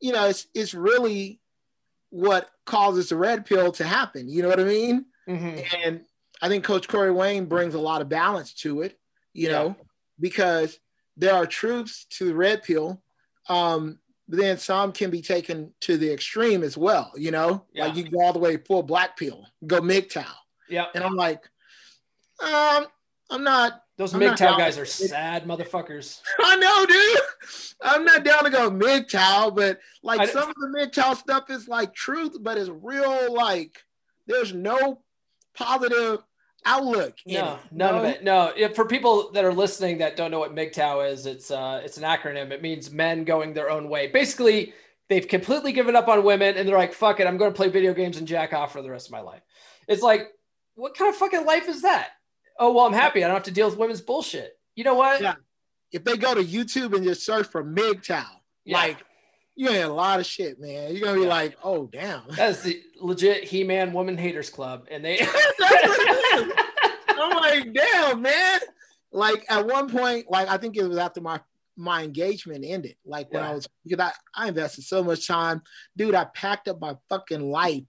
you 0.00 0.12
know, 0.12 0.26
it's 0.26 0.46
it's 0.54 0.74
really 0.74 1.40
what 2.10 2.50
causes 2.64 3.10
the 3.10 3.16
red 3.16 3.44
pill 3.46 3.70
to 3.72 3.84
happen. 3.84 4.28
You 4.28 4.42
know 4.42 4.48
what 4.48 4.60
I 4.60 4.64
mean? 4.64 5.06
Mhm. 5.28 5.66
And 5.84 6.00
I 6.40 6.48
think 6.48 6.64
Coach 6.64 6.88
Corey 6.88 7.12
Wayne 7.12 7.46
brings 7.46 7.74
a 7.74 7.78
lot 7.80 8.00
of 8.00 8.08
balance 8.08 8.54
to 8.54 8.82
it, 8.82 8.98
you 9.34 9.48
know, 9.48 9.76
because 10.20 10.78
there 11.16 11.34
are 11.34 11.46
truths 11.46 12.04
to 12.10 12.24
the 12.26 12.34
red 12.34 12.62
pill. 12.62 13.02
Um, 13.48 13.98
but 14.28 14.38
then 14.38 14.58
some 14.58 14.92
can 14.92 15.10
be 15.10 15.22
taken 15.22 15.72
to 15.80 15.96
the 15.96 16.12
extreme 16.12 16.62
as 16.62 16.76
well, 16.76 17.12
you 17.16 17.30
know, 17.30 17.64
Yeah. 17.72 17.86
like 17.86 17.96
you 17.96 18.04
go 18.10 18.20
all 18.22 18.32
the 18.34 18.38
way 18.38 18.56
full 18.58 18.82
black 18.82 19.16
pill, 19.16 19.46
go 19.66 19.80
MGTOW. 19.80 20.26
Yeah. 20.68 20.86
And 20.94 21.02
I'm 21.02 21.14
like, 21.14 21.48
um, 22.40 22.86
I'm 23.30 23.42
not, 23.42 23.82
Those 23.96 24.14
I'm 24.14 24.20
MGTOW 24.20 24.36
down- 24.36 24.58
guys 24.58 24.76
are 24.78 24.84
sad 24.84 25.44
motherfuckers. 25.46 26.20
I 26.40 26.56
know, 26.56 26.86
dude. 26.86 27.20
I'm 27.82 28.04
not 28.04 28.22
down 28.24 28.44
to 28.44 28.50
go 28.50 28.70
MGTOW, 28.70 29.56
but 29.56 29.80
like 30.02 30.20
I- 30.20 30.26
some 30.26 30.48
of 30.50 30.54
the 30.56 30.78
MGTOW 30.78 31.16
stuff 31.16 31.48
is 31.50 31.66
like 31.68 31.94
truth, 31.94 32.36
but 32.40 32.58
it's 32.58 32.70
real, 32.70 33.32
like 33.34 33.78
there's 34.26 34.52
no 34.52 35.02
positive 35.54 36.22
outlook. 36.64 37.14
No, 37.26 37.58
none 37.70 37.94
you 37.94 38.00
of 38.00 38.04
it. 38.06 38.24
No, 38.24 38.52
if, 38.56 38.74
for 38.74 38.84
people 38.84 39.30
that 39.32 39.44
are 39.44 39.52
listening 39.52 39.98
that 39.98 40.16
don't 40.16 40.30
know 40.30 40.38
what 40.38 40.54
MGTOW 40.54 41.10
is, 41.10 41.26
it's 41.26 41.50
uh, 41.50 41.80
it's 41.84 41.96
an 41.98 42.04
acronym. 42.04 42.50
It 42.50 42.62
means 42.62 42.90
men 42.90 43.24
going 43.24 43.52
their 43.54 43.70
own 43.70 43.88
way. 43.88 44.08
Basically, 44.08 44.74
they've 45.08 45.26
completely 45.26 45.72
given 45.72 45.96
up 45.96 46.08
on 46.08 46.22
women, 46.24 46.56
and 46.56 46.68
they're 46.68 46.78
like, 46.78 46.92
"Fuck 46.92 47.20
it, 47.20 47.26
I'm 47.26 47.36
going 47.36 47.50
to 47.52 47.56
play 47.56 47.68
video 47.68 47.94
games 47.94 48.18
and 48.18 48.26
jack 48.26 48.52
off 48.52 48.72
for 48.72 48.82
the 48.82 48.90
rest 48.90 49.08
of 49.08 49.12
my 49.12 49.20
life." 49.20 49.42
It's 49.86 50.02
like, 50.02 50.28
what 50.74 50.96
kind 50.96 51.08
of 51.08 51.16
fucking 51.16 51.44
life 51.44 51.68
is 51.68 51.82
that? 51.82 52.10
Oh 52.58 52.72
well, 52.72 52.86
I'm 52.86 52.92
happy. 52.92 53.24
I 53.24 53.28
don't 53.28 53.36
have 53.36 53.44
to 53.44 53.50
deal 53.50 53.68
with 53.68 53.78
women's 53.78 54.00
bullshit. 54.00 54.52
You 54.74 54.84
know 54.84 54.94
what? 54.94 55.20
Yeah. 55.20 55.34
If 55.92 56.04
they 56.04 56.16
go 56.16 56.34
to 56.34 56.44
YouTube 56.44 56.94
and 56.94 57.02
just 57.04 57.24
search 57.24 57.46
for 57.46 57.64
MGTOW, 57.64 58.24
Yeah. 58.64 58.76
like 58.76 58.98
you 59.58 59.68
ain't 59.70 59.90
a 59.90 59.92
lot 59.92 60.20
of 60.20 60.26
shit, 60.26 60.60
man. 60.60 60.94
You're 60.94 61.04
gonna 61.04 61.20
be 61.20 61.26
like, 61.26 61.58
oh 61.64 61.88
damn. 61.88 62.22
That's 62.30 62.62
the 62.62 62.80
legit 63.00 63.42
He-Man 63.42 63.92
Woman 63.92 64.16
Haters 64.16 64.50
Club, 64.50 64.86
and 64.88 65.04
they. 65.04 65.18
That's 65.58 65.58
what 65.58 66.00
it 66.00 66.48
is. 66.48 66.64
I'm 67.08 67.36
like, 67.36 67.74
damn, 67.74 68.22
man. 68.22 68.60
Like 69.10 69.44
at 69.48 69.66
one 69.66 69.90
point, 69.90 70.30
like 70.30 70.48
I 70.48 70.58
think 70.58 70.76
it 70.76 70.86
was 70.86 70.96
after 70.96 71.20
my 71.20 71.40
my 71.76 72.04
engagement 72.04 72.64
ended. 72.64 72.94
Like 73.04 73.32
when 73.32 73.42
Yeah. 73.42 73.50
I 73.50 73.54
was 73.54 73.68
because 73.84 74.12
I, 74.36 74.44
I 74.44 74.48
invested 74.48 74.84
so 74.84 75.02
much 75.02 75.26
time. 75.26 75.62
Dude, 75.96 76.14
I 76.14 76.26
packed 76.26 76.68
up 76.68 76.80
my 76.80 76.94
fucking 77.08 77.50
life 77.50 77.82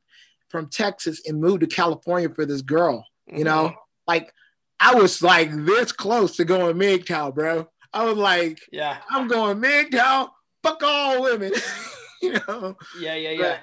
from 0.49 0.69
Texas 0.69 1.21
and 1.27 1.39
moved 1.39 1.61
to 1.61 1.67
California 1.67 2.29
for 2.29 2.47
this 2.47 2.63
girl. 2.63 3.05
You 3.31 3.43
know, 3.43 3.65
mm-hmm. 3.65 3.75
like 4.07 4.33
I 4.79 4.95
was 4.95 5.21
like 5.21 5.51
this 5.53 5.91
close 5.91 6.35
to 6.37 6.45
going 6.45 6.77
MGTOW, 6.77 7.35
bro. 7.35 7.69
I 7.93 8.05
was 8.05 8.17
like, 8.17 8.59
Yeah, 8.71 8.97
I'm 9.11 9.27
going 9.27 9.61
MGTOW, 9.61 10.29
fuck 10.69 10.83
all 10.83 11.21
women. 11.21 11.51
you 12.21 12.33
know, 12.33 12.75
yeah, 12.99 13.15
yeah, 13.15 13.31
yeah. 13.31 13.57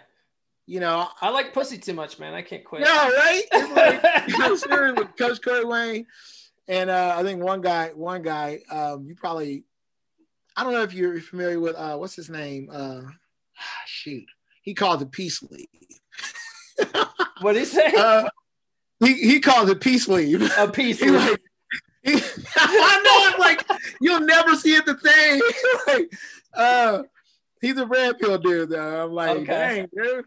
you 0.66 0.80
know, 0.80 1.08
I 1.20 1.30
like 1.30 1.52
pussy 1.52 1.78
too 1.78 1.94
much, 1.94 2.18
man. 2.18 2.34
I 2.34 2.42
can't 2.42 2.64
quit. 2.64 2.82
yeah, 2.82 3.08
right? 3.08 3.42
It's 3.52 4.66
like, 4.66 4.96
with 4.96 5.16
Coach 5.16 5.42
Corey 5.42 5.64
Wayne. 5.64 6.06
And 6.68 6.90
uh, 6.90 7.14
I 7.16 7.22
think 7.22 7.42
one 7.42 7.60
guy, 7.60 7.90
one 7.94 8.22
guy, 8.22 8.60
um, 8.70 9.04
you 9.06 9.14
probably, 9.14 9.64
I 10.56 10.64
don't 10.64 10.72
know 10.72 10.82
if 10.82 10.94
you're 10.94 11.20
familiar 11.20 11.60
with, 11.60 11.76
uh, 11.76 11.96
what's 11.96 12.16
his 12.16 12.28
name? 12.28 12.68
Uh, 12.72 13.02
shoot, 13.86 14.24
he 14.62 14.74
calls 14.74 15.00
it 15.02 15.12
peace 15.12 15.42
leave. 15.42 15.68
what 17.40 17.52
do 17.52 17.60
you 17.60 17.64
say? 17.66 17.92
Uh, 17.96 18.28
he, 18.98 19.14
he 19.14 19.40
calls 19.40 19.70
it 19.70 19.80
peace 19.80 20.08
leave. 20.08 20.42
a 20.58 20.68
Peace 20.68 20.98
He 20.98 21.10
like, 21.10 21.40
he, 22.02 22.20
I 22.56 23.32
know, 23.36 23.44
like, 23.44 23.64
you'll 24.00 24.20
never 24.20 24.56
see 24.56 24.74
it 24.74 24.86
the 24.86 24.94
thing. 24.94 25.40
like, 25.86 26.10
uh, 26.56 27.02
he's 27.60 27.76
a 27.78 27.86
red 27.86 28.18
pill 28.18 28.38
dude, 28.38 28.70
though. 28.70 29.04
I'm 29.04 29.12
like, 29.12 29.36
Okay. 29.38 29.44
dang, 29.46 29.88
dude. 29.96 30.24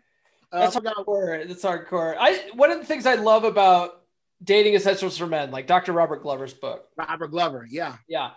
Uh, 0.51 0.59
That's 0.61 0.75
hardcore. 0.77 1.47
That's 1.47 1.63
hardcore. 1.63 2.15
I 2.19 2.49
one 2.55 2.71
of 2.71 2.79
the 2.79 2.85
things 2.85 3.05
I 3.05 3.15
love 3.15 3.43
about 3.43 4.01
dating 4.43 4.73
essentials 4.73 5.17
for 5.17 5.27
men, 5.27 5.51
like 5.51 5.67
Dr. 5.67 5.91
Robert 5.93 6.23
Glover's 6.23 6.53
book. 6.53 6.87
Robert 6.97 7.27
Glover, 7.27 7.67
yeah. 7.69 7.97
Yeah, 8.07 8.31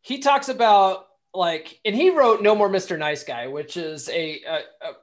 he 0.00 0.18
talks 0.20 0.48
about 0.48 1.04
like, 1.34 1.78
and 1.84 1.94
he 1.94 2.08
wrote 2.08 2.40
No 2.40 2.54
More 2.54 2.70
Mr. 2.70 2.98
Nice 2.98 3.22
Guy, 3.22 3.48
which 3.48 3.76
is 3.76 4.08
a 4.08 4.40
a, 4.48 4.60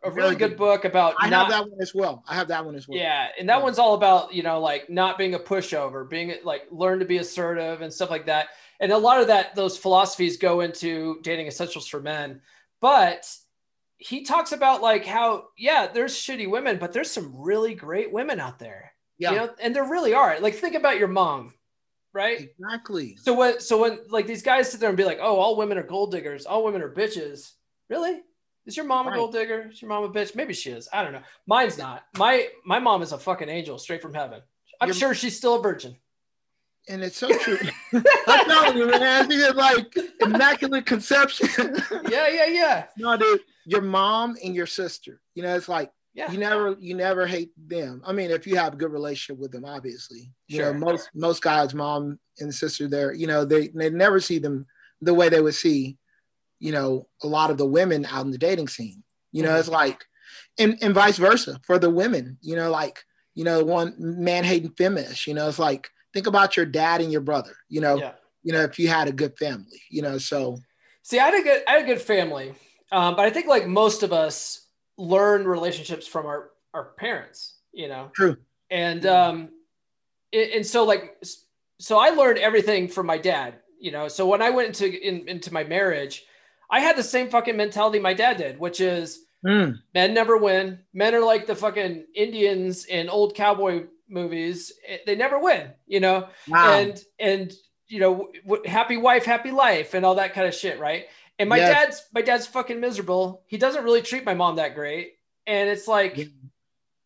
a- 0.08 0.12
Really 0.12 0.36
good 0.36 0.52
good. 0.52 0.58
book 0.58 0.86
about 0.86 1.14
I 1.20 1.30
not. 1.30 1.52
have 1.52 1.66
that 1.66 1.72
one 1.72 1.80
as 1.82 1.94
well. 1.94 2.24
I 2.28 2.34
have 2.34 2.48
that 2.48 2.66
one 2.66 2.76
as 2.76 2.88
well. 2.88 2.98
Yeah, 2.98 3.28
and 3.40 3.48
that 3.48 3.58
Yeah. 3.60 3.64
one's 3.64 3.78
all 3.78 3.94
about 3.94 4.34
you 4.34 4.42
know 4.42 4.60
like 4.60 4.90
not 4.90 5.20
being 5.20 5.36
a 5.36 5.40
pushover, 5.40 6.10
being 6.10 6.34
like 6.44 6.64
learn 6.72 6.98
to 6.98 7.06
be 7.06 7.18
assertive 7.18 7.82
and 7.82 7.94
stuff 7.94 8.10
like 8.10 8.26
that. 8.26 8.48
And 8.80 8.92
a 8.92 8.98
lot 8.98 9.22
of 9.22 9.28
that 9.28 9.56
those 9.56 9.78
philosophies 9.78 10.38
go 10.38 10.62
into 10.62 11.20
dating 11.22 11.48
essentials 11.48 11.88
for 11.88 12.02
men, 12.02 12.42
but 12.82 13.30
he 13.98 14.24
talks 14.24 14.52
about 14.52 14.82
like 14.82 15.06
how 15.06 15.46
yeah, 15.58 15.88
there's 15.88 16.14
shitty 16.16 16.50
women, 16.50 16.78
but 16.78 16.92
there's 16.92 17.12
some 17.12 17.34
really 17.36 17.74
great 17.76 18.12
women 18.12 18.40
out 18.40 18.60
there. 18.60 18.92
Yeah, 19.18 19.32
You 19.32 19.38
know, 19.38 19.50
and 19.62 19.76
there 19.76 19.86
really 19.90 20.14
are. 20.14 20.38
Like 20.42 20.56
think 20.56 20.76
about 20.76 21.00
your 21.00 21.08
mom, 21.08 21.54
right? 22.14 22.42
exactly. 22.60 23.16
So 23.16 23.34
when 23.34 23.62
so 23.62 23.82
when 23.82 24.00
like 24.10 24.28
these 24.28 24.42
guys 24.44 24.70
sit 24.70 24.82
there 24.82 24.90
and 24.90 24.98
be 24.98 25.06
like, 25.06 25.20
oh, 25.22 25.38
all 25.38 25.56
women 25.56 25.78
are 25.78 25.84
gold 25.84 26.12
diggers, 26.12 26.46
all 26.46 26.66
women 26.66 26.82
are 26.82 26.94
bitches. 26.94 27.52
Really? 27.90 28.22
Is 28.66 28.76
your 28.76 28.86
mom 28.88 29.06
a 29.08 29.12
Right. 29.12 29.16
gold 29.18 29.32
digger? 29.32 29.70
Is 29.72 29.82
your 29.82 29.90
mom 29.90 30.04
a 30.04 30.10
bitch? 30.10 30.36
Maybe 30.36 30.54
she 30.54 30.72
is. 30.72 30.90
I 30.92 31.04
don't 31.04 31.14
know. 31.14 31.22
Mine's 31.48 31.78
not. 31.78 32.04
My 32.18 32.50
my 32.66 32.80
mom 32.80 33.02
is 33.04 33.14
a 33.14 33.18
fucking 33.18 33.48
angel 33.48 33.78
straight 33.78 34.02
from 34.02 34.14
heaven. 34.14 34.42
I'm 34.82 34.88
Your- 34.90 34.96
sure 34.96 35.14
she's 35.16 35.38
still 35.38 35.56
a 35.56 35.62
virgin. 35.62 35.96
And 36.88 37.04
it's 37.04 37.18
so 37.18 37.28
true. 37.40 37.58
I'm 38.28 38.46
telling 38.46 38.78
you, 38.78 38.88
man. 38.88 39.30
She 39.30 39.38
is 39.38 39.56
like 39.56 39.98
immaculate 40.22 40.86
conception. 40.86 41.48
Yeah, 42.10 42.28
yeah, 42.28 42.46
yeah. 42.46 42.86
no, 42.98 43.18
dude. 43.18 43.42
Your 43.66 43.82
mom 43.82 44.36
and 44.44 44.54
your 44.56 44.68
sister. 44.68 45.20
You 45.34 45.44
know, 45.44 45.56
it's 45.56 45.68
like 45.68 45.92
Yeah. 46.14 46.32
you 46.32 46.38
never, 46.38 46.76
you 46.80 46.94
never 46.94 47.26
hate 47.26 47.52
them. 47.58 48.02
I 48.06 48.12
mean, 48.14 48.30
if 48.30 48.46
you 48.46 48.58
have 48.58 48.74
a 48.74 48.78
good 48.78 48.92
relationship 48.92 49.40
with 49.42 49.52
them, 49.52 49.66
obviously. 49.66 50.32
You 50.48 50.58
Sure. 50.58 50.74
know, 50.74 50.80
most 50.80 51.10
most 51.16 51.42
guys, 51.42 51.74
mom 51.74 52.20
and 52.40 52.54
sister, 52.54 52.88
there. 52.88 53.14
You 53.14 53.26
know, 53.28 53.46
they 53.46 53.70
they 53.70 53.90
never 53.90 54.20
see 54.20 54.38
them 54.40 54.68
the 55.02 55.14
way 55.14 55.28
they 55.30 55.42
would 55.42 55.56
see, 55.56 55.98
you 56.60 56.72
know, 56.72 57.08
a 57.24 57.28
lot 57.28 57.50
of 57.52 57.58
the 57.58 57.66
women 57.66 58.06
out 58.06 58.26
in 58.26 58.32
the 58.32 58.38
dating 58.38 58.68
scene. 58.68 59.04
You 59.32 59.44
know, 59.44 59.50
Mhm. 59.56 59.60
it's 59.60 59.70
like, 59.70 60.06
and 60.60 60.78
and 60.82 60.94
vice 60.94 61.18
versa 61.18 61.60
for 61.66 61.80
the 61.80 61.90
women. 61.90 62.38
You 62.42 62.56
know, 62.56 62.70
like 62.70 63.04
you 63.34 63.44
know, 63.44 63.64
one 63.64 63.96
man 63.98 64.44
hating 64.44 64.72
feminist. 64.78 65.26
You 65.28 65.34
know, 65.34 65.50
it's 65.50 65.60
like 65.60 65.90
think 66.16 66.26
about 66.28 66.56
your 66.58 66.66
dad 66.66 67.02
and 67.02 67.12
your 67.12 67.22
brother. 67.22 67.52
You 67.70 67.82
know, 67.82 67.98
Yeah. 67.98 68.14
you 68.42 68.54
know, 68.54 68.62
if 68.62 68.80
you 68.80 68.88
had 68.88 69.08
a 69.08 69.12
good 69.12 69.38
family. 69.38 69.82
You 69.92 70.02
know, 70.02 70.18
so 70.18 70.58
See, 71.04 71.20
I 71.20 71.26
had 71.26 71.40
a 71.40 71.44
good 71.44 71.62
I 71.68 71.72
had 71.74 71.84
a 71.84 71.86
good 71.86 72.02
family. 72.02 72.56
Um, 72.92 73.16
but 73.16 73.26
I 73.26 73.30
think 73.30 73.46
like 73.48 73.68
most 73.68 74.02
of 74.02 74.12
us 74.14 74.66
learn 74.98 75.46
relationships 75.46 76.08
from 76.08 76.26
our 76.26 76.50
our 76.74 76.86
parents, 76.98 77.56
you 77.74 77.88
know. 77.88 78.10
true. 78.16 78.36
and 78.72 79.06
um 79.06 79.50
and, 80.34 80.52
and 80.56 80.66
so 80.66 80.84
like 80.86 81.04
so 81.80 82.00
i 82.00 82.10
learned 82.10 82.40
everything 82.40 82.88
from 82.88 83.06
my 83.06 83.18
dad 83.18 83.56
you 83.80 83.92
know 83.92 84.08
so 84.08 84.26
when 84.26 84.42
i 84.42 84.50
went 84.50 84.68
into 84.70 84.88
in, 85.08 85.28
into 85.30 85.54
my 85.54 85.64
marriage 85.64 86.24
i 86.72 86.80
had 86.80 86.96
the 86.98 87.04
same 87.04 87.30
fucking 87.30 87.56
mentality 87.58 88.00
my 88.00 88.14
dad 88.14 88.38
did 88.38 88.60
which 88.60 88.80
is 88.80 89.22
Mm, 89.46 89.78
men 89.94 90.14
never 90.16 90.38
win 90.38 90.80
men 90.94 91.14
are 91.14 91.24
like 91.34 91.46
the 91.46 91.56
fucking 91.56 92.06
indians 92.16 92.86
in 92.86 93.10
old 93.10 93.36
cowboy 93.36 93.86
movies 94.08 94.72
Eh, 94.88 94.98
they 95.06 95.16
never 95.16 95.40
win 95.40 95.72
you 95.88 96.00
know 96.00 96.28
wow. 96.48 96.80
and 96.80 97.04
and 97.20 97.54
you 97.88 98.00
know 98.00 98.30
w- 98.48 98.64
happy 98.70 98.98
wife 98.98 99.26
happy 99.26 99.52
life 99.52 99.94
and 99.94 100.06
all 100.06 100.16
that 100.16 100.34
kind 100.34 100.48
of 100.48 100.54
shit 100.54 100.80
right 100.80 101.06
and 101.40 101.50
my 101.50 101.58
Yes. 101.58 101.70
dad's 101.74 102.06
my 102.14 102.22
dad's 102.22 102.48
fucking 102.48 102.80
miserable 102.80 103.44
he 103.48 103.58
doesn't 103.58 103.84
really 103.84 104.02
treat 104.02 104.26
my 104.26 104.34
mom 104.34 104.56
that 104.58 104.76
great 104.76 105.14
and 105.48 105.70
it's 105.70 105.88
like 105.88 106.18
Yeah. 106.18 106.26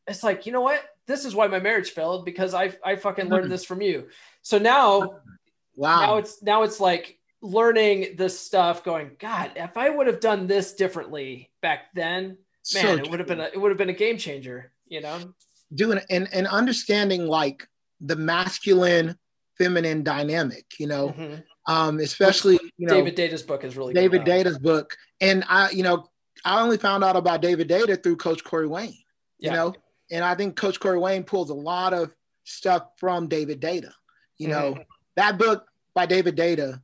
it's 0.07 0.23
like 0.23 0.45
you 0.45 0.51
know 0.51 0.61
what 0.61 0.81
this 1.05 1.25
is 1.25 1.33
why 1.35 1.47
my 1.47 1.59
marriage 1.59 1.91
failed 1.91 2.25
because 2.25 2.53
i 2.53 2.73
i 2.83 2.95
fucking 2.95 3.29
learned 3.29 3.47
Mhm. 3.47 3.49
this 3.49 3.65
from 3.65 3.81
you 3.81 4.07
so 4.41 4.57
now 4.57 5.21
wow. 5.75 5.99
now 6.01 6.17
it's 6.17 6.41
now 6.43 6.63
it's 6.63 6.79
like 6.79 7.17
learning 7.41 8.15
this 8.17 8.37
stuff 8.39 8.83
going 8.83 9.11
god 9.19 9.51
if 9.55 9.77
i 9.77 9.89
would 9.89 10.07
have 10.07 10.19
done 10.19 10.45
this 10.47 10.73
differently 10.73 11.49
back 11.61 11.93
then 11.93 12.37
man 12.73 12.83
So 12.83 12.93
it 12.95 13.09
would 13.09 13.19
have 13.19 13.27
been 13.27 13.39
a, 13.39 13.45
it 13.45 13.57
would 13.59 13.71
have 13.71 13.77
been 13.77 13.89
a 13.89 13.93
game 13.93 14.17
changer 14.17 14.71
you 14.87 14.99
know 15.01 15.33
doing 15.73 15.99
and 16.09 16.27
and 16.33 16.47
understanding 16.47 17.25
like 17.27 17.67
the 18.01 18.15
masculine 18.15 19.17
feminine 19.57 20.03
dynamic 20.03 20.65
you 20.79 20.87
know? 20.87 21.09
Mhm. 21.09 21.43
um 21.67 21.99
especially 21.99 22.59
you 22.77 22.87
know 22.87 22.93
David 22.95 23.15
Deida's 23.15 23.43
book 23.43 23.63
is 23.63 23.77
really 23.77 23.93
David 23.93 24.23
Deida's 24.23 24.57
book. 24.57 24.95
And 25.21 25.43
i 25.47 25.69
you 25.71 25.83
know 25.83 26.07
i 26.45 26.61
only 26.61 26.77
found 26.77 27.03
out 27.03 27.15
about 27.15 27.41
David 27.41 27.67
Deida 27.69 28.01
through 28.01 28.15
coach 28.17 28.43
corey 28.43 28.67
wayne 28.67 28.97
you 29.37 29.51
know? 29.51 29.73
And 30.11 30.23
i 30.23 30.35
think 30.35 30.55
coach 30.55 30.79
corey 30.79 30.97
wayne 30.99 31.23
pulls 31.23 31.49
a 31.49 31.53
lot 31.55 31.93
of 31.93 32.11
stuff 32.45 32.83
from 32.97 33.27
David 33.27 33.61
Deida 33.61 33.91
you 34.37 34.47
know? 34.47 34.73
Mhm. 34.73 34.85
that 35.17 35.37
book 35.37 35.65
by 35.93 36.05
David 36.05 36.35
Deida 36.37 36.81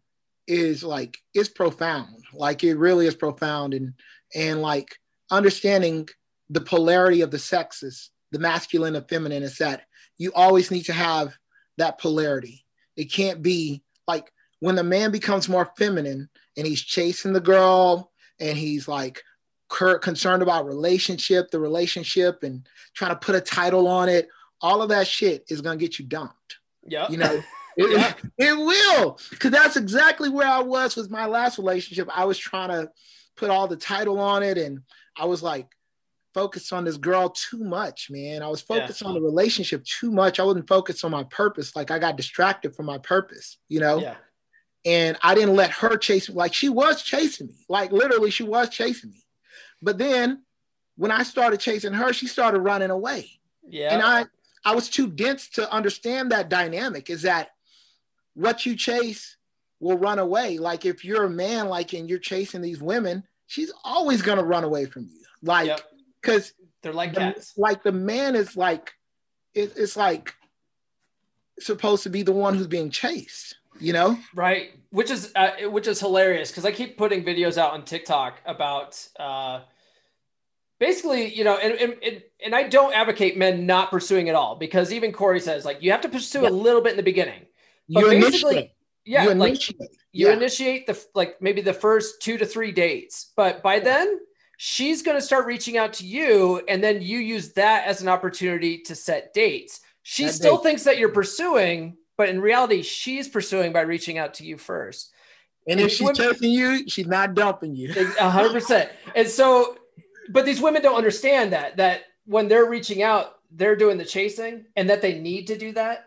is 0.47 0.83
like 0.83 1.17
it's 1.33 1.49
profound. 1.49 2.23
Like 2.33 2.63
it 2.63 2.75
really 2.75 3.07
is 3.07 3.15
profound. 3.15 3.73
And 3.73 3.93
and 4.35 4.61
like 4.61 4.89
understanding 5.31 6.07
the 6.49 6.61
polarity 6.61 7.21
of 7.21 7.31
the 7.31 7.39
sexes, 7.39 8.11
the 8.31 8.39
masculine 8.39 8.95
and 8.95 9.07
feminine, 9.07 9.43
is 9.43 9.57
that 9.57 9.83
you 10.17 10.31
always 10.33 10.71
need 10.71 10.83
to 10.83 10.93
have 10.93 11.35
that 11.77 11.99
polarity. 11.99 12.65
It 12.95 13.11
can't 13.11 13.41
be 13.41 13.83
like 14.07 14.31
when 14.59 14.75
the 14.75 14.83
man 14.83 15.11
becomes 15.11 15.49
more 15.49 15.71
feminine 15.77 16.29
and 16.57 16.65
he's 16.65 16.81
chasing 16.81 17.33
the 17.33 17.41
girl 17.41 18.11
and 18.39 18.57
he's 18.57 18.87
like 18.87 19.21
concerned 19.69 20.41
about 20.41 20.65
relationship, 20.65 21.51
the 21.51 21.59
relationship, 21.59 22.43
and 22.43 22.67
trying 22.93 23.11
to 23.11 23.17
put 23.17 23.35
a 23.35 23.41
title 23.41 23.87
on 23.87 24.09
it. 24.09 24.29
All 24.61 24.81
of 24.81 24.89
that 24.89 25.07
shit 25.07 25.43
is 25.49 25.61
gonna 25.61 25.77
get 25.77 25.99
you 25.99 26.05
dumped. 26.05 26.57
Yeah, 26.83 27.09
you 27.09 27.17
know. 27.17 27.41
It, 27.77 27.91
yeah. 27.91 28.13
it 28.37 28.57
will, 28.57 29.19
because 29.31 29.51
that's 29.51 29.75
exactly 29.75 30.29
where 30.29 30.47
I 30.47 30.61
was 30.61 30.95
with 30.95 31.11
my 31.11 31.25
last 31.25 31.57
relationship. 31.57 32.07
I 32.09 32.23
was 32.23 32.37
trying 32.37 32.69
to 32.69 32.89
put 33.35 33.49
all 33.49 33.67
the 33.67 33.75
title 33.75 34.17
on 34.17 34.43
it, 34.43 34.57
and 34.57 34.79
I 35.17 35.25
was 35.25 35.43
like 35.43 35.67
focused 36.35 36.73
on 36.73 36.83
this 36.83 36.97
girl 36.97 37.29
too 37.29 37.63
much, 37.63 38.11
man. 38.11 38.43
I 38.43 38.49
was 38.49 38.59
focused 38.59 39.01
yeah. 39.01 39.07
on 39.07 39.13
the 39.13 39.21
relationship 39.21 39.85
too 39.85 40.11
much. 40.11 40.37
I 40.37 40.43
wasn't 40.43 40.67
focused 40.67 41.05
on 41.05 41.11
my 41.11 41.23
purpose. 41.23 41.77
Like 41.77 41.91
I 41.91 41.97
got 41.97 42.17
distracted 42.17 42.75
from 42.75 42.87
my 42.87 42.97
purpose, 42.97 43.57
you 43.69 43.79
know. 43.79 43.99
Yeah. 43.99 44.15
And 44.83 45.17
I 45.23 45.33
didn't 45.33 45.55
let 45.55 45.71
her 45.71 45.95
chase 45.95 46.27
me. 46.27 46.35
Like 46.35 46.53
she 46.53 46.67
was 46.67 47.01
chasing 47.01 47.47
me. 47.47 47.65
Like 47.69 47.93
literally, 47.93 48.31
she 48.31 48.43
was 48.43 48.69
chasing 48.69 49.11
me. 49.11 49.23
But 49.81 49.97
then 49.97 50.43
when 50.97 51.09
I 51.09 51.23
started 51.23 51.61
chasing 51.61 51.93
her, 51.93 52.11
she 52.11 52.27
started 52.27 52.59
running 52.59 52.91
away. 52.91 53.31
Yeah. 53.65 53.93
And 53.93 54.03
I 54.03 54.25
I 54.65 54.75
was 54.75 54.89
too 54.89 55.07
dense 55.07 55.47
to 55.51 55.71
understand 55.71 56.31
that 56.31 56.49
dynamic 56.49 57.09
is 57.09 57.21
that 57.21 57.51
what 58.33 58.65
you 58.65 58.75
chase 58.75 59.37
will 59.79 59.97
run 59.97 60.19
away. 60.19 60.57
Like 60.57 60.83
if 60.83 61.05
you're 61.05 61.23
a 61.23 61.29
man, 61.29 61.69
like 61.69 61.93
and 61.93 62.09
you're 62.09 62.19
chasing 62.19 62.61
these 62.61 62.81
women, 62.81 63.23
she's 63.47 63.71
always 63.85 64.21
gonna 64.21 64.43
run 64.43 64.65
away 64.65 64.85
from 64.85 65.03
you. 65.03 65.23
Like 65.41 65.79
because 66.25 66.53
they're 66.81 66.93
like 66.93 67.13
the, 67.13 67.19
cats. 67.19 67.53
Like 67.57 67.83
the 67.83 67.91
man 67.91 68.35
is 68.35 68.57
like 68.57 68.93
it, 69.53 69.73
it's 69.77 69.95
like 69.95 70.33
supposed 71.59 72.03
to 72.03 72.09
be 72.09 72.23
the 72.23 72.31
one 72.31 72.55
who's 72.55 72.67
being 72.67 72.89
chased 72.89 73.55
you 73.79 73.93
know 73.93 74.17
right 74.33 74.71
which 74.89 75.11
is 75.11 75.31
uh, 75.35 75.51
which 75.69 75.87
is 75.87 75.99
hilarious 75.99 76.49
because 76.49 76.65
i 76.65 76.71
keep 76.71 76.97
putting 76.97 77.23
videos 77.23 77.57
out 77.57 77.73
on 77.73 77.83
tiktok 77.83 78.39
about 78.45 79.05
uh 79.19 79.61
basically 80.79 81.33
you 81.33 81.43
know 81.43 81.57
and, 81.57 81.73
and 82.01 82.23
and 82.43 82.55
i 82.55 82.63
don't 82.63 82.93
advocate 82.93 83.37
men 83.37 83.65
not 83.65 83.89
pursuing 83.89 84.29
at 84.29 84.35
all 84.35 84.55
because 84.55 84.93
even 84.93 85.11
corey 85.11 85.39
says 85.39 85.65
like 85.65 85.81
you 85.81 85.91
have 85.91 86.01
to 86.01 86.09
pursue 86.09 86.41
yeah. 86.41 86.49
a 86.49 86.51
little 86.51 86.81
bit 86.81 86.91
in 86.91 86.97
the 86.97 87.03
beginning 87.03 87.41
but 87.89 88.01
you 88.01 88.09
basically 88.21 88.55
initiate. 88.55 88.71
yeah 89.05 89.23
you 89.23 89.33
like 89.33 89.49
initiate. 89.49 89.79
you 90.11 90.27
yeah. 90.27 90.33
initiate 90.33 90.87
the 90.87 91.05
like 91.13 91.41
maybe 91.41 91.61
the 91.61 91.73
first 91.73 92.21
two 92.21 92.37
to 92.37 92.45
three 92.45 92.71
dates 92.71 93.31
but 93.35 93.61
by 93.61 93.79
then 93.79 94.19
she's 94.57 95.01
going 95.01 95.17
to 95.17 95.21
start 95.21 95.45
reaching 95.45 95.77
out 95.77 95.93
to 95.93 96.05
you 96.05 96.61
and 96.67 96.83
then 96.83 97.01
you 97.01 97.19
use 97.19 97.53
that 97.53 97.85
as 97.85 98.01
an 98.01 98.07
opportunity 98.07 98.79
to 98.79 98.95
set 98.95 99.33
dates 99.33 99.81
she 100.03 100.25
that 100.25 100.33
still 100.33 100.57
date. 100.57 100.63
thinks 100.63 100.83
that 100.83 100.97
you're 100.97 101.09
pursuing 101.09 101.97
but 102.17 102.29
in 102.29 102.39
reality, 102.39 102.81
she's 102.81 103.27
pursuing 103.27 103.73
by 103.73 103.81
reaching 103.81 104.17
out 104.17 104.35
to 104.35 104.45
you 104.45 104.57
first. 104.57 105.11
And, 105.67 105.79
if 105.79 105.91
she's 105.91 106.01
women, 106.01 106.15
chasing 106.15 106.51
you, 106.51 106.87
she's 106.87 107.07
not 107.07 107.33
dumping 107.33 107.75
you. 107.75 107.93
hundred 108.19 108.53
percent. 108.53 108.91
And 109.15 109.27
so, 109.27 109.77
but 110.29 110.45
these 110.45 110.61
women 110.61 110.81
don't 110.81 110.95
understand 110.95 111.53
that 111.53 111.77
that 111.77 112.03
when 112.25 112.47
they're 112.47 112.69
reaching 112.69 113.01
out, 113.01 113.33
they're 113.51 113.75
doing 113.75 113.97
the 113.97 114.05
chasing, 114.05 114.65
and 114.75 114.89
that 114.89 115.01
they 115.01 115.19
need 115.19 115.47
to 115.47 115.57
do 115.57 115.71
that. 115.73 116.05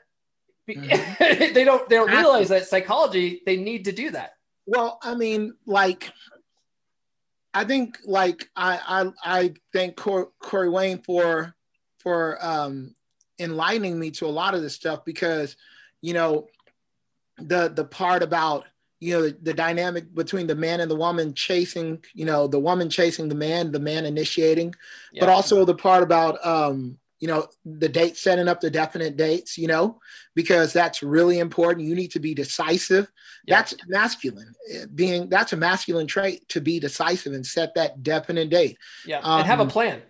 Mm-hmm. 0.70 1.53
they 1.55 1.64
don't. 1.64 1.88
They 1.88 1.96
don't 1.96 2.11
realize 2.11 2.49
that 2.51 2.68
psychology. 2.68 3.42
They 3.44 3.57
need 3.57 3.86
to 3.86 3.92
do 3.92 4.11
that. 4.11 4.34
Well, 4.66 4.99
I 5.03 5.14
mean, 5.16 5.55
like, 5.66 6.12
I 7.55 7.64
think, 7.64 7.99
like, 8.05 8.49
I 8.57 8.78
I, 9.24 9.38
I 9.40 9.55
thank 9.72 9.96
Cor- 9.96 10.32
Corey 10.40 10.68
Wayne 10.68 11.03
for 11.03 11.55
for 12.01 12.38
um, 12.44 12.94
enlightening 13.38 13.99
me 13.99 14.11
to 14.12 14.26
a 14.26 14.28
lot 14.28 14.55
of 14.55 14.62
this 14.62 14.74
stuff 14.74 15.05
because 15.05 15.57
you 16.01 16.14
know, 16.14 16.49
the 17.38 17.68
the 17.68 17.84
part 17.84 18.22
about 18.22 18.66
you 19.01 19.14
know 19.14 19.22
the, 19.22 19.36
the, 19.42 19.55
dynamic 19.55 20.12
between 20.14 20.46
the 20.46 20.55
man 20.55 20.80
and 20.80 20.90
the 20.90 20.96
woman 20.96 21.32
chasing 21.34 22.03
you 22.14 22.24
know 22.24 22.49
the 22.49 22.59
woman 22.59 22.90
chasing 22.90 23.28
the 23.28 23.34
man 23.34 23.70
the 23.70 23.78
man 23.78 24.05
initiating 24.05 24.74
yeah. 25.12 25.20
but 25.20 25.28
also 25.28 25.64
the 25.64 25.74
part 25.74 26.03
about 26.03 26.44
um 26.44 26.99
you 27.21 27.29
know 27.29 27.47
the 27.64 27.89
date 27.89 28.16
setting 28.16 28.49
up 28.49 28.61
the 28.61 28.71
definite 28.71 29.16
dates 29.16 29.59
you 29.59 29.66
know 29.66 29.99
because 30.35 30.73
that's 30.73 31.03
really 31.03 31.39
important. 31.39 31.87
You 31.87 31.95
need 31.95 32.12
to 32.12 32.21
be 32.21 32.35
decisive. 32.35 33.11
Yeah. 33.47 33.57
that's 33.57 33.75
masculine. 33.89 34.55
Being 34.95 35.29
that's 35.29 35.53
a 35.53 35.57
masculine 35.57 36.07
trait 36.07 36.49
to 36.51 36.61
be 36.61 36.79
decisive 36.81 37.33
and 37.33 37.47
set 37.47 37.75
that 37.75 38.03
definite 38.03 38.51
date. 38.51 38.79
Yeah 39.07 39.21
um, 39.21 39.41
and 39.41 39.47
have 39.47 39.61
a 39.61 39.66
plan. 39.66 40.03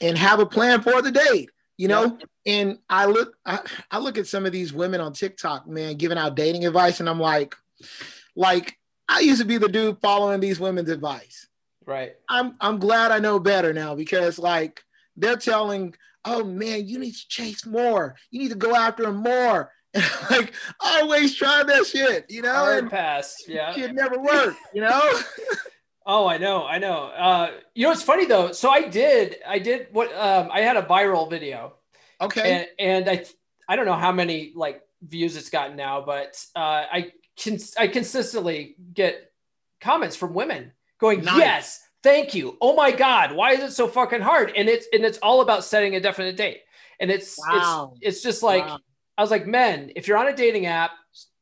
and 0.00 0.18
have 0.18 0.40
a 0.40 0.46
plan 0.46 0.82
for 0.82 1.00
the 1.02 1.12
date 1.12 1.50
you 1.78 1.88
know? 1.88 2.18
Yeah. 2.44 2.54
and 2.54 2.78
i 2.90 3.06
look 3.06 3.34
I, 3.46 3.60
I 3.90 3.98
look 3.98 4.18
at 4.18 4.26
some 4.26 4.44
of 4.44 4.52
these 4.52 4.72
women 4.72 5.00
on 5.00 5.14
tiktok 5.14 5.66
man 5.66 5.96
giving 5.96 6.18
out 6.18 6.36
dating 6.36 6.66
advice 6.66 7.00
and 7.00 7.08
i'm 7.08 7.18
like 7.18 7.56
like 8.36 8.76
i 9.08 9.20
used 9.20 9.40
to 9.40 9.46
be 9.46 9.58
the 9.58 9.68
dude 9.68 9.98
following 10.00 10.40
these 10.40 10.60
women's 10.60 10.90
advice. 10.90 11.48
Right. 11.84 12.14
I'm 12.28 12.56
i'm 12.60 12.78
glad 12.78 13.10
i 13.10 13.18
know 13.18 13.38
better 13.40 13.72
now 13.72 13.94
because 13.94 14.38
like 14.38 14.84
they're 15.16 15.36
telling 15.36 15.94
oh 16.24 16.44
man 16.44 16.86
you 16.86 16.98
need 16.98 17.12
to 17.14 17.28
chase 17.28 17.66
more 17.66 18.16
you 18.30 18.40
need 18.40 18.50
to 18.50 18.56
go 18.56 18.74
after 18.74 19.04
him 19.04 19.16
more 19.16 19.70
like 20.30 20.54
always 20.80 21.34
try 21.34 21.62
that 21.62 21.84
shit 21.86 22.24
you 22.28 22.42
know 22.42 22.52
Hard 22.54 22.78
and 22.84 22.90
pass 22.90 23.42
yeah 23.46 23.76
it 23.76 23.94
never 23.94 24.18
worked 24.18 24.56
you 24.72 24.80
know 24.80 25.12
Oh, 26.04 26.26
I 26.26 26.38
know, 26.38 26.64
I 26.66 26.78
know. 26.78 27.04
Uh, 27.06 27.50
you 27.74 27.86
know, 27.86 27.92
it's 27.92 28.02
funny 28.02 28.26
though. 28.26 28.52
So 28.52 28.70
I 28.70 28.88
did, 28.88 29.36
I 29.46 29.58
did 29.58 29.88
what 29.92 30.12
um, 30.16 30.48
I 30.52 30.60
had 30.60 30.76
a 30.76 30.82
viral 30.82 31.30
video. 31.30 31.74
Okay. 32.20 32.66
And, 32.78 33.06
and 33.06 33.08
I, 33.08 33.24
I 33.68 33.76
don't 33.76 33.86
know 33.86 33.94
how 33.94 34.12
many 34.12 34.52
like 34.54 34.82
views 35.02 35.36
it's 35.36 35.50
gotten 35.50 35.76
now, 35.76 36.02
but 36.04 36.44
uh, 36.56 36.84
I 36.92 37.12
can, 37.36 37.58
I 37.78 37.86
consistently 37.86 38.76
get 38.92 39.30
comments 39.80 40.16
from 40.16 40.34
women 40.34 40.72
going, 40.98 41.24
nice. 41.24 41.38
"Yes, 41.38 41.81
thank 42.02 42.34
you. 42.34 42.56
Oh 42.60 42.74
my 42.74 42.90
god, 42.90 43.32
why 43.32 43.52
is 43.52 43.62
it 43.62 43.72
so 43.72 43.88
fucking 43.88 44.20
hard?" 44.20 44.52
And 44.56 44.68
it's 44.68 44.86
and 44.92 45.04
it's 45.04 45.18
all 45.18 45.40
about 45.40 45.64
setting 45.64 45.96
a 45.96 46.00
definite 46.00 46.36
date. 46.36 46.62
And 47.00 47.10
it's 47.10 47.38
wow. 47.38 47.92
it's 47.96 48.16
it's 48.16 48.22
just 48.22 48.42
like 48.42 48.66
wow. 48.66 48.78
I 49.18 49.22
was 49.22 49.30
like, 49.30 49.46
men, 49.46 49.92
if 49.94 50.08
you're 50.08 50.18
on 50.18 50.28
a 50.28 50.34
dating 50.36 50.66
app, 50.66 50.92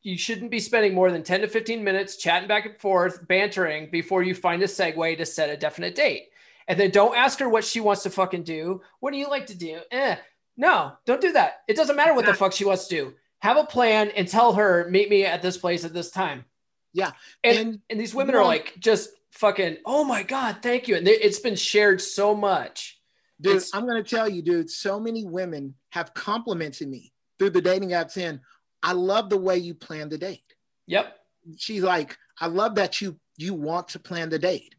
you 0.02 0.16
shouldn't 0.16 0.50
be 0.50 0.60
spending 0.60 0.94
more 0.94 1.10
than 1.10 1.22
10 1.22 1.42
to 1.42 1.48
15 1.48 1.84
minutes 1.84 2.16
chatting 2.16 2.48
back 2.48 2.66
and 2.66 2.76
forth, 2.78 3.26
bantering 3.28 3.90
before 3.90 4.22
you 4.22 4.34
find 4.34 4.62
a 4.62 4.66
segue 4.66 5.16
to 5.16 5.26
set 5.26 5.50
a 5.50 5.56
definite 5.56 5.94
date. 5.94 6.28
And 6.68 6.78
then 6.78 6.90
don't 6.90 7.16
ask 7.16 7.38
her 7.38 7.48
what 7.48 7.64
she 7.64 7.80
wants 7.80 8.02
to 8.04 8.10
fucking 8.10 8.44
do. 8.44 8.82
What 9.00 9.12
do 9.12 9.18
you 9.18 9.28
like 9.28 9.46
to 9.46 9.56
do? 9.56 9.80
Eh, 9.90 10.16
no, 10.56 10.92
don't 11.04 11.20
do 11.20 11.32
that. 11.32 11.62
It 11.68 11.76
doesn't 11.76 11.96
matter 11.96 12.14
what 12.14 12.26
the 12.26 12.34
fuck 12.34 12.52
she 12.52 12.64
wants 12.64 12.86
to 12.88 12.94
do. 12.94 13.14
Have 13.40 13.56
a 13.56 13.64
plan 13.64 14.10
and 14.10 14.28
tell 14.28 14.52
her, 14.54 14.88
meet 14.90 15.10
me 15.10 15.24
at 15.24 15.42
this 15.42 15.56
place 15.56 15.84
at 15.84 15.94
this 15.94 16.10
time. 16.10 16.44
Yeah. 16.92 17.12
And, 17.42 17.58
and, 17.58 17.80
and 17.88 18.00
these 18.00 18.14
women 18.14 18.34
are 18.34 18.44
like, 18.44 18.74
just 18.78 19.10
fucking, 19.32 19.78
oh 19.84 20.04
my 20.04 20.22
God, 20.22 20.58
thank 20.62 20.88
you. 20.88 20.96
And 20.96 21.06
it's 21.06 21.40
been 21.40 21.56
shared 21.56 22.00
so 22.00 22.34
much. 22.34 22.98
Dude, 23.40 23.56
it's, 23.56 23.74
I'm 23.74 23.86
going 23.86 24.02
to 24.02 24.08
tell 24.08 24.28
you, 24.28 24.42
dude, 24.42 24.70
so 24.70 25.00
many 25.00 25.24
women 25.24 25.74
have 25.90 26.12
complimented 26.14 26.88
me 26.88 27.12
through 27.38 27.50
the 27.50 27.62
dating 27.62 27.92
app 27.94 28.10
saying, 28.10 28.40
I 28.82 28.92
love 28.92 29.30
the 29.30 29.38
way 29.38 29.56
you 29.56 29.74
plan 29.74 30.08
the 30.08 30.18
date. 30.18 30.54
Yep. 30.86 31.16
She's 31.56 31.82
like, 31.82 32.16
I 32.38 32.46
love 32.46 32.74
that 32.76 33.00
you 33.00 33.18
you 33.36 33.54
want 33.54 33.88
to 33.88 33.98
plan 33.98 34.28
the 34.28 34.38
date. 34.38 34.74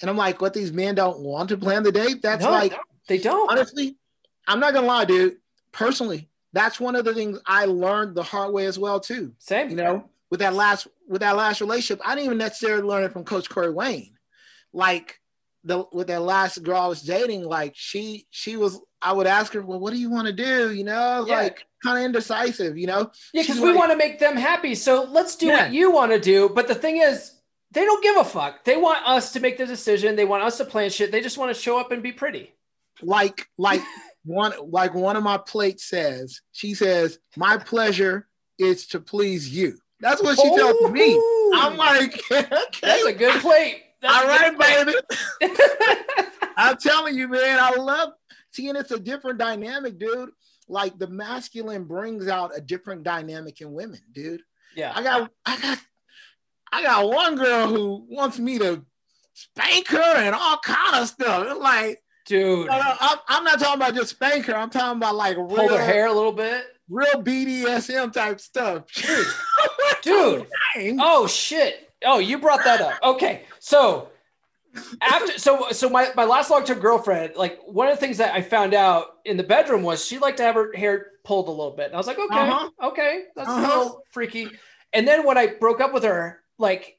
And 0.00 0.10
I'm 0.10 0.16
like, 0.16 0.40
what 0.40 0.52
these 0.52 0.72
men 0.72 0.94
don't 0.94 1.20
want 1.20 1.48
to 1.50 1.56
plan 1.56 1.82
the 1.82 1.92
date? 1.92 2.20
That's 2.22 2.44
no, 2.44 2.50
like 2.50 2.74
they 3.08 3.18
don't. 3.18 3.50
Honestly, 3.50 3.96
I'm 4.46 4.60
not 4.60 4.74
gonna 4.74 4.86
lie, 4.86 5.04
dude. 5.04 5.36
Personally, 5.70 6.28
that's 6.52 6.78
one 6.78 6.96
of 6.96 7.04
the 7.04 7.14
things 7.14 7.38
I 7.46 7.64
learned 7.64 8.14
the 8.14 8.22
hard 8.22 8.52
way 8.52 8.66
as 8.66 8.78
well, 8.78 9.00
too. 9.00 9.32
Same. 9.38 9.70
You 9.70 9.76
know, 9.76 10.10
with 10.32 10.40
that 10.40 10.54
last 10.54 10.88
with 11.06 11.20
that 11.20 11.36
last 11.36 11.60
relationship, 11.60 12.00
I 12.02 12.14
didn't 12.14 12.24
even 12.24 12.38
necessarily 12.38 12.82
learn 12.82 13.04
it 13.04 13.12
from 13.12 13.22
Coach 13.22 13.50
Corey 13.50 13.70
Wayne. 13.70 14.14
Like 14.72 15.20
the 15.62 15.84
with 15.92 16.06
that 16.06 16.22
last 16.22 16.62
girl 16.62 16.80
I 16.80 16.86
was 16.86 17.02
dating, 17.02 17.44
like 17.44 17.74
she 17.76 18.26
she 18.30 18.56
was 18.56 18.80
I 19.02 19.12
would 19.12 19.26
ask 19.26 19.52
her, 19.52 19.60
well, 19.60 19.78
what 19.78 19.92
do 19.92 19.98
you 19.98 20.10
want 20.10 20.28
to 20.28 20.32
do? 20.32 20.72
You 20.72 20.84
know, 20.84 21.26
yeah. 21.28 21.36
like 21.36 21.66
kind 21.84 21.98
of 21.98 22.04
indecisive, 22.06 22.78
you 22.78 22.86
know? 22.86 23.10
Yeah, 23.34 23.42
because 23.42 23.60
we 23.60 23.72
like, 23.72 23.78
want 23.78 23.90
to 23.90 23.98
make 23.98 24.20
them 24.20 24.38
happy. 24.38 24.74
So 24.74 25.04
let's 25.04 25.36
do 25.36 25.48
yeah. 25.48 25.64
what 25.64 25.72
you 25.74 25.92
want 25.92 26.12
to 26.12 26.18
do. 26.18 26.48
But 26.48 26.66
the 26.66 26.76
thing 26.76 26.96
is, 26.96 27.32
they 27.72 27.84
don't 27.84 28.02
give 28.02 28.16
a 28.16 28.24
fuck. 28.24 28.64
They 28.64 28.78
want 28.78 29.06
us 29.06 29.34
to 29.34 29.40
make 29.40 29.58
the 29.58 29.66
decision. 29.66 30.16
They 30.16 30.24
want 30.24 30.44
us 30.44 30.56
to 30.58 30.64
plan 30.64 30.88
shit. 30.88 31.12
They 31.12 31.20
just 31.20 31.36
want 31.36 31.54
to 31.54 31.60
show 31.60 31.78
up 31.78 31.92
and 31.92 32.02
be 32.02 32.12
pretty. 32.12 32.54
Like, 33.02 33.48
like 33.58 33.82
one, 34.24 34.54
like 34.70 34.94
one 34.94 35.16
of 35.16 35.22
my 35.24 35.36
plates 35.36 35.84
says, 35.84 36.40
she 36.52 36.72
says, 36.72 37.18
my 37.36 37.58
pleasure 37.58 38.28
is 38.58 38.86
to 38.88 39.00
please 39.00 39.54
you. 39.54 39.76
That's 40.02 40.22
what 40.22 40.38
she 40.38 40.48
Ooh. 40.48 40.56
tells 40.56 40.92
me. 40.92 41.14
I'm 41.54 41.76
like, 41.78 42.20
okay. 42.32 42.48
That's 42.82 43.04
a 43.04 43.12
good 43.14 43.40
plate. 43.40 43.82
That's 44.02 44.14
All 44.14 44.26
right, 44.26 44.58
baby. 44.58 45.54
I'm 46.56 46.76
telling 46.76 47.16
you, 47.16 47.28
man, 47.28 47.58
I 47.58 47.76
love 47.76 48.10
seeing 48.50 48.76
it's 48.76 48.90
a 48.90 48.98
different 49.00 49.38
dynamic, 49.38 49.98
dude 49.98 50.30
like 50.68 50.98
the 50.98 51.06
masculine 51.06 51.84
brings 51.84 52.28
out 52.28 52.56
a 52.56 52.60
different 52.60 53.02
dynamic 53.02 53.60
in 53.60 53.72
women, 53.72 54.00
dude. 54.12 54.42
Yeah. 54.74 54.92
I 54.94 55.02
got 55.02 55.30
I 55.44 55.60
got 55.60 55.78
I 56.72 56.82
got 56.82 57.08
one 57.08 57.36
girl 57.36 57.68
who 57.68 58.06
wants 58.08 58.38
me 58.38 58.58
to 58.58 58.82
spank 59.34 59.88
her 59.88 60.16
and 60.16 60.34
all 60.34 60.58
kind 60.58 60.96
of 60.96 61.08
stuff. 61.08 61.46
It's 61.46 61.60
like, 61.60 62.02
dude, 62.26 62.68
no, 62.68 62.78
no, 62.78 62.94
I'm, 63.00 63.18
I'm 63.28 63.44
not 63.44 63.60
talking 63.60 63.82
about 63.82 63.94
just 63.94 64.10
spank 64.10 64.46
her. 64.46 64.56
I'm 64.56 64.70
talking 64.70 64.96
about 64.96 65.14
like 65.14 65.36
real, 65.36 65.48
hold 65.48 65.70
her 65.72 65.84
hair 65.84 66.06
a 66.06 66.12
little 66.12 66.32
bit. 66.32 66.64
Real 66.92 67.22
BDSM 67.22 68.12
type 68.12 68.40
stuff. 68.40 68.84
Dude. 70.02 70.46
Oh 71.00 71.26
shit. 71.26 71.90
Oh, 72.04 72.18
you 72.18 72.38
brought 72.38 72.64
that 72.64 72.80
up. 72.80 72.98
Okay. 73.02 73.44
So 73.60 74.08
after 75.00 75.38
so 75.38 75.68
so 75.70 75.88
my, 75.88 76.08
my 76.16 76.24
last 76.24 76.50
long-term 76.50 76.78
girlfriend, 76.80 77.34
like 77.36 77.60
one 77.64 77.88
of 77.88 77.94
the 77.94 78.00
things 78.00 78.18
that 78.18 78.34
I 78.34 78.40
found 78.42 78.74
out 78.74 79.06
in 79.24 79.36
the 79.36 79.42
bedroom 79.42 79.82
was 79.82 80.04
she 80.04 80.18
liked 80.18 80.38
to 80.38 80.42
have 80.44 80.54
her 80.54 80.72
hair 80.74 81.06
pulled 81.24 81.48
a 81.48 81.50
little 81.50 81.76
bit. 81.76 81.86
And 81.86 81.94
I 81.94 81.98
was 81.98 82.06
like, 82.06 82.18
okay, 82.18 82.40
Uh-huh. 82.50 82.70
okay, 82.88 83.24
that's 83.36 83.48
a 83.48 83.52
Uh-huh. 83.52 83.68
little 83.68 84.04
freaky. 84.10 84.48
And 84.92 85.06
then 85.06 85.24
when 85.24 85.38
I 85.38 85.46
broke 85.60 85.80
up 85.80 85.92
with 85.92 86.04
her, 86.04 86.40
like 86.58 86.98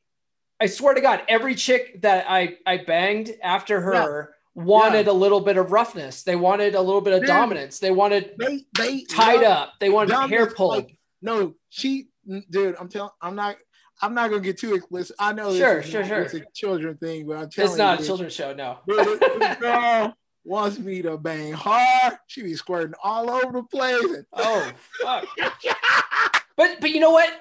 I 0.59 0.67
swear 0.67 0.93
to 0.93 1.01
God, 1.01 1.23
every 1.27 1.55
chick 1.55 2.01
that 2.03 2.25
I 2.29 2.57
I 2.65 2.77
banged 2.77 3.31
after 3.43 3.81
her 3.81 4.35
wanted 4.55 5.07
a 5.07 5.13
little 5.13 5.39
bit 5.41 5.57
of 5.57 5.71
roughness. 5.71 6.23
They 6.23 6.35
wanted 6.35 6.75
a 6.75 6.81
little 6.81 7.01
bit 7.01 7.13
of 7.21 7.27
dominance. 7.27 7.79
They 7.79 7.91
wanted 7.91 8.31
They 8.37 8.65
they 8.77 9.01
tied 9.03 9.43
up. 9.43 9.73
They 9.79 9.89
wanted 9.89 10.15
hair 10.29 10.47
pulled. 10.47 10.75
like, 10.75 10.97
no, 11.21 11.55
she, 11.69 12.07
dude. 12.49 12.75
I'm 12.79 12.89
telling. 12.89 13.11
I'm 13.21 13.35
not. 13.35 13.55
I'm 14.01 14.13
not 14.13 14.29
gonna 14.29 14.41
get 14.41 14.57
too 14.57 14.73
explicit. 14.75 15.15
I 15.19 15.33
know. 15.33 15.55
Sure, 15.55 15.81
sure, 15.81 16.01
not- 16.01 16.07
sure. 16.07 16.21
It's 16.23 16.33
a 16.33 16.43
children 16.53 16.97
thing, 16.97 17.25
but 17.27 17.37
I'm 17.37 17.49
telling 17.49 17.71
it's 17.71 17.77
not 17.77 17.99
you, 17.99 18.03
a 18.03 18.07
children's 18.07 18.33
show, 18.33 18.53
no. 18.53 18.79
This- 18.87 19.19
this 19.39 19.57
girl 19.59 20.13
wants 20.43 20.77
me 20.79 21.01
to 21.03 21.17
bang 21.17 21.53
hard. 21.53 22.17
She 22.27 22.41
be 22.41 22.55
squirting 22.55 22.95
all 23.03 23.29
over 23.31 23.51
the 23.53 23.63
place. 23.63 24.25
Oh 24.33 24.71
fuck. 25.01 25.25
But 26.57 26.81
but 26.81 26.89
you 26.91 26.99
know 26.99 27.11
what? 27.11 27.31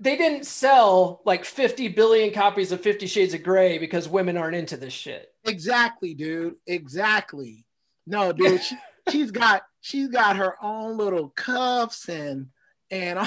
They 0.00 0.16
didn't 0.16 0.46
sell 0.46 1.20
like 1.24 1.44
50 1.44 1.88
billion 1.88 2.32
copies 2.32 2.72
of 2.72 2.80
50 2.80 3.06
Shades 3.06 3.34
of 3.34 3.42
Grey 3.42 3.76
because 3.78 4.08
women 4.08 4.36
aren't 4.38 4.56
into 4.56 4.76
this 4.76 4.94
shit. 4.94 5.32
exactly, 5.44 6.14
dude. 6.14 6.56
Exactly. 6.66 7.66
No, 8.06 8.32
dude. 8.32 8.62
She, 8.62 8.76
she's 9.10 9.30
got 9.30 9.62
she's 9.80 10.08
got 10.08 10.36
her 10.36 10.56
own 10.62 10.96
little 10.96 11.28
cuffs 11.30 12.08
and 12.08 12.48
and 12.90 13.18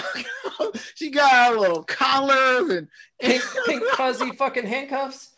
she 0.95 1.09
got 1.09 1.53
her 1.53 1.59
little 1.59 1.83
collars 1.83 2.69
and, 2.69 2.87
and 3.19 3.31
Pink, 3.41 3.43
pink 3.65 3.83
fuzzy 3.95 4.31
fucking 4.31 4.65
handcuffs. 4.65 5.29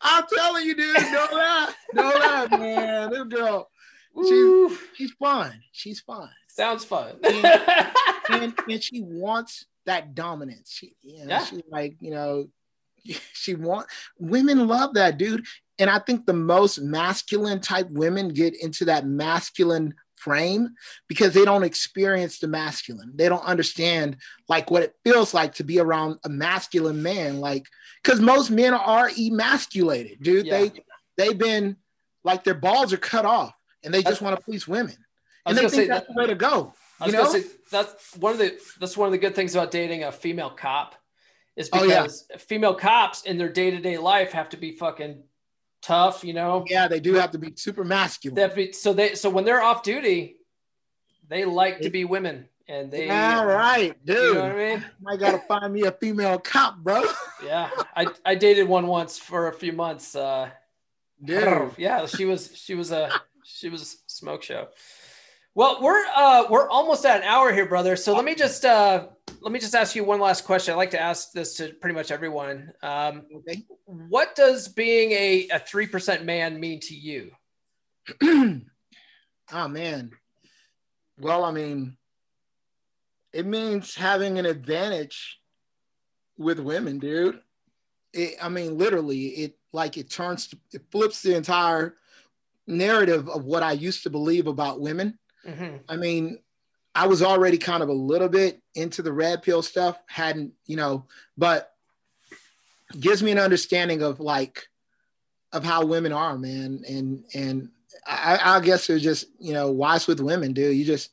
I'm 0.00 0.24
telling 0.34 0.66
you, 0.66 0.74
dude. 0.74 0.94
Know 0.94 1.26
that. 1.32 1.74
Know 1.92 2.10
that, 2.10 2.50
man. 2.58 3.10
This 3.10 3.24
girl, 3.24 3.70
Ooh, 4.16 4.76
she's 4.94 5.12
fun. 5.12 5.52
She's 5.72 6.00
fun. 6.00 6.30
sounds 6.48 6.84
fun. 6.84 7.16
and, 8.30 8.54
and 8.68 8.82
she 8.82 9.02
wants 9.02 9.66
that 9.86 10.14
dominance. 10.14 10.70
She, 10.70 10.94
you 11.02 11.18
know, 11.24 11.28
Yeah. 11.28 11.44
she's 11.44 11.62
like, 11.70 11.96
you 12.00 12.10
know, 12.10 12.48
she 13.32 13.54
want 13.54 13.86
women 14.18 14.66
love 14.68 14.94
that 14.94 15.18
dude. 15.18 15.44
And 15.78 15.90
I 15.90 15.98
think 15.98 16.24
the 16.26 16.32
most 16.32 16.80
masculine 16.80 17.60
type 17.60 17.88
women 17.90 18.28
get 18.28 18.54
into 18.62 18.86
that 18.86 19.06
masculine 19.06 19.94
frame 20.16 20.70
because 21.08 21.34
they 21.34 21.44
don't 21.44 21.62
experience 21.62 22.38
the 22.38 22.48
masculine. 22.48 23.12
They 23.14 23.28
don't 23.28 23.44
understand 23.44 24.16
like 24.48 24.70
what 24.70 24.82
it 24.82 24.94
feels 25.04 25.34
like 25.34 25.54
to 25.56 25.64
be 25.64 25.78
around 25.78 26.18
a 26.24 26.28
masculine 26.30 27.02
man. 27.02 27.40
Like, 27.40 27.66
because 28.02 28.20
most 28.20 28.50
men 28.50 28.72
are 28.72 29.10
emasculated, 29.18 30.22
dude. 30.22 30.46
Yeah. 30.46 30.58
They 30.58 30.72
they've 31.18 31.38
been 31.38 31.76
like 32.24 32.42
their 32.44 32.54
balls 32.54 32.92
are 32.92 32.98
cut 32.98 33.24
off 33.26 33.52
and 33.84 33.92
they 33.92 34.02
just 34.02 34.22
want 34.22 34.36
to 34.36 34.42
please 34.42 34.66
women. 34.66 34.96
And 35.44 35.56
they 35.56 35.60
think 35.62 35.72
say 35.74 35.86
that's 35.86 36.06
that- 36.06 36.14
the 36.14 36.18
way 36.20 36.26
to 36.26 36.34
go. 36.34 36.72
I 37.00 37.04
was 37.06 37.12
you 37.12 37.18
know? 37.18 37.26
gonna 37.26 37.42
say 37.42 37.48
that's 37.70 38.16
one 38.16 38.32
of 38.32 38.38
the 38.38 38.58
that's 38.80 38.96
one 38.96 39.06
of 39.06 39.12
the 39.12 39.18
good 39.18 39.34
things 39.34 39.54
about 39.54 39.70
dating 39.70 40.04
a 40.04 40.12
female 40.12 40.50
cop 40.50 40.94
is 41.56 41.68
Oh, 41.72 41.84
yeah. 41.84 42.02
because 42.02 42.26
female 42.38 42.74
cops 42.74 43.22
in 43.22 43.38
their 43.38 43.48
day 43.48 43.70
to 43.70 43.78
day 43.80 43.98
life 43.98 44.32
have 44.32 44.50
to 44.50 44.56
be 44.56 44.72
fucking 44.72 45.22
tough, 45.82 46.24
you 46.24 46.32
know. 46.34 46.64
Yeah, 46.68 46.88
they 46.88 47.00
do 47.00 47.14
have 47.14 47.30
to 47.32 47.38
be 47.38 47.52
super 47.56 47.84
masculine. 47.84 48.34
They 48.34 48.42
have 48.42 48.50
to 48.50 48.56
be, 48.56 48.72
so 48.72 48.92
they 48.92 49.14
so 49.14 49.30
when 49.30 49.44
they're 49.44 49.62
off 49.62 49.82
duty, 49.82 50.36
they 51.28 51.44
like 51.44 51.80
to 51.80 51.90
be 51.90 52.04
women 52.04 52.48
and 52.68 52.90
they 52.90 53.06
yeah, 53.06 53.42
right, 53.42 54.04
dude. 54.04 54.16
You 54.16 54.34
know 54.34 54.42
what 54.42 54.52
I 54.52 54.56
mean? 54.56 54.84
I 55.06 55.16
gotta 55.16 55.38
find 55.46 55.72
me 55.72 55.82
a 55.82 55.92
female 55.92 56.38
cop, 56.38 56.78
bro. 56.78 57.04
Yeah, 57.44 57.68
I, 57.94 58.06
I 58.24 58.34
dated 58.34 58.66
one 58.66 58.86
once 58.86 59.18
for 59.18 59.48
a 59.48 59.52
few 59.52 59.72
months. 59.72 60.16
Uh, 60.16 60.50
Dude, 61.22 61.72
yeah, 61.76 62.06
she 62.06 62.24
was 62.24 62.50
she 62.54 62.74
was 62.74 62.90
a 62.90 63.10
she 63.44 63.68
was 63.68 63.82
a 63.82 64.10
smoke 64.10 64.42
show. 64.42 64.68
Well, 65.56 65.78
we're 65.80 66.04
uh 66.14 66.44
we're 66.50 66.68
almost 66.68 67.06
at 67.06 67.22
an 67.22 67.26
hour 67.26 67.50
here, 67.50 67.64
brother. 67.64 67.96
So 67.96 68.14
let 68.14 68.26
me 68.26 68.34
just 68.34 68.66
uh 68.66 69.06
let 69.40 69.52
me 69.52 69.58
just 69.58 69.74
ask 69.74 69.96
you 69.96 70.04
one 70.04 70.20
last 70.20 70.44
question. 70.44 70.74
I 70.74 70.76
like 70.76 70.90
to 70.90 71.00
ask 71.00 71.32
this 71.32 71.54
to 71.54 71.72
pretty 71.72 71.94
much 71.94 72.10
everyone. 72.10 72.72
Um, 72.82 73.22
okay. 73.34 73.64
what 73.86 74.34
does 74.34 74.68
being 74.68 75.12
a 75.12 75.48
a 75.50 75.58
three 75.58 75.86
percent 75.86 76.26
man 76.26 76.60
mean 76.60 76.80
to 76.80 76.94
you? 76.94 77.30
oh 78.22 79.68
man. 79.68 80.10
Well, 81.18 81.42
I 81.42 81.52
mean, 81.52 81.96
it 83.32 83.46
means 83.46 83.94
having 83.94 84.38
an 84.38 84.44
advantage 84.44 85.40
with 86.36 86.60
women, 86.60 86.98
dude. 86.98 87.40
It, 88.12 88.34
I 88.42 88.50
mean, 88.50 88.76
literally, 88.76 89.28
it 89.28 89.56
like 89.72 89.96
it 89.96 90.10
turns, 90.10 90.54
it 90.74 90.82
flips 90.92 91.22
the 91.22 91.34
entire 91.34 91.94
narrative 92.66 93.30
of 93.30 93.46
what 93.46 93.62
I 93.62 93.72
used 93.72 94.02
to 94.02 94.10
believe 94.10 94.48
about 94.48 94.82
women. 94.82 95.18
Mhm. 95.46 95.80
I 95.88 95.96
mean, 95.96 96.38
I 96.94 97.06
was 97.06 97.22
already 97.22 97.58
kind 97.58 97.82
of 97.82 97.88
a 97.88 97.94
little 97.94 98.28
bit 98.28 98.62
into 98.74 99.02
the 99.02 99.12
red 99.12 99.42
pill 99.42 99.62
stuff, 99.62 99.98
hadn't, 100.06 100.54
you 100.66 100.76
know, 100.76 101.06
but 101.36 101.74
gives 102.98 103.22
me 103.22 103.32
an 103.32 103.38
understanding 103.38 104.02
of 104.02 104.18
like 104.20 104.68
of 105.52 105.62
how 105.64 105.84
women 105.84 106.12
are, 106.12 106.38
man. 106.38 106.82
And 106.88 107.24
and 107.34 107.70
I, 108.06 108.38
I 108.42 108.60
guess 108.60 108.88
it's 108.88 109.02
just, 109.02 109.26
you 109.38 109.52
know, 109.52 109.70
wise 109.70 110.06
with 110.06 110.20
women, 110.20 110.52
dude. 110.52 110.76
You 110.76 110.84
just 110.84 111.10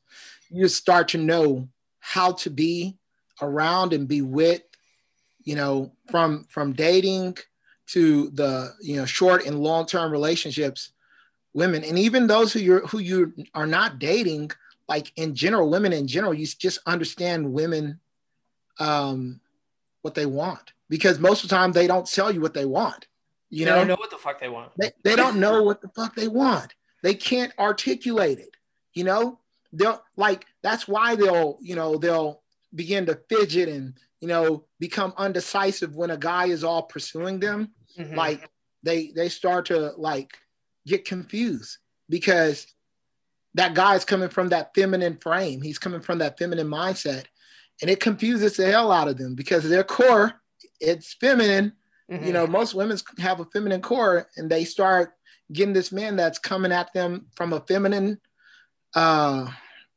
you 0.49 0.63
just 0.63 0.77
start 0.77 1.09
to 1.09 1.17
know 1.17 1.67
how 1.99 2.33
to 2.33 2.49
be 2.49 2.97
around 3.41 3.93
and 3.93 4.07
be 4.07 4.21
with, 4.21 4.61
you 5.43 5.55
know, 5.55 5.91
from 6.09 6.45
from 6.49 6.73
dating 6.73 7.37
to 7.87 8.29
the 8.29 8.73
you 8.81 8.95
know 8.95 9.05
short 9.05 9.45
and 9.45 9.59
long 9.59 9.85
term 9.85 10.11
relationships 10.11 10.92
women. 11.53 11.83
And 11.83 11.97
even 11.99 12.27
those 12.27 12.53
who 12.53 12.59
you're 12.59 12.87
who 12.87 12.99
you 12.99 13.33
are 13.53 13.67
not 13.67 13.99
dating 13.99 14.51
like 14.89 15.11
in 15.15 15.33
general 15.33 15.69
women 15.69 15.93
in 15.93 16.07
general 16.07 16.33
you 16.33 16.45
just 16.45 16.79
understand 16.85 17.53
women 17.53 17.99
um 18.79 19.39
what 20.01 20.15
they 20.15 20.25
want. 20.25 20.73
Because 20.89 21.17
most 21.19 21.43
of 21.43 21.49
the 21.49 21.55
time 21.55 21.71
they 21.71 21.87
don't 21.87 22.09
tell 22.09 22.31
you 22.31 22.41
what 22.41 22.53
they 22.53 22.65
want 22.65 23.07
you 23.49 23.65
they 23.65 23.71
know, 23.71 23.77
don't 23.77 23.87
know? 23.87 23.95
what 23.95 24.09
the 24.11 24.17
fuck 24.17 24.39
they 24.39 24.49
want. 24.49 24.71
They, 24.79 24.91
they 25.03 25.15
don't 25.15 25.39
know 25.39 25.61
what 25.63 25.81
the 25.81 25.87
fuck 25.89 26.15
they 26.15 26.27
want. 26.27 26.73
They 27.03 27.13
can't 27.13 27.53
articulate 27.59 28.39
it 28.39 28.49
you 28.93 29.03
know? 29.03 29.39
They'll 29.71 30.03
like 30.15 30.45
that's 30.61 30.87
why 30.87 31.15
they'll 31.15 31.57
you 31.59 31.75
know 31.75 31.97
they'll 31.97 32.41
begin 32.75 33.07
to 33.07 33.19
fidget 33.27 33.69
and 33.69 33.95
you 34.21 34.27
know 34.27 34.65
become 34.79 35.13
undecisive 35.17 35.95
when 35.95 36.11
a 36.11 36.17
guy 36.17 36.45
is 36.45 36.63
all 36.63 36.83
pursuing 36.83 37.39
them. 37.39 37.71
Mhm. 37.97 38.15
like 38.15 38.49
they 38.83 39.07
they 39.15 39.29
start 39.29 39.65
to 39.67 39.93
like 39.97 40.37
get 40.85 41.05
confused 41.05 41.77
because 42.09 42.67
that 43.55 43.73
guy's 43.73 44.03
coming 44.05 44.29
from 44.29 44.49
that 44.49 44.71
feminine 44.75 45.17
frame 45.17 45.61
he's 45.61 45.79
coming 45.79 46.01
from 46.01 46.17
that 46.19 46.37
feminine 46.37 46.67
mindset 46.67 47.25
and 47.81 47.89
it 47.89 47.99
confuses 47.99 48.57
the 48.57 48.65
hell 48.69 48.91
out 48.91 49.07
of 49.07 49.17
them 49.17 49.35
because 49.35 49.67
their 49.67 49.83
core 49.83 50.33
it's 50.79 51.13
feminine 51.13 51.73
Mhm. 52.11 52.25
you 52.27 52.33
know 52.33 52.45
most 52.45 52.73
women 52.75 52.97
have 53.19 53.39
a 53.39 53.45
feminine 53.45 53.81
core 53.81 54.27
and 54.35 54.49
they 54.49 54.65
start 54.65 55.13
getting 55.53 55.73
this 55.73 55.91
man 55.91 56.15
that's 56.17 56.37
coming 56.39 56.71
at 56.73 56.91
them 56.93 57.27
from 57.35 57.53
a 57.53 57.61
feminine 57.61 58.19
uh 58.95 59.47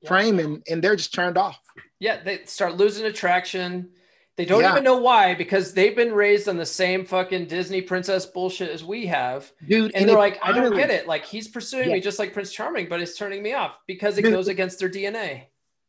Yeah. 0.03 0.09
frame 0.09 0.39
and, 0.39 0.63
and 0.69 0.83
they're 0.85 0.97
just 0.97 1.13
turned 1.15 1.37
off 1.39 1.59
Yeah, 1.99 2.23
they 2.23 2.45
start 2.45 2.77
losing 2.77 3.07
attraction. 3.07 3.91
They 4.37 4.45
don't 4.45 4.61
Yeah. 4.63 4.73
even 4.73 4.85
know 4.85 4.99
why 4.99 5.35
because 5.35 5.73
they've 5.73 5.97
been 5.97 6.13
raised 6.13 6.47
on 6.49 6.59
the 6.59 6.67
same 6.67 7.07
fucking 7.07 7.47
Disney 7.47 7.81
princess 7.81 8.27
bullshit 8.27 8.71
as 8.71 8.85
we 8.85 9.07
have. 9.07 9.51
dude 9.67 9.93
And, 9.95 10.09
they're 10.09 10.17
like, 10.19 10.39
I 10.43 10.53
don't 10.53 10.77
get 10.77 10.91
it. 10.91 11.07
Like 11.07 11.25
he's 11.25 11.49
pursuing 11.49 11.89
Yeah. 11.89 11.95
me 11.95 12.01
just 12.01 12.19
like 12.19 12.35
Prince 12.35 12.53
Charming, 12.53 12.89
but 12.89 13.01
it's 13.01 13.17
turning 13.17 13.43
me 13.43 13.55
off 13.55 13.79
because 13.87 14.19
it 14.19 14.23
Dude. 14.23 14.33
goes 14.35 14.49
against 14.49 14.79
their 14.79 14.91
DNA. 14.91 15.45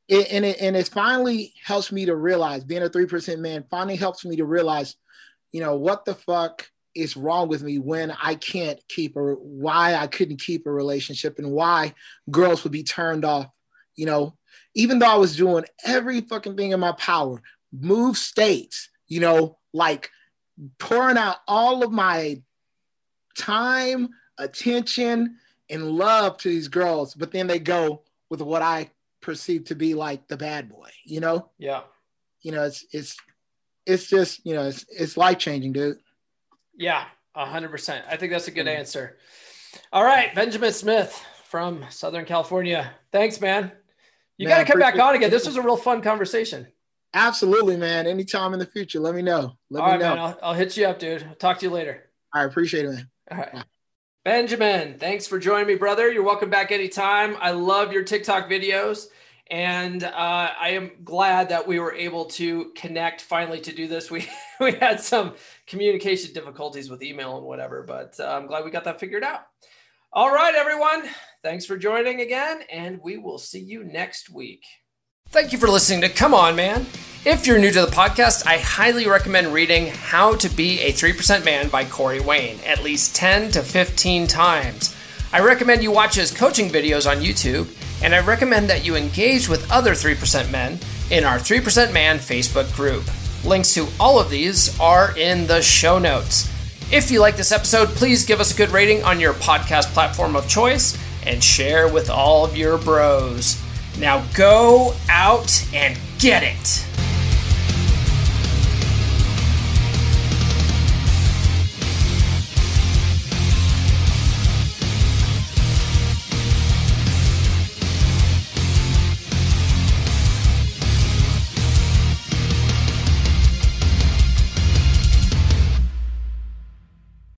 it, 0.08 0.28
and 0.32 0.46
it 0.46 0.58
and 0.62 0.78
it 0.78 0.88
finally 0.88 1.54
helps 1.62 1.92
me 1.92 2.06
to 2.06 2.16
realize 2.16 2.64
being 2.64 2.82
a 2.84 2.88
three 2.90 3.06
percent 3.06 3.42
man 3.42 3.66
finally 3.70 3.98
helps 3.98 4.24
me 4.24 4.38
to 4.38 4.46
realize, 4.46 4.96
you 5.52 5.60
know, 5.60 5.76
what 5.76 6.06
the 6.06 6.16
fuck 6.16 6.70
is 6.96 7.18
wrong 7.18 7.50
with 7.50 7.62
me 7.62 7.78
when 7.78 8.12
I 8.12 8.36
can't 8.36 8.80
keep 8.88 9.18
a 9.18 9.34
why 9.34 9.96
I 9.96 10.08
couldn't 10.08 10.40
keep 10.40 10.66
a 10.66 10.72
relationship 10.72 11.38
and 11.40 11.52
why 11.52 11.94
girls 12.32 12.64
would 12.64 12.72
be 12.72 12.84
turned 12.84 13.26
off, 13.26 13.48
you 13.98 14.06
know, 14.06 14.38
even 14.74 15.00
though 15.00 15.12
I 15.12 15.18
was 15.18 15.36
doing 15.36 15.66
every 15.84 16.22
fucking 16.22 16.56
thing 16.56 16.72
in 16.72 16.80
my 16.80 16.94
power, 16.94 17.42
move 17.72 18.18
states, 18.18 18.90
you 19.08 19.20
know, 19.20 19.58
like 19.74 20.10
pouring 20.80 21.18
out 21.18 21.38
all 21.48 21.84
of 21.84 21.92
my 21.92 22.42
time, 23.38 24.10
attention, 24.38 25.38
and 25.70 25.92
love 25.92 26.38
to 26.38 26.50
these 26.50 26.68
girls, 26.68 27.14
but 27.14 27.32
then 27.32 27.48
they 27.48 27.60
go 27.60 28.04
with 28.30 28.42
what 28.42 28.62
I 28.62 28.92
perceive 29.22 29.66
to 29.66 29.76
be 29.76 29.94
like 29.94 30.28
the 30.28 30.38
bad 30.38 30.70
boy, 30.70 30.90
you 31.04 31.20
know? 31.20 31.50
Yeah. 31.58 31.82
You 32.42 32.52
know, 32.52 32.64
it's 32.64 32.86
it's 32.92 33.18
it's 33.86 34.08
just, 34.08 34.46
you 34.46 34.54
know, 34.54 34.68
it's 34.68 34.86
it's 34.90 35.18
life 35.18 35.38
changing, 35.38 35.74
dude. 35.74 35.98
Yeah. 36.76 37.06
a 37.36 37.46
hundred 37.46 37.70
percent. 37.70 38.06
I 38.10 38.18
think 38.18 38.32
that's 38.32 38.48
a 38.48 38.52
good 38.52 38.66
mm-hmm. 38.66 38.80
answer. 38.80 39.18
All 39.94 40.04
right, 40.04 40.34
Benjamin 40.34 40.74
Smith 40.74 41.24
from 41.46 41.86
Southern 41.90 42.26
California. 42.26 42.92
Thanks, 43.12 43.40
man. 43.40 43.72
You 44.38 44.48
got 44.48 44.60
to 44.60 44.66
come 44.66 44.80
back 44.80 44.98
on 45.00 45.16
again. 45.16 45.30
This 45.32 45.46
was 45.46 45.56
a 45.56 45.62
real 45.62 45.78
fun 45.78 46.02
conversation. 46.02 46.68
Absolutely, 47.14 47.78
man. 47.78 48.06
Anytime 48.06 48.54
in 48.54 48.60
the 48.60 48.66
future, 48.66 49.00
let 49.00 49.16
me 49.16 49.22
know. 49.22 49.58
Let 49.70 49.82
All 49.82 49.88
me 49.88 49.92
right, 49.94 50.00
know. 50.00 50.16
Man, 50.16 50.20
I'll, 50.20 50.40
I'll, 50.44 50.54
hit 50.54 50.76
you 50.78 50.86
up, 50.86 51.00
dude. 51.00 51.24
I'll 51.24 51.36
talk 51.36 51.60
to 51.60 51.66
you 51.66 51.72
later. 51.72 52.10
I 52.34 52.44
appreciate 52.44 52.86
it, 52.86 52.90
man. 52.90 53.10
All 53.32 53.38
right. 53.38 53.54
Bye. 53.54 53.64
Benjamin, 54.24 55.00
thanks 55.00 55.26
for 55.26 55.40
joining 55.40 55.68
me, 55.68 55.76
brother. 55.76 56.12
You're 56.12 56.24
welcome 56.24 56.50
back 56.50 56.72
anytime. 56.72 57.38
I 57.40 57.52
love 57.52 57.94
your 57.94 58.04
TikTok 58.04 58.50
videos. 58.50 59.08
And 59.50 60.04
uh, 60.04 60.52
I 60.60 60.72
am 60.72 60.92
glad 61.06 61.48
that 61.50 61.66
we 61.66 61.80
were 61.80 61.94
able 61.94 62.26
to 62.26 62.72
connect 62.76 63.22
finally 63.22 63.62
to 63.62 63.74
do 63.74 63.88
this. 63.88 64.12
We 64.12 64.28
we 64.60 64.74
had 64.74 65.00
some 65.00 65.36
communication 65.66 66.34
difficulties 66.34 66.90
with 66.90 67.02
email 67.02 67.38
and 67.38 67.46
whatever, 67.46 67.84
but 67.84 68.20
uh, 68.20 68.28
I'm 68.28 68.48
glad 68.48 68.66
we 68.66 68.72
got 68.72 68.84
that 68.84 69.00
figured 69.00 69.24
out. 69.24 69.48
All 70.12 70.34
right, 70.34 70.56
everyone. 70.56 71.04
Thanks 71.44 71.66
for 71.66 71.78
joining 71.78 72.20
again, 72.20 72.62
and 72.70 73.00
we 73.02 73.18
will 73.18 73.38
see 73.38 73.62
you 73.62 73.86
next 73.86 74.30
week. 74.30 74.66
Thank 75.30 75.52
you 75.52 75.58
for 75.60 75.68
listening 75.68 76.00
to 76.02 76.10
Come 76.10 76.34
On 76.34 76.56
Man. 76.56 76.86
If 77.26 77.46
you're 77.46 77.60
new 77.60 77.70
to 77.72 77.82
the 77.82 77.92
podcast, 77.92 78.48
I 78.48 78.60
highly 78.60 79.08
recommend 79.08 79.54
reading 79.54 79.88
How 79.88 80.36
to 80.36 80.48
Be 80.48 80.80
a 80.80 80.94
3% 80.94 81.44
Man 81.44 81.68
by 81.68 81.84
Corey 81.84 82.22
Wayne 82.22 82.60
at 82.66 82.82
least 82.82 83.14
10 83.14 83.52
to 83.52 83.62
15 83.62 84.26
times. 84.28 84.96
I 85.34 85.42
recommend 85.42 85.84
you 85.84 85.92
watch 85.92 86.16
his 86.16 86.32
coaching 86.32 86.70
videos 86.70 87.10
on 87.10 87.18
YouTube, 87.18 87.68
and 88.02 88.16
I 88.16 88.26
recommend 88.26 88.70
that 88.70 88.86
you 88.86 88.96
engage 88.96 89.50
with 89.50 89.70
other 89.70 89.92
3% 89.92 90.50
men 90.50 90.80
in 91.12 91.26
our 91.26 91.38
3% 91.38 91.92
Man 91.92 92.20
Facebook 92.20 92.74
group. 92.74 93.04
Links 93.44 93.74
to 93.74 93.86
all 94.00 94.22
of 94.22 94.30
these 94.30 94.80
are 94.80 95.16
in 95.18 95.46
the 95.46 95.62
show 95.62 96.00
notes. 96.00 96.50
If 96.90 97.12
you 97.12 97.20
like 97.20 97.36
this 97.36 97.52
episode, 97.52 97.90
please 97.90 98.26
give 98.26 98.40
us 98.40 98.54
a 98.54 98.58
good 98.58 98.70
rating 98.70 99.04
on 99.04 99.20
your 99.20 99.34
podcast 99.34 99.88
platform 99.94 100.38
of 100.38 100.48
choice 100.48 100.98
and 101.26 101.44
share 101.44 101.92
with 101.92 102.10
all 102.10 102.46
of 102.46 102.56
your 102.56 102.78
bros. 102.78 103.62
Now 104.00 104.24
go 104.34 104.94
out 105.10 105.68
and 105.74 105.98
get 106.20 106.44
it. 106.44 106.87